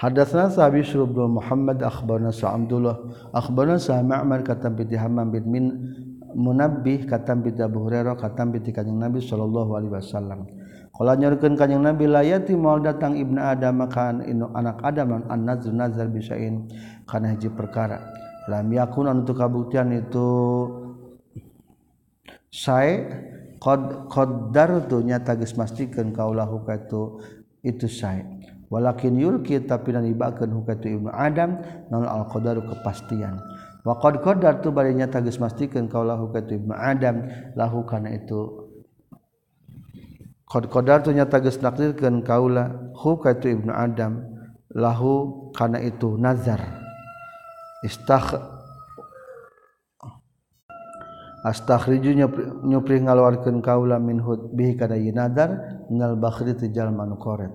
Hadatsna 0.00 0.48
sahabi 0.48 0.80
syurubul 0.80 1.28
muhammad 1.28 1.84
akhbarna 1.84 2.32
sa 2.32 2.56
abdullah. 2.56 2.96
Akhbarna 3.36 3.76
sa 3.76 4.00
ma'mar 4.00 4.48
katam 4.48 4.80
bi 4.80 4.88
hammam 4.96 5.28
bin 5.28 5.44
min 5.44 5.64
munabbih 6.32 7.04
katam 7.04 7.44
bi 7.44 7.52
abu 7.60 7.84
hurairah 7.84 8.16
katam 8.16 8.48
bi 8.48 8.64
kanjing 8.64 8.96
nabi 8.96 9.20
sallallahu 9.20 9.76
alaihi 9.76 9.92
wasallam 9.92 10.48
Kala 10.98 11.14
nyarkeun 11.14 11.54
kanjing 11.54 11.78
Nabi 11.78 12.10
layati 12.10 12.58
mau 12.58 12.74
datang 12.82 13.14
ibnu 13.14 13.38
Adam 13.38 13.86
makan 13.86 14.26
inu 14.26 14.50
anak 14.50 14.82
Adam 14.82 15.22
an 15.30 15.46
nazar 15.46 15.70
nazar 15.70 16.10
bisain 16.10 16.66
kana 17.06 17.38
hiji 17.38 17.54
perkara. 17.54 18.02
Lam 18.50 18.66
yakun 18.74 19.06
untuk 19.06 19.38
kabuktian 19.38 19.94
itu 19.94 20.26
sae 22.50 23.06
qad 23.62 24.10
qaddartu 24.10 25.06
nyata 25.06 25.38
geus 25.38 25.54
mastikeun 25.54 26.10
kaulahu 26.10 26.66
ka 26.66 26.82
itu 27.62 27.86
sae. 27.86 28.26
Walakin 28.66 29.22
yulki 29.22 29.62
tapi 29.62 29.94
dan 29.94 30.02
ibakeun 30.02 30.50
hukatu 30.50 30.90
ibnu 30.90 31.14
Adam 31.14 31.62
naon 31.94 32.10
al 32.10 32.26
qadaru 32.26 32.74
kepastian. 32.74 33.38
Wa 33.86 34.02
qad 34.02 34.18
qaddartu 34.18 34.74
bari 34.74 34.98
nyata 34.98 35.22
geus 35.22 35.38
mastikeun 35.38 35.86
kaulahu 35.86 36.34
ka 36.34 36.42
itu 36.42 36.58
ibnu 36.58 36.74
Adam 36.74 37.22
lahu 37.54 37.86
kana 37.86 38.18
itu 38.18 38.66
Qadar 40.48 41.04
tunya 41.04 41.28
tages 41.28 41.60
nakdirkan 41.60 42.24
kaula 42.24 42.72
huka 42.96 43.36
itu 43.36 43.52
ibnu 43.52 43.68
Adam 43.68 44.24
lahu 44.72 45.52
karena 45.52 45.84
itu 45.84 46.16
nazar. 46.16 46.64
Istah 47.84 48.56
astakhrijunya 51.44 52.26
nyupri 52.64 52.98
ngaluarkeun 53.04 53.60
kaula 53.60 54.00
min 54.00 54.24
hud 54.24 54.56
bihi 54.56 54.74
kana 54.74 54.96
nazar 54.96 55.84
ngal 55.92 56.18
bakhri 56.18 56.56
tijal 56.56 56.90
manukoret 56.90 57.52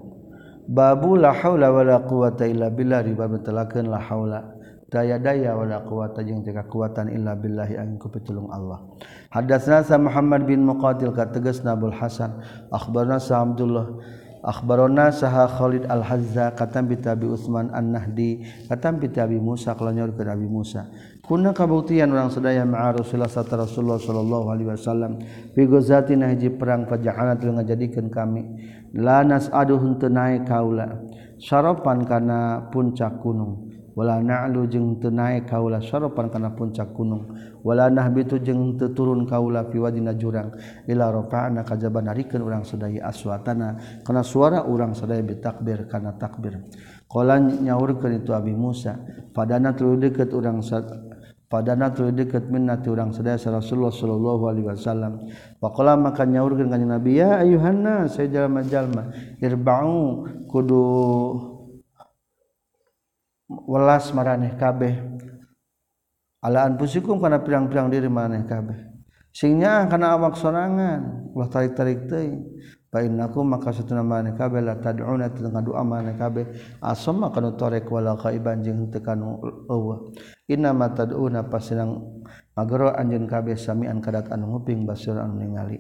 babu 0.68 1.20
la 1.20 1.36
haula 1.36 1.74
wala 1.74 2.00
quwata 2.08 2.48
illa 2.48 2.72
billah 2.72 3.04
ribab 3.04 3.44
telakeun 3.44 3.92
la 3.92 4.00
haula. 4.00 4.53
Daya-daya 4.94 5.58
wala 5.58 5.82
quwata 5.82 6.22
jeung 6.22 6.46
teu 6.46 6.54
kekuatan 6.54 7.10
illa 7.10 7.34
billahi 7.34 7.82
angin 7.82 7.98
ku 7.98 8.14
pitulung 8.14 8.54
Allah. 8.54 8.86
Hadatsna 9.34 9.82
sa 9.82 9.98
Muhammad 9.98 10.46
bin 10.46 10.62
Muqatil 10.62 11.10
ka 11.10 11.34
tegasna 11.34 11.74
Abdul 11.74 11.98
Hasan 11.98 12.38
akhbarna 12.70 13.18
sa 13.18 13.42
Abdullah 13.42 13.90
akhbarona 14.46 15.10
saha 15.10 15.50
Khalid 15.50 15.90
al-Hazza 15.90 16.54
katam 16.54 16.86
bi 16.92 17.02
Tabi 17.02 17.26
Utsman 17.26 17.74
an-Nahdi 17.74 18.46
katam 18.70 19.02
bi 19.02 19.10
Tabi 19.10 19.42
Musa 19.42 19.74
kalonyor 19.74 20.14
ke 20.14 20.22
Nabi 20.22 20.46
Musa. 20.46 20.86
Kuna 21.24 21.56
kabuktian 21.56 22.12
orang 22.14 22.30
sedaya 22.30 22.68
ma'a 22.68 22.94
Rasulullah 23.00 23.32
Rasulullah 23.34 23.98
sallallahu 23.98 24.48
alaihi 24.54 24.70
wasallam 24.70 25.24
fi 25.56 25.66
ghazatin 25.66 26.22
hiji 26.30 26.54
perang 26.54 26.86
faja'ana 26.86 27.40
teu 27.42 27.50
ngajadikeun 27.50 28.14
kami. 28.14 28.44
La 28.94 29.26
nas'aduhun 29.26 29.98
teu 29.98 30.14
naik 30.14 30.46
kaula. 30.46 31.02
Sarapan 31.42 32.06
kana 32.08 32.70
puncak 32.70 33.20
gunung 33.20 33.73
wala 33.94 34.18
na'lu 34.18 34.66
jeung 34.70 34.98
teu 34.98 35.14
naek 35.14 35.50
kaula 35.50 35.78
sarapan 35.82 36.30
kana 36.34 36.54
puncak 36.58 36.94
gunung. 36.98 37.30
Wala 37.64 37.88
nahbitu 37.94 38.42
jeung 38.42 38.76
teu 38.76 38.92
turun 38.92 39.30
kaula 39.30 39.70
fi 39.70 39.78
wadina 39.78 40.18
jurang. 40.18 40.52
Ila 40.90 41.14
rafa'na 41.14 41.62
kajaba 41.62 42.02
narikeun 42.02 42.42
urang 42.42 42.66
sadaya 42.66 43.06
aswatana 43.08 44.02
kana 44.02 44.26
suara 44.26 44.66
urang 44.66 44.98
sadaya 44.98 45.22
bitakbir 45.22 45.86
kana 45.88 46.18
takbir. 46.18 46.60
Qala 47.06 47.38
nyaurkeun 47.38 48.26
itu 48.26 48.34
abi 48.34 48.58
Musa 48.58 48.98
padana 49.32 49.78
tuluy 49.78 50.02
deukeut 50.02 50.34
urang 50.34 50.66
padana 51.46 51.94
tuluy 51.94 52.10
deukeut 52.10 52.50
minna 52.50 52.82
ti 52.82 52.90
urang 52.90 53.14
sadaya 53.14 53.38
Rasulullah 53.38 53.94
sallallahu 53.94 54.44
alaihi 54.50 54.68
wasallam. 54.74 55.30
Faqala 55.62 55.94
maka 55.94 56.26
nyaurkeun 56.26 56.74
kanjeng 56.74 56.90
Nabi 56.90 57.22
ya 57.22 57.46
ayuhanna 57.46 58.10
saya 58.10 58.34
jalma-jalma 58.34 59.14
irba'u 59.38 60.26
kudu 60.50 60.82
welas 63.70 64.10
maraneh 64.16 64.56
kabeh. 64.58 64.98
Alaan 66.44 66.76
pusikum 66.76 67.24
kana 67.24 67.40
pirang-pirang 67.40 67.88
diri 67.88 68.12
maraneh 68.12 68.44
kabeh. 68.44 68.78
Singnya 69.34 69.90
kana 69.90 70.14
awak 70.14 70.38
sorangan 70.38 71.34
ulah 71.34 71.50
tarik-tarik 71.50 72.06
teuing 72.06 72.62
fa 72.94 73.02
innakum 73.02 73.50
maka 73.50 73.74
satuna 73.74 74.06
maraneh 74.06 74.38
kabeh 74.38 74.62
la 74.62 74.78
tad'una 74.78 75.34
teu 75.34 75.50
ngadua 75.50 75.82
maraneh 75.82 76.14
kabeh. 76.20 76.46
Asam 76.84 77.24
kana 77.34 77.56
torek 77.58 77.90
wala 77.90 78.14
kaiban 78.20 78.62
jeung 78.62 78.92
teu 78.94 79.02
kana 79.02 79.40
eueuh. 79.72 80.14
Inna 80.52 80.76
ma 80.76 80.94
tad'una 80.94 81.50
pasenang 81.50 82.22
magero 82.54 82.94
anjeun 82.94 83.26
kabeh 83.26 83.58
samian 83.58 84.04
kadat 84.04 84.30
anu 84.30 84.54
nguping 84.54 84.86
basir 84.86 85.18
anu 85.18 85.42
ningali. 85.42 85.80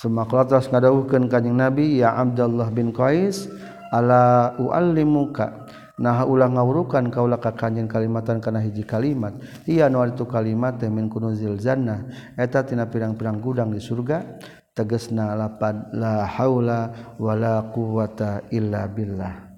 Semaklah 0.00 0.48
terus 0.48 0.72
ngadawuhkeun 0.72 1.28
kanjing 1.28 1.60
Nabi 1.60 2.00
Ya 2.00 2.16
Abdullah 2.16 2.72
bin 2.72 2.88
Qais 2.90 3.52
Ala 3.90 4.54
u'allimuka 4.54 5.66
nah 6.00 6.24
ulang 6.24 6.56
ngawurukan 6.56 7.12
kaulah 7.12 7.36
ka 7.36 7.52
kanjing 7.52 7.84
kalimatan 7.84 8.40
kana 8.40 8.64
hiji 8.64 8.88
kalimat. 8.88 9.36
Iya 9.68 9.92
nu 9.92 10.00
itu 10.08 10.24
kalimat 10.24 10.80
teh 10.80 10.88
min 10.88 11.12
kunuzil 11.12 11.60
jannah. 11.60 12.08
Eta 12.40 12.64
tina 12.64 12.88
pirang-pirang 12.88 13.36
gudang 13.38 13.68
di 13.68 13.78
surga. 13.78 14.40
Tegesna 14.72 15.36
lapan 15.36 15.92
la 15.92 16.24
haula 16.24 17.12
wala 17.20 17.68
quwata 17.68 18.48
illa 18.48 18.88
billah. 18.88 19.50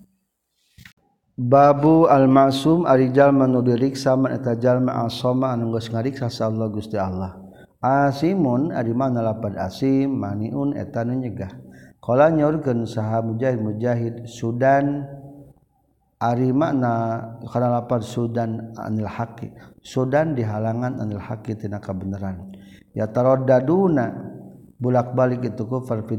Babu 1.38 2.10
al-ma'sum 2.10 2.84
ari 2.84 3.14
jalma 3.14 3.46
nu 3.46 3.62
diriksa 3.62 4.18
man 4.18 4.36
eta 4.36 4.58
jalma 4.58 5.06
asoma 5.06 5.54
anu 5.54 5.72
geus 5.72 5.88
ngariksa 5.94 6.26
sa 6.26 6.50
Allah 6.50 6.68
Gusti 6.68 6.98
Allah. 6.98 7.38
Asimun 7.78 8.74
ari 8.74 8.90
mana 8.90 9.22
lapan 9.22 9.56
asim 9.62 10.10
maniun 10.10 10.74
eta 10.74 11.06
nu 11.06 11.16
nyegah. 11.16 11.54
Qala 12.02 12.34
nyaurkeun 12.34 12.82
saha 12.82 13.22
mujahid 13.22 13.62
mujahid 13.62 14.14
sudan 14.26 15.06
ari 16.22 16.54
makna 16.54 17.18
kana 17.50 17.82
lapar 17.82 17.98
sudan 18.06 18.70
anil 18.78 19.10
haqi. 19.10 19.50
Sudan 19.82 20.38
di 20.38 20.46
halangan 20.46 21.02
anil 21.02 21.18
haqi 21.18 21.58
tina 21.58 21.82
kabeneran 21.82 22.54
ya 22.94 23.10
taraddaduna 23.10 24.06
bulak-balik 24.78 25.42
itu 25.42 25.66
kufar 25.66 26.06
fi 26.06 26.14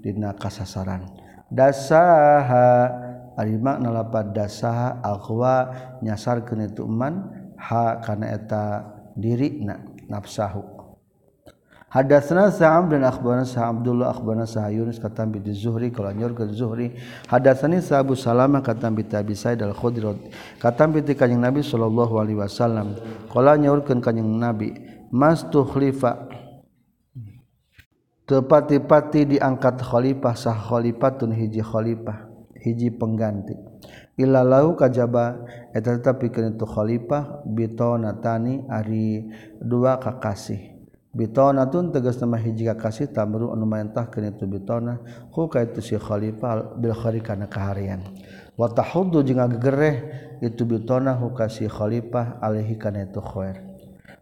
dina 0.00 0.32
kasasaran. 0.32 1.04
Dasaha 1.52 2.68
ari 3.36 3.60
makna 3.60 3.92
lapar 3.92 4.32
dasaha 4.32 5.04
akhwa 5.04 5.68
nyasarkeun 6.00 6.72
itu 6.72 6.88
man 6.88 7.28
ha 7.60 8.00
kana 8.00 8.32
eta 8.32 8.64
dirina 9.12 9.84
nafsahu. 10.08 10.75
Hadatsana 11.96 12.52
Sa'am 12.52 12.92
dan 12.92 13.08
akhbarana 13.08 13.48
Sa 13.48 13.72
Abdullah 13.72 14.12
akhbarana 14.12 14.44
Sa 14.44 14.68
Yunus 14.68 15.00
katam 15.00 15.32
bi 15.32 15.40
Zuhri. 15.48 15.88
Qala 15.88 16.12
nyorkeun 16.12 16.52
Zuhri. 16.52 16.92
Hadatsani 17.24 17.80
Sa 17.80 18.04
Abu 18.04 18.12
Salamah 18.12 18.60
katam 18.60 18.92
bi 18.92 19.00
Abi 19.08 19.32
Sa'id 19.32 19.64
al-Khudri. 19.64 20.04
Katam 20.60 20.92
bi 20.92 21.00
kanjing 21.00 21.40
Nabi 21.40 21.64
sallallahu 21.64 22.20
alaihi 22.20 22.36
wasallam. 22.36 23.00
Qala 23.32 23.56
nyorkeun 23.56 24.04
kanjing 24.04 24.28
Nabi. 24.28 24.76
Mas 25.08 25.48
tukhlifa 25.48 26.28
tepati-pati 28.28 29.40
diangkat 29.40 29.80
khalifah 29.80 30.36
sah 30.36 30.52
khalifatun 30.52 31.32
hiji 31.32 31.64
khalifah 31.64 32.28
hiji 32.60 32.92
pengganti. 32.92 33.56
Illa 34.20 34.44
lau 34.44 34.76
kajaba. 34.76 35.48
Eta 35.72 35.96
tetapi 35.96 36.28
kana 36.28 36.52
tu 36.60 36.68
khalifah 36.68 37.40
bitonatani 37.48 38.68
ari 38.68 39.32
dua 39.64 39.96
kakasih 39.96 40.75
bitun 41.16 41.56
tegas 41.96 42.20
nama 42.20 42.36
hiji 42.36 42.68
kasih 42.76 43.08
tamru 43.08 43.48
anu 43.48 43.64
maintahkeun 43.64 44.36
itu 44.36 44.44
bitona 44.44 45.00
ku 45.32 45.48
ka 45.48 45.64
itu 45.64 45.80
si 45.80 45.96
khalifah 45.96 46.76
bil 46.76 46.92
khari 46.92 47.24
kana 47.24 47.48
kaharian. 47.48 48.04
Wa 48.56 48.68
tahuddu 48.68 49.24
jeung 49.24 49.40
gegereh 49.56 49.96
itu 50.44 50.68
bitona 50.68 51.16
hu 51.16 51.32
ka 51.32 51.48
si 51.48 51.64
khalifah 51.64 52.36
alaihi 52.44 52.76
kana 52.76 53.08
itu 53.08 53.20
khair 53.20 53.64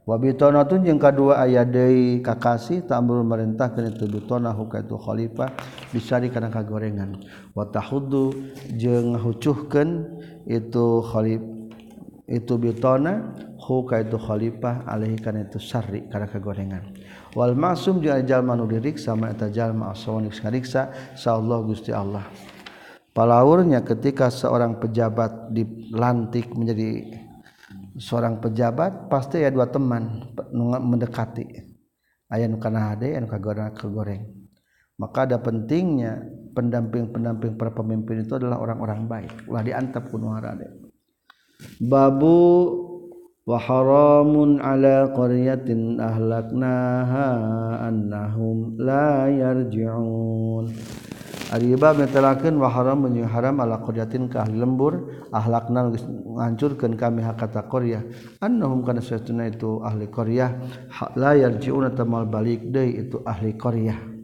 wa 0.04 0.20
bitonatun 0.20 0.84
jeung 0.84 1.00
kadua 1.00 1.40
aya 1.40 1.64
deui 1.64 2.20
kakasih 2.20 2.84
tamru 2.84 3.24
marintahkeun 3.24 3.96
itu 3.96 4.04
bitona 4.04 4.52
hu 4.52 4.68
ka 4.68 4.84
itu 4.84 4.94
khalifah 4.94 5.48
bisari 5.90 6.28
kana 6.30 6.52
kagorengan. 6.52 7.18
Wa 7.56 7.66
tahuddu 7.66 8.34
jeung 8.76 9.16
ngahucuhkeun 9.16 9.90
itu 10.46 10.86
khalifah 11.02 11.53
itu 12.24 12.56
bitona 12.56 13.36
huka 13.60 14.00
itu 14.00 14.16
khalifah 14.16 14.88
alaihi 14.88 15.20
kana 15.20 15.44
itu 15.44 15.60
syarri 15.60 16.08
kana 16.08 16.24
kagorengan 16.24 16.96
wal 17.36 17.52
masum 17.52 18.00
jeung 18.00 18.24
jalma 18.24 18.56
nu 18.56 18.64
diriksa 18.64 19.12
ma 19.12 19.28
eta 19.28 19.52
jalma 19.52 19.92
asawan 19.92 20.30
dikariksa 20.30 21.14
sa 21.18 21.36
Allah 21.36 21.58
Gusti 21.66 21.90
Allah. 21.92 22.24
Palaurnya 23.14 23.86
ketika 23.86 24.26
seorang 24.26 24.82
pejabat 24.82 25.54
dilantik 25.54 26.50
menjadi 26.50 27.14
seorang 27.94 28.42
pejabat 28.42 29.06
pasti 29.06 29.38
ya 29.38 29.54
dua 29.54 29.70
teman 29.70 30.34
mendekati. 30.82 31.46
Aya 32.26 32.50
nu 32.50 32.58
kana 32.58 32.90
hade 32.90 33.14
anu 33.14 33.30
kagoreng 33.30 33.70
kagoreng. 33.70 34.22
Maka 34.98 35.30
ada 35.30 35.38
pentingnya 35.38 36.26
pendamping-pendamping 36.58 37.54
para 37.54 37.70
pemimpin 37.70 38.26
itu 38.26 38.34
adalah 38.34 38.58
orang-orang 38.58 39.06
baik. 39.06 39.46
Ulah 39.46 39.62
diantap 39.62 40.10
kunuhara 40.10 40.58
deh 40.58 40.83
babu 41.80 42.40
wa 43.44 43.60
haramun 43.60 44.56
ala 44.60 45.12
qaryatin 45.12 46.00
ahlaknaha 46.00 47.26
annahum 47.84 48.78
la 48.80 49.28
yarji'un. 49.28 50.72
Ari 51.54 51.76
bab 51.78 52.02
netelakeun 52.02 52.58
wa 52.58 52.66
haram 52.66 53.06
jeung 53.14 53.30
haram 53.30 53.62
ala 53.62 53.78
qaryatin 53.78 54.26
ka 54.26 54.42
ahli 54.42 54.58
lembur 54.58 55.12
ahlakna 55.30 55.92
ngancurkeun 55.92 56.98
kami 56.98 57.22
hakata 57.22 57.70
qaryah 57.70 58.02
annahum 58.42 58.82
kana 58.82 58.98
satuna 58.98 59.46
itu 59.46 59.78
ahli 59.84 60.10
qaryah 60.10 60.50
la 61.14 61.38
yarji'un 61.38 61.94
tamal 61.94 62.26
balik 62.26 62.64
deui 62.74 63.06
itu 63.06 63.22
ahli 63.22 63.54
qaryah 63.54 64.14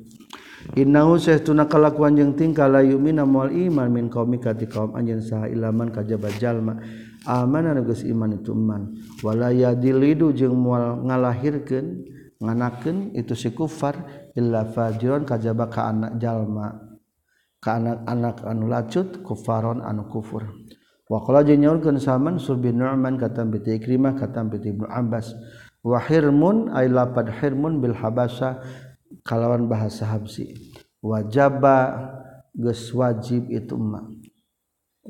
Innahu 0.76 1.16
sahtuna 1.16 1.66
kalakuan 1.66 2.14
jeung 2.14 2.36
tingkah 2.36 2.68
la 2.68 2.84
yu'minu 2.84 3.24
mal 3.26 3.50
iman 3.50 3.88
min 3.90 4.06
qaumika 4.12 4.54
ti 4.54 4.68
kaum 4.68 4.92
anjeun 4.94 5.24
saha 5.24 5.48
ilaman 5.48 5.90
kajaba 5.90 6.28
jalma. 6.36 6.78
amanan 7.26 7.80
geus 7.84 8.04
iman 8.06 8.36
itu 8.36 8.52
iman. 8.52 8.94
Wala 9.24 9.52
yadilidu 9.52 10.32
jeung 10.32 10.56
moal 10.56 11.04
ngalahirkeun 11.04 11.86
nganakeun 12.40 13.12
itu 13.16 13.36
si 13.36 13.52
kufar 13.52 14.28
illa 14.36 14.64
fajiron 14.68 15.28
kajaba 15.28 15.68
ka 15.68 15.90
anak 15.90 16.16
jalma. 16.16 16.76
Ka 17.60 17.76
anak-anak 17.76 18.36
anu 18.48 18.64
lacut 18.72 19.20
kufaron 19.20 19.84
anu 19.84 20.08
kufur. 20.08 20.48
Wa 21.10 21.20
qala 21.26 21.44
jeung 21.44 21.60
nyaurkeun 21.60 22.00
saman 22.00 22.40
surbin 22.40 22.80
nu'man 22.80 23.20
katam 23.20 23.52
bi 23.52 23.60
ikrimah 23.60 24.16
katam 24.16 24.48
bi 24.48 24.62
ibnu 24.62 24.88
abbas. 24.88 25.34
Wa 25.84 26.00
hirmun 26.00 26.72
ay 26.72 26.88
lapad 26.88 27.28
hirmun 27.28 27.80
bil 27.80 27.96
habasa 27.96 28.64
kalawan 29.24 29.68
bahasa 29.68 30.08
habsi. 30.08 30.56
Wajaba 31.00 32.08
geus 32.56 32.92
wajib 32.92 33.48
itu 33.48 33.76
emak 33.76 34.29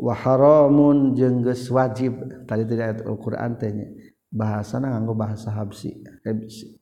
waharamun 0.01 1.13
jengges 1.13 1.69
wajib. 1.69 2.17
Tadi 2.49 2.65
tidak 2.65 2.85
ayat 2.89 3.01
Al-Quran 3.05 3.51
tanya 3.61 3.87
bahasa 4.33 4.81
nganggo 4.81 5.13
bahasa 5.13 5.53
Habsi. 5.53 6.01
Habsi. 6.25 6.81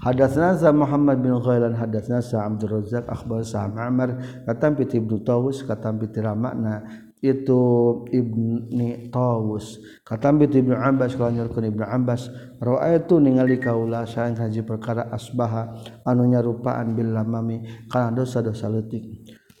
Hadatsna 0.00 0.56
sa 0.56 0.72
Muhammad 0.72 1.20
bin 1.20 1.36
Ghailan 1.36 1.76
hadatsna 1.76 2.24
sa 2.24 2.48
Abdul 2.48 2.80
Razzaq 2.80 3.04
akhbar 3.04 3.44
sa 3.44 3.68
Ma'mar 3.68 4.16
katam 4.48 4.72
bi 4.72 4.88
Ibnu 4.88 5.20
Tawus 5.20 5.60
katam 5.68 6.00
bi 6.00 6.08
makna 6.32 6.80
itu 7.20 7.60
Ibni 8.08 9.12
Tawus. 9.12 9.76
Katam 10.08 10.40
bi 10.40 10.48
Ibnu 10.48 10.72
Abbas 10.72 11.20
kalanjurkeun 11.20 11.68
Ibnu 11.68 11.84
Abbas. 11.84 12.32
Raaitu 12.56 13.20
ningali 13.20 13.60
kaula 13.60 14.08
saeng 14.08 14.40
haji 14.40 14.64
perkara 14.64 15.12
asbaha 15.12 15.76
anu 16.08 16.24
nyarupaan 16.24 16.96
bil 16.96 17.12
lamami 17.12 17.60
kana 17.92 18.16
dosa-dosa 18.16 18.72
leutik. 18.72 19.04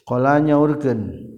Qala 0.08 0.40
nyaurkeun 0.40 1.29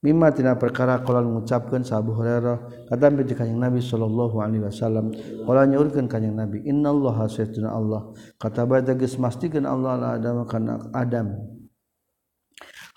Mima 0.00 0.32
tina 0.32 0.56
perkara 0.56 1.04
qala 1.04 1.20
mengucapkeun 1.20 1.84
sa 1.84 2.00
Hurairah 2.00 2.88
kata 2.88 3.12
bi 3.12 3.20
kanjing 3.36 3.60
Nabi 3.60 3.84
sallallahu 3.84 4.40
alaihi 4.40 4.64
wasallam 4.64 5.12
qala 5.44 5.68
nyaurkeun 5.68 6.08
kanjing 6.08 6.32
Nabi 6.32 6.64
innallaha 6.64 7.28
sayyiduna 7.28 7.68
Allah. 7.68 8.08
Kata 8.40 8.64
bada 8.64 8.96
geus 8.96 9.20
mastikeun 9.20 9.68
Allah 9.68 10.00
la 10.00 10.08
Adam 10.16 10.48
kana 10.48 10.88
Adam. 10.96 11.36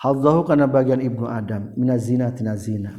Hadzahu 0.00 0.48
kana 0.48 0.64
bagian 0.64 1.04
ibnu 1.04 1.28
Adam 1.28 1.76
minaz 1.76 2.08
zina 2.08 2.32
tina 2.32 2.56
zina. 2.56 2.96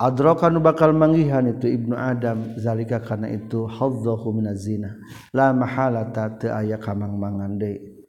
Adrokan 0.00 0.56
bakal 0.64 0.96
manggihan 0.96 1.44
itu 1.44 1.68
Ibnu 1.68 1.92
Adam 1.92 2.56
zalika 2.56 3.04
karena 3.04 3.36
itu 3.36 3.68
hadzahu 3.68 4.32
minazina 4.32 4.96
la 5.36 5.52
mahalata 5.52 6.40
teu 6.40 6.48
aya 6.48 6.80
kamang 6.80 7.20
mangande 7.20 8.00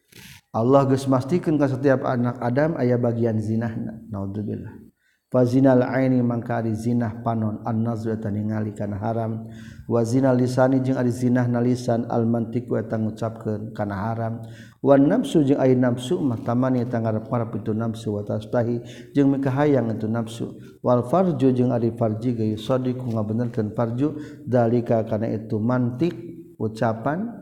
Allah 0.55 0.87
geus 0.87 1.03
mastikeun 1.11 1.59
ka 1.59 1.67
setiap 1.67 2.07
anak 2.07 2.39
Adam 2.39 2.79
aya 2.79 2.95
bagian 2.95 3.43
zinahna. 3.43 3.99
Naudzubillah 4.07 4.90
fazinal 5.31 5.87
aini 5.87 6.19
mangka 6.19 6.59
ari 6.59 6.75
zinah 6.75 7.23
panon. 7.23 7.63
Annazru 7.63 8.11
eta 8.11 8.27
ningali 8.27 8.75
kana 8.75 8.99
haram. 8.99 9.47
Wa 9.87 10.03
zinal 10.03 10.35
lisani 10.35 10.83
jeung 10.83 10.99
ari 10.99 11.09
zinah 11.09 11.47
nalisan. 11.47 12.05
Al 12.11 12.27
mantik 12.27 12.67
wa 12.67 12.83
eta 12.83 12.99
ngucapkeun 12.99 13.71
kana 13.71 13.95
haram. 13.95 14.43
Wa 14.83 14.99
nafsu 14.99 15.47
jeung 15.47 15.57
ari 15.63 15.79
nafsu 15.79 16.19
mah 16.19 16.43
tamani 16.43 16.83
eta 16.83 16.99
ngarep-ngarep 16.99 17.63
itu 17.63 17.71
nafsu 17.71 18.19
wa 18.19 18.27
tastahi 18.27 18.83
jeung 19.15 19.31
mikahayang 19.31 19.95
itu 19.95 20.11
nafsu 20.11 20.59
wal 20.83 21.07
farju 21.07 21.55
jeung 21.55 21.71
ari 21.71 21.95
farji 21.95 22.35
ge 22.35 22.45
sadiq 22.59 22.99
ngabenerkeun 22.99 23.71
farju. 23.71 24.19
Dalika 24.43 25.07
kana 25.07 25.31
itu 25.31 25.55
mantik 25.63 26.13
ucapan. 26.59 27.39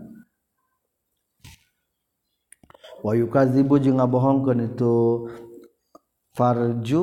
Wa 3.01 3.15
yukadzibu 3.17 3.81
jeung 3.81 3.97
ngabohongkeun 3.97 4.75
itu 4.75 4.93
farju. 6.37 7.01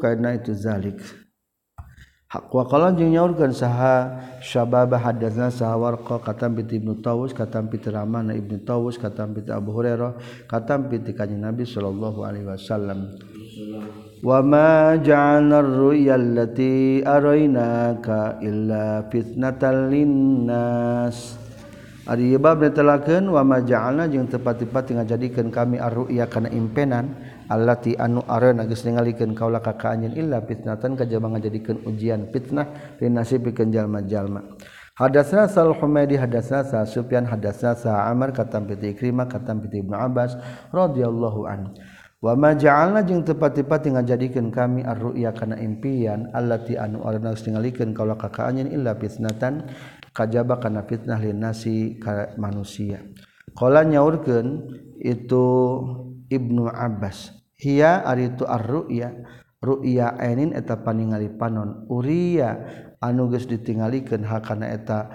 karena 0.00 0.32
itu 0.36 0.56
zalik. 0.56 1.00
Nyaurkan 2.36 3.54
saha 3.54 4.20
syababa 4.44 4.98
hadasna 5.00 5.48
sawarqa 5.48 6.20
katam 6.20 6.58
bi 6.58 6.68
Ibnu 6.68 7.00
Tawus 7.00 7.32
katam 7.32 7.70
bi 7.70 7.80
ramana 7.80 8.36
Ibnu 8.36 8.60
Tawus 8.66 9.00
katam 9.00 9.32
bi 9.32 9.40
Abu 9.48 9.72
Hurairah 9.72 10.44
katam 10.44 10.90
bi 10.90 11.00
kanjeng 11.00 11.40
Nabi 11.40 11.64
sallallahu 11.64 12.26
alaihi 12.26 12.44
wasallam. 12.44 13.14
Wa 14.20 14.42
ma 14.42 14.98
ja'alna 15.00 15.64
ar-ru'ya 15.64 16.18
allati 16.18 17.00
arainaka 17.00 18.42
illa 18.44 19.06
fitnatal 19.08 19.88
linnas. 19.88 21.40
Ari 22.10 22.36
bab 22.36 22.60
netelakeun 22.60 23.32
wa 23.32 23.40
ma 23.46 23.64
ja'alna 23.64 24.12
jeung 24.12 24.28
tepat-tepat 24.28 24.92
ngajadikeun 24.92 25.48
kami 25.48 25.80
ar-ru'ya 25.80 26.28
kana 26.28 26.50
impenan. 26.52 27.35
allati 27.48 27.94
anu 27.98 28.22
are 28.26 28.52
nagis 28.52 28.82
ningalikeun 28.86 29.34
kaula 29.34 29.62
ka 29.62 29.74
kaanjeun 29.74 30.14
illa 30.14 30.42
fitnatan 30.42 30.98
kajaba 30.98 31.34
ngajadikeun 31.34 31.86
ujian 31.86 32.30
fitnah 32.30 32.96
linasibikeun 32.98 33.70
jalma-jalma. 33.70 34.42
Hadatsna 34.96 35.44
Sal 35.44 35.76
Humaidi 35.76 36.16
hadatsna 36.16 36.64
Sa 36.64 36.88
Sufyan 36.88 37.28
hadatsna 37.28 37.76
Sa 37.76 38.08
Amr 38.08 38.32
katam 38.32 38.64
piti 38.64 38.96
Ikrimah 38.96 39.28
katam 39.28 39.60
piti 39.60 39.84
Ibnu 39.84 39.92
Abbas 39.92 40.40
radhiyallahu 40.72 41.40
anhu. 41.44 41.76
Wa 42.16 42.32
ma 42.32 42.56
ja'alna 42.56 43.04
jeung 43.04 43.20
tepat-tepat 43.20 43.92
ngajadikeun 43.92 44.48
kami 44.48 44.88
ar-ru'ya 44.88 45.36
kana 45.36 45.60
impian 45.60 46.32
allati 46.32 46.80
anu 46.80 47.04
arna 47.04 47.36
tingalikeun 47.36 47.92
kaula 47.92 48.16
ka 48.16 48.32
kaanjeun 48.32 48.72
illa 48.72 48.96
fitnatan 48.96 49.68
kajaba 50.16 50.56
kana 50.56 50.88
fitnah 50.88 51.20
linasi 51.20 52.00
ka 52.00 52.32
manusia. 52.40 53.04
Qala 53.52 53.84
nyaurkeun 53.84 54.64
itu 55.04 55.44
Ibnu 56.28 56.68
Abbas. 56.70 57.32
Hiya 57.56 58.04
ari 58.04 58.34
itu 58.34 58.44
ar-ru'ya. 58.44 59.10
Ru'ya 59.64 60.20
ainin 60.20 60.52
eta 60.52 60.84
paningali 60.84 61.32
panon. 61.32 61.88
Uriya 61.88 62.60
anu 63.00 63.32
geus 63.32 63.48
ditingalikeun 63.48 64.28
hakana 64.28 64.68
eta 64.68 65.10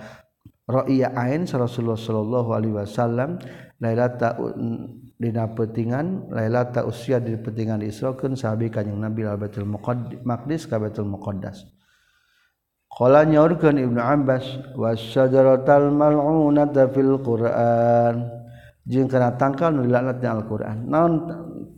ru'ya 0.66 1.14
ain 1.14 1.46
Rasulullah 1.46 2.00
sallallahu 2.00 2.50
alaihi 2.56 2.76
wasallam 2.76 3.38
lailata 3.78 4.42
dina 5.22 5.46
pentingan 5.54 6.34
lailata 6.34 6.90
usia 6.90 7.22
di 7.22 7.38
pentingan 7.38 7.86
diisrokeun 7.86 8.34
sahabi 8.34 8.74
kanjing 8.74 8.98
Nabi 8.98 9.30
al 9.30 9.38
Baitul 9.38 9.70
Maqdis 10.26 10.66
ka 10.66 10.82
Baitul 10.82 11.06
Muqaddas. 11.06 11.70
Qala 12.92 13.24
nyaurkeun 13.24 13.78
Ibnu 13.78 14.02
Abbas 14.02 14.74
wasyajarotal 14.74 15.94
mal'unata 15.94 16.90
fil 16.92 17.22
Qur'an. 17.22 18.41
Jeung 18.92 19.08
kana 19.08 19.40
tangkal 19.40 19.72
nu 19.72 19.88
dilaknat 19.88 20.20
di 20.20 20.28
Al-Qur'an. 20.28 20.84
Naon 20.84 21.12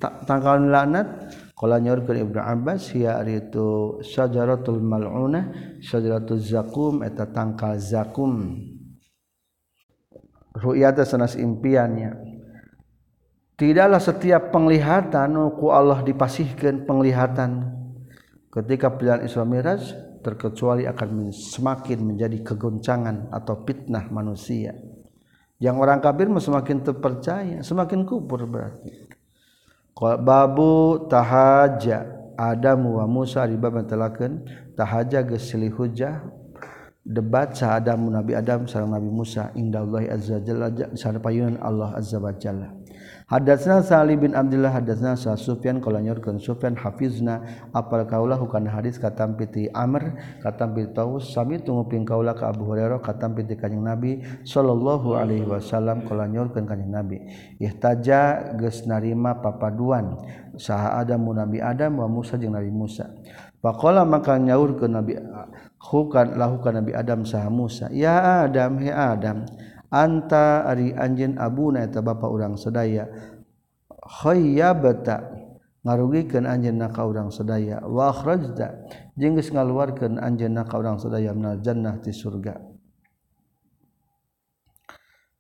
tangkal 0.02 0.66
laknat? 0.66 1.08
Qala 1.54 1.78
nyorkeun 1.78 2.18
Ibnu 2.28 2.42
Abbas 2.42 2.92
ari 2.98 3.40
itu 3.40 4.02
syajaratul 4.02 4.82
mal'unah, 4.82 5.78
syajaratul 5.80 6.42
zakum 6.42 7.06
eta 7.06 7.30
tangkal 7.30 7.78
zakum. 7.78 8.58
Ru'yata 10.58 11.06
sanas 11.06 11.38
impiannya. 11.38 12.34
Tidaklah 13.54 14.02
setiap 14.02 14.50
penglihatan 14.50 15.38
ku 15.56 15.70
Allah 15.70 16.02
dipasihkan 16.02 16.90
penglihatan 16.90 17.70
ketika 18.50 18.90
pilihan 18.98 19.22
Isra 19.22 19.46
Miraj 19.46 19.94
terkecuali 20.26 20.90
akan 20.90 21.30
semakin 21.30 22.00
menjadi 22.02 22.42
kegoncangan 22.42 23.30
atau 23.30 23.62
fitnah 23.62 24.10
manusia 24.10 24.74
yang 25.64 25.80
orang 25.80 26.04
kafir 26.04 26.28
semakin 26.28 26.84
terpercaya 26.84 27.64
semakin 27.64 28.04
kubur 28.04 28.44
berarti. 28.44 29.08
Babu 29.96 31.08
tahaja 31.08 32.04
Adam 32.36 33.00
wa 33.00 33.08
Musa 33.08 33.48
di 33.48 33.56
bab 33.56 33.80
telakeun 33.88 34.44
tahaja 34.76 35.24
geus 35.24 35.48
silih 35.48 35.72
hujah 35.72 36.20
debat 37.08 37.56
sa 37.56 37.80
Adam 37.80 38.12
Nabi 38.12 38.36
Adam 38.36 38.68
sareng 38.68 38.92
Nabi 38.92 39.08
Musa. 39.08 39.56
Indallahi 39.56 40.12
azza 40.12 40.44
jalla 40.44 40.68
sareng 41.00 41.24
payunan 41.24 41.56
Allah 41.64 41.96
azza 41.96 42.20
wa 42.20 42.36
jalla 42.36 42.68
Hadatsna 43.34 43.82
Salih 43.82 44.14
bin 44.22 44.38
Abdullah 44.38 44.70
hadatsna 44.78 45.18
Sa 45.18 45.34
Sufyan 45.34 45.82
qala 45.82 45.98
nyorkeun 46.06 46.38
Sufyan 46.38 46.78
hafizna. 46.78 47.42
Apal 47.74 48.06
kaulah 48.06 48.38
kana 48.46 48.70
hadis 48.70 49.02
katam 49.02 49.34
piti 49.34 49.66
Amr 49.74 50.22
katam 50.46 50.78
piti 50.78 50.94
Taus 50.94 51.34
sami 51.34 51.58
tunguping 51.58 52.06
kaulah 52.06 52.38
ka 52.38 52.54
Abu 52.54 52.70
Hurairah 52.70 53.02
katam 53.02 53.34
piti 53.34 53.58
kanjing 53.58 53.82
Nabi 53.82 54.22
sallallahu 54.46 55.18
alaihi 55.18 55.50
wasallam 55.50 56.06
qala 56.06 56.30
nyorkeun 56.30 56.70
kanjing 56.70 56.94
Nabi. 56.94 57.26
Ihtaja 57.58 58.54
geus 58.54 58.86
narima 58.86 59.42
papaduan. 59.42 60.14
Saha 60.54 61.02
Adam 61.02 61.26
Nabi 61.34 61.58
Adam 61.58 62.06
wa 62.06 62.06
Musa 62.06 62.38
jeung 62.38 62.54
Nabi 62.54 62.70
Musa. 62.70 63.18
Faqala 63.66 64.06
maka 64.06 64.38
nyaurkeun 64.38 64.94
Nabi 64.94 65.18
hukan 65.82 66.38
lahukan 66.38 66.86
Nabi 66.86 66.94
Adam 66.94 67.26
saha 67.26 67.50
Musa. 67.50 67.90
Ya 67.90 68.46
Adam 68.46 68.78
he 68.78 68.94
Adam 68.94 69.50
anta 69.94 70.66
ari 70.66 70.90
anjeun 70.90 71.38
abuna 71.38 71.86
eta 71.86 72.02
bapa 72.02 72.26
urang 72.26 72.58
sedaya 72.58 73.06
khayyabata 74.02 75.30
ngarugikeun 75.86 76.50
anjeunna 76.50 76.90
ka 76.90 77.06
urang 77.06 77.30
sedaya 77.30 77.86
wa 77.86 78.10
akhrajta 78.10 78.90
jeung 79.14 79.38
geus 79.38 79.54
ngaluarkeun 79.54 80.18
anjeunna 80.18 80.66
ka 80.66 80.82
urang 80.82 80.98
sedaya 80.98 81.30
minal 81.38 81.62
jannah 81.62 82.02
ti 82.02 82.10
surga. 82.10 82.58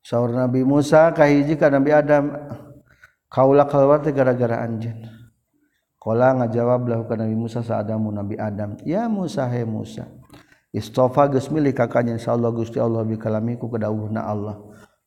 Saur 0.03 0.35
Nabi 0.35 0.67
Musa 0.67 1.15
kahiji 1.15 1.55
ka 1.55 1.71
Nabi 1.71 1.95
Adam 1.95 2.35
kaula 3.31 3.65
keluar 3.65 4.03
teh 4.03 4.11
gara-gara 4.13 4.61
anjeun. 4.61 5.09
Kala 5.95 6.35
ngajawab 6.43 6.91
lahu 6.91 7.03
ka 7.07 7.15
Nabi 7.15 7.34
Musa 7.34 7.63
sa 7.63 7.80
Adamu 7.80 8.11
Nabi 8.11 8.35
Adam. 8.35 8.75
Ya 8.84 9.07
Musa 9.07 9.47
he 9.47 9.63
Musa 9.63 10.22
istofa 10.73 11.29
geus 11.29 11.53
milih 11.53 11.71
ka 11.71 11.85
kanjeng 11.85 12.17
insyaallah 12.17 12.49
Gusti 12.51 12.81
Allah 12.81 13.05
bikalamiku 13.05 13.69
kedawuhna 13.69 14.25
Allah. 14.25 14.57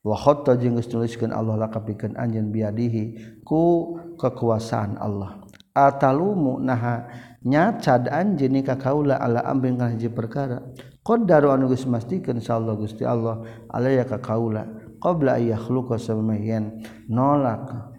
Wa 0.01 0.15
khatta 0.15 0.55
jeung 0.55 0.79
geus 0.79 0.87
nuliskeun 0.87 1.35
Allah 1.35 1.67
lakapikeun 1.67 2.15
anjeun 2.15 2.49
biadihi 2.49 3.43
ku 3.43 3.93
kekuasaan 4.15 4.95
Allah. 4.97 5.43
Atalumu 5.75 6.57
naha 6.63 7.11
nyacad 7.43 8.07
anjeun 8.07 8.63
ka 8.63 8.79
kaula 8.79 9.19
ala 9.19 9.43
ambing 9.43 9.75
kana 9.75 9.93
hiji 9.93 10.07
perkara. 10.07 10.63
Qaddaru 11.03 11.51
anu 11.51 11.67
geus 11.67 11.83
mastikeun 11.83 12.39
insyaallah 12.39 12.79
Gusti 12.79 13.03
Allah 13.03 13.43
alaya 13.67 14.07
ka 14.07 14.23
kaula 14.23 14.63
qabla 15.03 15.37
ayakhluqa 15.37 16.01
samayan 16.01 16.81
nolak 17.05 17.93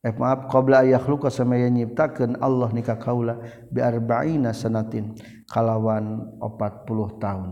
eh 0.00 0.16
maaf 0.16 0.48
qabla 0.48 0.88
ayakhluqa 0.88 1.28
samaya 1.28 1.68
nyiptakeun 1.68 2.40
Allah 2.40 2.72
nikah 2.72 2.96
kaula 2.96 3.36
bi 3.68 3.84
arba'ina 3.84 4.56
sanatin 4.56 5.12
kalawan 5.44 6.36
40 6.40 7.20
tahun. 7.20 7.50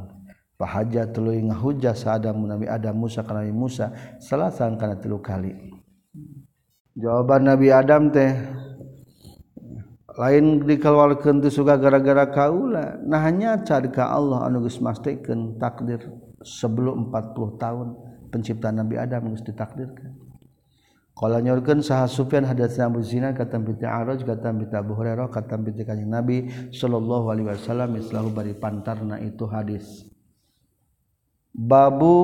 Pahaja 0.59 1.07
tuluy 1.07 1.39
ngahujah 1.45 1.95
saadamu 1.95 2.51
nabi 2.51 2.67
Adam 2.67 2.99
Musa 2.99 3.23
kana 3.23 3.47
nabi 3.47 3.55
Musa 3.55 3.95
salasan 4.19 4.75
kana 4.75 4.99
tilu 4.99 5.23
kali. 5.23 5.55
Jawaban 6.99 7.47
nabi 7.47 7.71
Adam 7.71 8.11
teh 8.11 8.35
lain 10.19 10.67
dikeluarkan 10.67 11.39
tu 11.39 11.53
suka 11.53 11.79
gara-gara 11.79 12.27
kaula. 12.27 12.99
Nah 13.07 13.23
hanya 13.23 13.63
cari 13.63 13.87
ka 13.93 14.11
Allah 14.11 14.51
anu 14.51 14.67
geus 14.67 14.83
mastikeun 14.83 15.63
takdir 15.63 16.03
sebelum 16.43 17.15
40 17.15 17.63
tahun 17.63 17.89
penciptaan 18.35 18.83
nabi 18.83 18.99
Adam 18.99 19.31
geus 19.31 19.47
ditakdirkan 19.47 20.28
Kalau 21.19 21.43
nyorkan 21.43 21.83
sah 21.83 22.07
Sufyan 22.07 22.47
hadis 22.47 22.79
Abu 22.79 23.03
Zina 23.03 23.35
kata 23.35 23.59
binti 23.59 23.83
Aroj 23.83 24.23
kata 24.23 24.55
binti 24.55 24.79
Abu 24.79 24.95
Hurairah 24.95 25.27
kata 25.27 25.59
binti 25.59 25.83
kajing 25.83 26.07
Nabi 26.07 26.47
Shallallahu 26.71 27.35
Alaihi 27.35 27.51
Wasallam 27.59 27.99
istilahu 27.99 28.31
bari 28.31 28.55
pantarna 28.55 29.19
itu 29.19 29.43
hadis. 29.51 30.07
Babu 31.51 32.15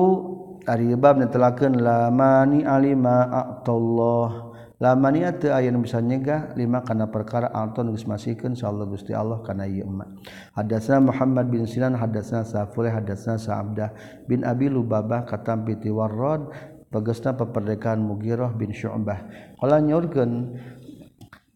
ari 0.63 0.95
bab 0.95 1.19
netelakan 1.19 1.75
lamani 1.75 2.63
alima 2.63 3.27
lama 3.67 4.55
lamani 4.79 5.27
ada 5.27 5.59
ayat 5.59 5.75
bisa 5.75 5.99
nyegah 5.99 6.55
lima 6.55 6.79
karena 6.79 7.11
perkara 7.11 7.51
anton 7.51 7.91
gus 7.91 8.07
masihkan 8.07 8.55
Allah 8.63 8.87
gusti 8.87 9.11
Allah 9.11 9.39
karena 9.43 9.67
iya 9.67 9.83
emak 9.87 10.07
Hadisnya 10.55 10.99
Muhammad 10.99 11.47
bin 11.47 11.63
Sinan 11.67 11.95
hadisnya 11.95 12.43
Safule 12.43 12.91
hadisnya 12.91 13.39
Saabda 13.39 13.91
bin 14.27 14.43
Abi 14.43 14.67
Lubabah 14.67 15.23
kata 15.27 15.55
binti 15.59 15.87
Warrod 15.87 16.74
bagesna 16.95 17.35
peperdekaan 17.35 17.99
Mugiroh 17.99 18.55
bin 18.55 18.71
Syu'bah. 18.71 19.27
Kalau 19.59 19.79
nyurgen 19.83 20.55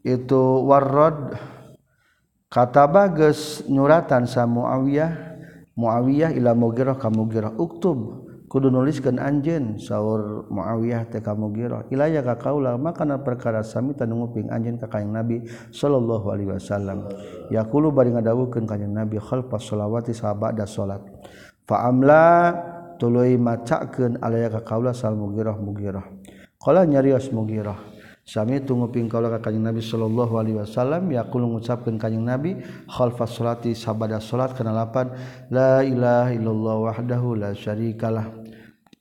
itu 0.04 0.44
warrod 0.68 1.40
kata 2.52 2.92
bages 2.92 3.64
nyuratan 3.72 4.28
sa 4.28 4.44
Muawiyah 4.44 5.32
Muawiyah 5.80 6.36
ila 6.36 6.52
Mugiroh 6.52 7.00
ka 7.00 7.08
Mugiroh 7.08 7.56
uktub 7.56 8.28
kudu 8.52 8.68
nuliskan 8.68 9.16
anjen 9.16 9.80
sahur 9.80 10.44
Muawiyah 10.52 11.08
teh 11.08 11.24
ka 11.24 11.32
Mugiroh 11.40 11.88
ilaya 11.88 12.20
ka 12.20 12.36
kaula 12.36 12.76
makana 12.76 13.24
perkara 13.24 13.64
sami 13.64 13.96
tanunguping 13.96 14.52
anjen 14.52 14.76
ka 14.76 14.92
kanjeng 14.92 15.16
Nabi 15.16 15.48
sallallahu 15.72 16.36
alaihi 16.36 16.52
wasallam. 16.52 17.08
Yaqulu 17.48 17.96
bari 17.96 18.12
ngadawuhkeun 18.12 18.68
kanjeng 18.68 18.92
Nabi 18.92 19.24
khalfas 19.24 19.64
sholawati 19.64 20.12
sabada 20.12 20.68
salat. 20.68 21.00
Fa 21.64 21.88
amla 21.88 22.52
tuluy 23.00 23.40
macakeun 23.40 24.20
alaya 24.20 24.52
ka 24.52 24.62
kaula 24.62 24.92
sal 24.92 25.16
mugirah 25.16 25.56
mugirah. 25.56 26.04
Qala 26.60 26.84
nyarios 26.84 27.32
mugirah 27.32 27.80
sami 28.28 28.62
tunguping 28.62 29.10
kaula 29.10 29.32
ka 29.40 29.50
kanjing 29.50 29.64
nabi 29.64 29.80
sallallahu 29.82 30.38
alaihi 30.38 30.60
wasallam 30.60 31.10
yaqul 31.10 31.48
ngucapkeun 31.48 31.98
kanjing 31.98 32.28
nabi 32.28 32.60
khalfa 32.86 33.26
salati 33.26 33.74
sabada 33.74 34.20
salat 34.20 34.54
kana 34.54 34.76
lapan 34.76 35.16
la 35.50 35.82
ilaha 35.82 36.30
illallah 36.36 36.76
wahdahu 36.92 37.40
la 37.40 37.56
syarikalah 37.56 38.30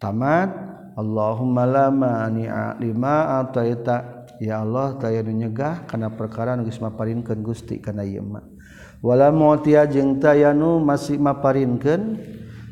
tamat 0.01 0.79
Allahumma 0.99 1.63
la 1.63 1.87
mani'a 1.95 2.75
lima 2.83 3.39
ataita. 3.39 4.27
Ya 4.43 4.63
Allah 4.63 4.99
tayanu 4.99 5.31
nyegah 5.31 5.87
kana 5.87 6.11
perkara 6.11 6.59
nu 6.59 6.67
geus 6.67 6.83
maparinkeun 6.83 7.39
Gusti 7.43 7.79
kana 7.79 8.03
ieu 8.03 8.23
mah. 8.23 8.43
Wala 8.99 9.31
mu'tiya 9.31 9.87
jeung 9.87 10.19
tayanu 10.19 10.83
masih 10.83 11.23
maparinkeun 11.23 12.19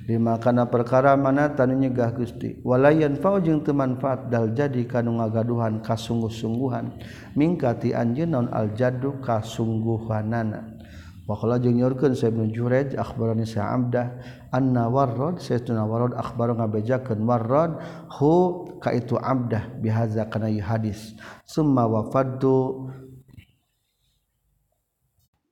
dimakana 0.07 0.70
perkara 0.70 1.19
mana 1.19 1.51
tanu 1.53 1.74
nyegah 1.74 2.15
Gusti. 2.15 2.62
Walayan 2.62 3.19
faujung 3.19 3.66
temanfaat 3.66 4.31
dal 4.31 4.55
jadi 4.55 4.87
kanu 4.87 5.19
ngagaduhan 5.19 5.83
kasungguh-sungguhan. 5.83 6.95
Mingkati 7.35 7.93
anjenon 7.93 8.49
aljadu 8.55 9.19
kasungguhanana. 9.20 10.78
Waqala 11.27 11.59
jeung 11.59 11.74
nyorkeun 11.83 12.15
Sa 12.15 12.31
Ibnu 12.31 12.55
Jurayj 12.55 12.95
akhbarani 12.95 13.43
Sa 13.51 13.74
Abdah 13.74 14.15
anna 14.55 14.87
warrad 14.87 15.43
saytuna 15.43 15.83
warrad 15.83 16.15
akhbaru 16.15 16.55
ngabejakeun 16.55 17.27
warrad 17.27 17.83
hu 18.15 18.62
ka 18.78 18.95
itu 18.95 19.19
Abdah 19.19 19.74
bihaza 19.83 20.23
kana 20.31 20.47
hadis. 20.62 21.19
Summa 21.43 21.91
wafaddu 21.91 22.87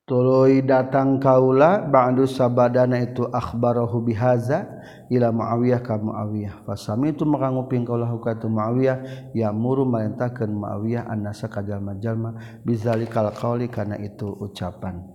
Tului 0.05 0.60
datang 0.60 1.16
kaula 1.16 1.81
ba'du 1.81 2.28
sabadana 2.28 3.01
itu 3.01 3.24
akhbarahu 3.24 4.05
bihaza 4.05 4.68
ila 5.09 5.32
Muawiyah 5.32 5.81
ka 5.81 5.97
Muawiyah. 5.97 6.60
Fasami 6.68 7.16
itu 7.16 7.24
maka 7.24 7.48
nguping 7.48 7.89
kaula 7.89 8.05
hukatu 8.12 8.52
Muawiyah 8.52 9.32
ya 9.32 9.48
muru 9.48 9.89
marintahkeun 9.89 10.52
Muawiyah 10.60 11.09
annasa 11.09 11.48
ka 11.48 11.64
jalma-jalma 11.64 12.36
bizalikal 12.68 13.32
qauli 13.32 13.72
kana 13.72 13.97
itu 13.97 14.28
ucapan. 14.28 15.09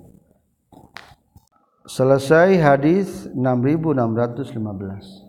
Selesai 1.86 2.57
hadis 2.57 3.30
6615. 3.38 5.28